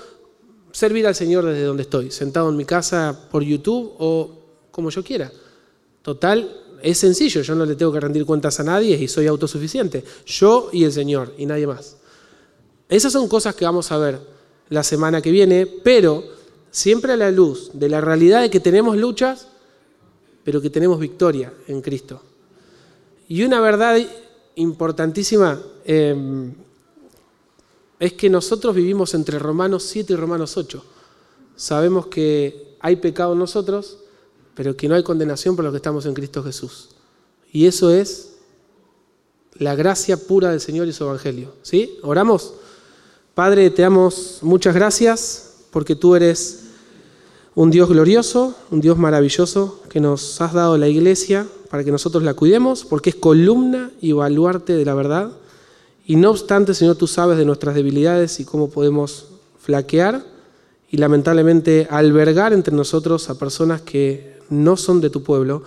servir 0.77 1.07
al 1.07 1.15
Señor 1.15 1.43
desde 1.43 1.63
donde 1.63 1.81
estoy, 1.81 2.11
sentado 2.11 2.51
en 2.51 2.55
mi 2.55 2.63
casa 2.63 3.27
por 3.31 3.41
YouTube 3.41 3.93
o 3.97 4.29
como 4.69 4.91
yo 4.91 5.03
quiera. 5.03 5.31
Total, 6.03 6.55
es 6.83 6.99
sencillo, 6.99 7.41
yo 7.41 7.55
no 7.55 7.65
le 7.65 7.75
tengo 7.75 7.91
que 7.91 7.99
rendir 7.99 8.27
cuentas 8.27 8.59
a 8.59 8.63
nadie 8.63 8.95
y 8.95 9.07
soy 9.07 9.25
autosuficiente. 9.25 10.03
Yo 10.27 10.69
y 10.71 10.83
el 10.83 10.91
Señor 10.91 11.33
y 11.35 11.47
nadie 11.47 11.65
más. 11.65 11.97
Esas 12.87 13.11
son 13.11 13.27
cosas 13.27 13.55
que 13.55 13.65
vamos 13.65 13.91
a 13.91 13.97
ver 13.97 14.19
la 14.69 14.83
semana 14.83 15.19
que 15.19 15.31
viene, 15.31 15.65
pero 15.65 16.23
siempre 16.69 17.13
a 17.13 17.17
la 17.17 17.31
luz 17.31 17.71
de 17.73 17.89
la 17.89 17.99
realidad 17.99 18.43
de 18.43 18.51
que 18.51 18.59
tenemos 18.59 18.97
luchas, 18.97 19.47
pero 20.43 20.61
que 20.61 20.69
tenemos 20.69 20.99
victoria 20.99 21.51
en 21.67 21.81
Cristo. 21.81 22.21
Y 23.27 23.41
una 23.41 23.59
verdad 23.61 23.97
importantísima 24.53 25.59
em, 25.85 26.53
es 27.99 28.13
que 28.13 28.29
nosotros 28.29 28.75
vivimos 28.75 29.13
entre 29.13 29.39
Romanos 29.39 29.83
7 29.83 30.13
y 30.13 30.15
Romanos 30.15 30.57
8. 30.57 30.83
Sabemos 31.55 32.07
que 32.07 32.75
hay 32.79 32.97
pecado 32.97 33.33
en 33.33 33.39
nosotros, 33.39 33.97
pero 34.53 34.77
que 34.77 34.87
no 34.87 34.95
hay 34.95 35.03
condenación 35.03 35.55
por 35.55 35.65
lo 35.65 35.71
que 35.71 35.77
estamos 35.77 36.05
en 36.05 36.13
Cristo 36.13 36.43
Jesús. 36.43 36.89
Y 37.51 37.65
eso 37.65 37.91
es 37.91 38.33
la 39.55 39.75
gracia 39.75 40.17
pura 40.17 40.51
del 40.51 40.61
Señor 40.61 40.87
y 40.87 40.93
su 40.93 41.03
Evangelio. 41.03 41.53
¿Sí? 41.63 41.97
¿Oramos? 42.03 42.53
Padre, 43.33 43.69
te 43.69 43.81
damos 43.81 44.39
muchas 44.41 44.75
gracias 44.75 45.55
porque 45.71 45.95
tú 45.95 46.15
eres 46.15 46.63
un 47.55 47.71
Dios 47.71 47.89
glorioso, 47.89 48.55
un 48.69 48.81
Dios 48.81 48.97
maravilloso, 48.97 49.81
que 49.89 49.99
nos 49.99 50.39
has 50.41 50.53
dado 50.53 50.77
la 50.77 50.87
iglesia 50.87 51.47
para 51.69 51.83
que 51.83 51.91
nosotros 51.91 52.23
la 52.23 52.35
cuidemos, 52.35 52.85
porque 52.85 53.09
es 53.09 53.15
columna 53.15 53.91
y 53.99 54.11
baluarte 54.11 54.73
de 54.73 54.85
la 54.85 54.93
verdad. 54.93 55.31
Y 56.07 56.15
no 56.15 56.31
obstante, 56.31 56.73
Señor, 56.73 56.95
tú 56.95 57.05
sabes 57.05 57.37
de 57.37 57.45
nuestras 57.45 57.75
debilidades 57.75 58.39
y 58.39 58.45
cómo 58.45 58.71
podemos 58.71 59.27
flaquear 59.59 60.25
y 60.89 60.97
lamentablemente 60.97 61.87
albergar 61.91 62.53
entre 62.53 62.73
nosotros 62.73 63.29
a 63.29 63.37
personas 63.37 63.81
que 63.81 64.39
no 64.49 64.75
son 64.75 65.01
de 65.01 65.11
tu 65.11 65.21
pueblo. 65.21 65.61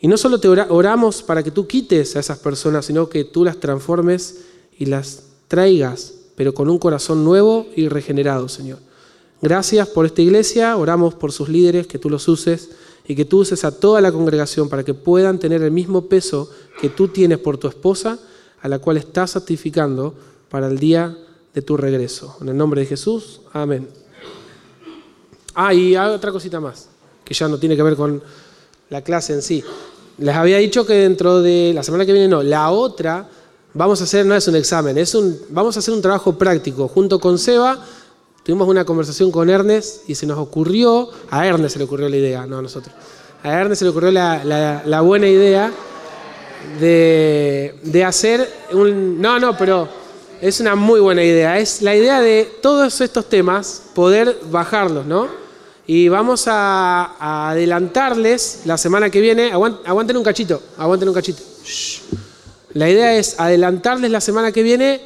Y 0.00 0.06
no 0.06 0.16
solo 0.16 0.38
te 0.38 0.48
oramos 0.48 1.24
para 1.24 1.42
que 1.42 1.50
tú 1.50 1.66
quites 1.66 2.14
a 2.14 2.20
esas 2.20 2.38
personas, 2.38 2.86
sino 2.86 3.08
que 3.08 3.24
tú 3.24 3.44
las 3.44 3.58
transformes 3.58 4.44
y 4.78 4.86
las 4.86 5.24
traigas 5.48 6.14
pero 6.40 6.54
con 6.54 6.70
un 6.70 6.78
corazón 6.78 7.22
nuevo 7.22 7.66
y 7.76 7.90
regenerado, 7.90 8.48
Señor. 8.48 8.78
Gracias 9.42 9.86
por 9.88 10.06
esta 10.06 10.22
iglesia, 10.22 10.74
oramos 10.78 11.14
por 11.14 11.32
sus 11.32 11.50
líderes, 11.50 11.86
que 11.86 11.98
tú 11.98 12.08
los 12.08 12.28
uses 12.28 12.70
y 13.06 13.14
que 13.14 13.26
tú 13.26 13.40
uses 13.40 13.62
a 13.62 13.78
toda 13.78 14.00
la 14.00 14.10
congregación 14.10 14.70
para 14.70 14.82
que 14.82 14.94
puedan 14.94 15.38
tener 15.38 15.62
el 15.62 15.70
mismo 15.70 16.06
peso 16.06 16.50
que 16.80 16.88
tú 16.88 17.08
tienes 17.08 17.36
por 17.40 17.58
tu 17.58 17.68
esposa, 17.68 18.18
a 18.62 18.68
la 18.68 18.78
cual 18.78 18.96
estás 18.96 19.32
santificando 19.32 20.14
para 20.48 20.68
el 20.68 20.78
día 20.78 21.16
de 21.54 21.62
tu 21.62 21.76
regreso. 21.76 22.36
En 22.40 22.48
el 22.48 22.56
nombre 22.56 22.82
de 22.82 22.86
Jesús, 22.86 23.40
amén. 23.52 23.88
Ah, 25.54 25.74
y 25.74 25.96
hay 25.96 26.10
otra 26.10 26.32
cosita 26.32 26.60
más, 26.60 26.88
que 27.24 27.34
ya 27.34 27.48
no 27.48 27.58
tiene 27.58 27.76
que 27.76 27.82
ver 27.82 27.96
con 27.96 28.22
la 28.88 29.02
clase 29.02 29.32
en 29.32 29.42
sí. 29.42 29.64
Les 30.18 30.34
había 30.34 30.58
dicho 30.58 30.86
que 30.86 30.94
dentro 30.94 31.40
de 31.40 31.72
la 31.74 31.82
semana 31.82 32.04
que 32.04 32.12
viene, 32.12 32.28
no, 32.28 32.42
la 32.42 32.70
otra 32.70 33.28
vamos 33.74 34.00
a 34.00 34.04
hacer, 34.04 34.26
no 34.26 34.34
es 34.34 34.46
un 34.48 34.56
examen, 34.56 34.98
es 34.98 35.14
un, 35.14 35.38
vamos 35.50 35.76
a 35.76 35.80
hacer 35.80 35.94
un 35.94 36.02
trabajo 36.02 36.36
práctico. 36.36 36.88
Junto 36.88 37.18
con 37.18 37.38
Seba, 37.38 37.78
tuvimos 38.44 38.68
una 38.68 38.84
conversación 38.84 39.30
con 39.30 39.48
Ernest 39.50 40.08
y 40.08 40.14
se 40.14 40.26
nos 40.26 40.38
ocurrió, 40.38 41.08
a 41.30 41.46
Ernest 41.46 41.74
se 41.74 41.78
le 41.78 41.84
ocurrió 41.84 42.08
la 42.08 42.16
idea, 42.16 42.46
no 42.46 42.58
a 42.58 42.62
nosotros, 42.62 42.94
a 43.42 43.52
Ernest 43.52 43.80
se 43.80 43.84
le 43.84 43.90
ocurrió 43.90 44.10
la, 44.10 45.00
buena 45.02 45.28
idea 45.28 45.72
de, 46.80 47.74
de, 47.82 48.04
hacer 48.04 48.48
un... 48.72 49.20
No, 49.20 49.38
no, 49.38 49.56
pero 49.56 49.88
es 50.40 50.60
una 50.60 50.74
muy 50.74 51.00
buena 51.00 51.22
idea. 51.22 51.58
Es 51.58 51.82
la 51.82 51.94
idea 51.94 52.20
de 52.20 52.50
todos 52.62 53.00
estos 53.00 53.28
temas 53.28 53.82
poder 53.94 54.38
bajarlos, 54.50 55.06
¿no? 55.06 55.28
Y 55.86 56.08
vamos 56.08 56.44
a, 56.46 57.48
adelantarles 57.50 58.60
la 58.64 58.78
semana 58.78 59.10
que 59.10 59.20
viene. 59.20 59.52
Aguant- 59.52 59.80
aguanten 59.84 60.16
un 60.16 60.22
cachito, 60.24 60.62
aguanten 60.78 61.08
un 61.08 61.14
cachito. 61.14 61.42
Shh. 61.64 62.00
La 62.74 62.88
idea 62.88 63.16
es 63.16 63.38
adelantarles 63.40 64.10
la 64.10 64.20
semana 64.20 64.52
que 64.52 64.62
viene 64.62 65.00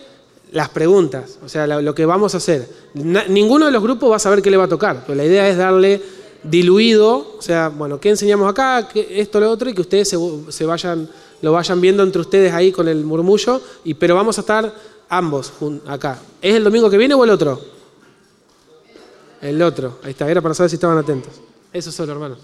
las 0.52 0.68
preguntas, 0.68 1.38
o 1.44 1.48
sea, 1.48 1.66
lo, 1.66 1.94
que 1.94 2.04
vamos 2.06 2.34
a 2.34 2.36
hacer. 2.36 2.68
Ninguno 2.94 3.66
de 3.66 3.72
los 3.72 3.82
grupos 3.82 4.12
va 4.12 4.16
a 4.16 4.20
saber 4.20 4.40
qué 4.42 4.50
le 4.50 4.56
va 4.56 4.64
a 4.64 4.68
tocar, 4.68 5.02
pero 5.06 5.16
la 5.16 5.24
idea 5.24 5.48
es 5.48 5.56
darle 5.56 6.00
diluido, 6.44 7.36
o 7.38 7.42
sea, 7.42 7.70
bueno, 7.70 7.98
¿qué 7.98 8.10
enseñamos 8.10 8.48
acá? 8.48 8.86
¿Qué- 8.92 9.20
esto, 9.20 9.40
lo 9.40 9.50
otro, 9.50 9.68
y 9.68 9.74
que 9.74 9.80
ustedes 9.80 10.08
se, 10.08 10.16
se 10.50 10.64
vayan, 10.64 11.08
lo 11.44 11.52
vayan 11.52 11.78
viendo 11.78 12.02
entre 12.02 12.22
ustedes 12.22 12.52
ahí 12.54 12.72
con 12.72 12.88
el 12.88 13.04
murmullo, 13.04 13.60
y, 13.84 13.92
pero 13.92 14.14
vamos 14.14 14.38
a 14.38 14.40
estar 14.40 14.74
ambos 15.10 15.52
acá. 15.86 16.18
¿Es 16.40 16.54
el 16.54 16.64
domingo 16.64 16.88
que 16.88 16.96
viene 16.96 17.14
o 17.14 17.22
el 17.22 17.30
otro? 17.30 17.60
El 19.42 19.60
otro, 19.60 19.98
ahí 20.02 20.12
está, 20.12 20.28
era 20.30 20.40
para 20.40 20.54
saber 20.54 20.70
si 20.70 20.76
estaban 20.76 20.96
atentos. 20.96 21.34
Eso 21.70 21.92
solo, 21.92 22.12
hermanos. 22.12 22.38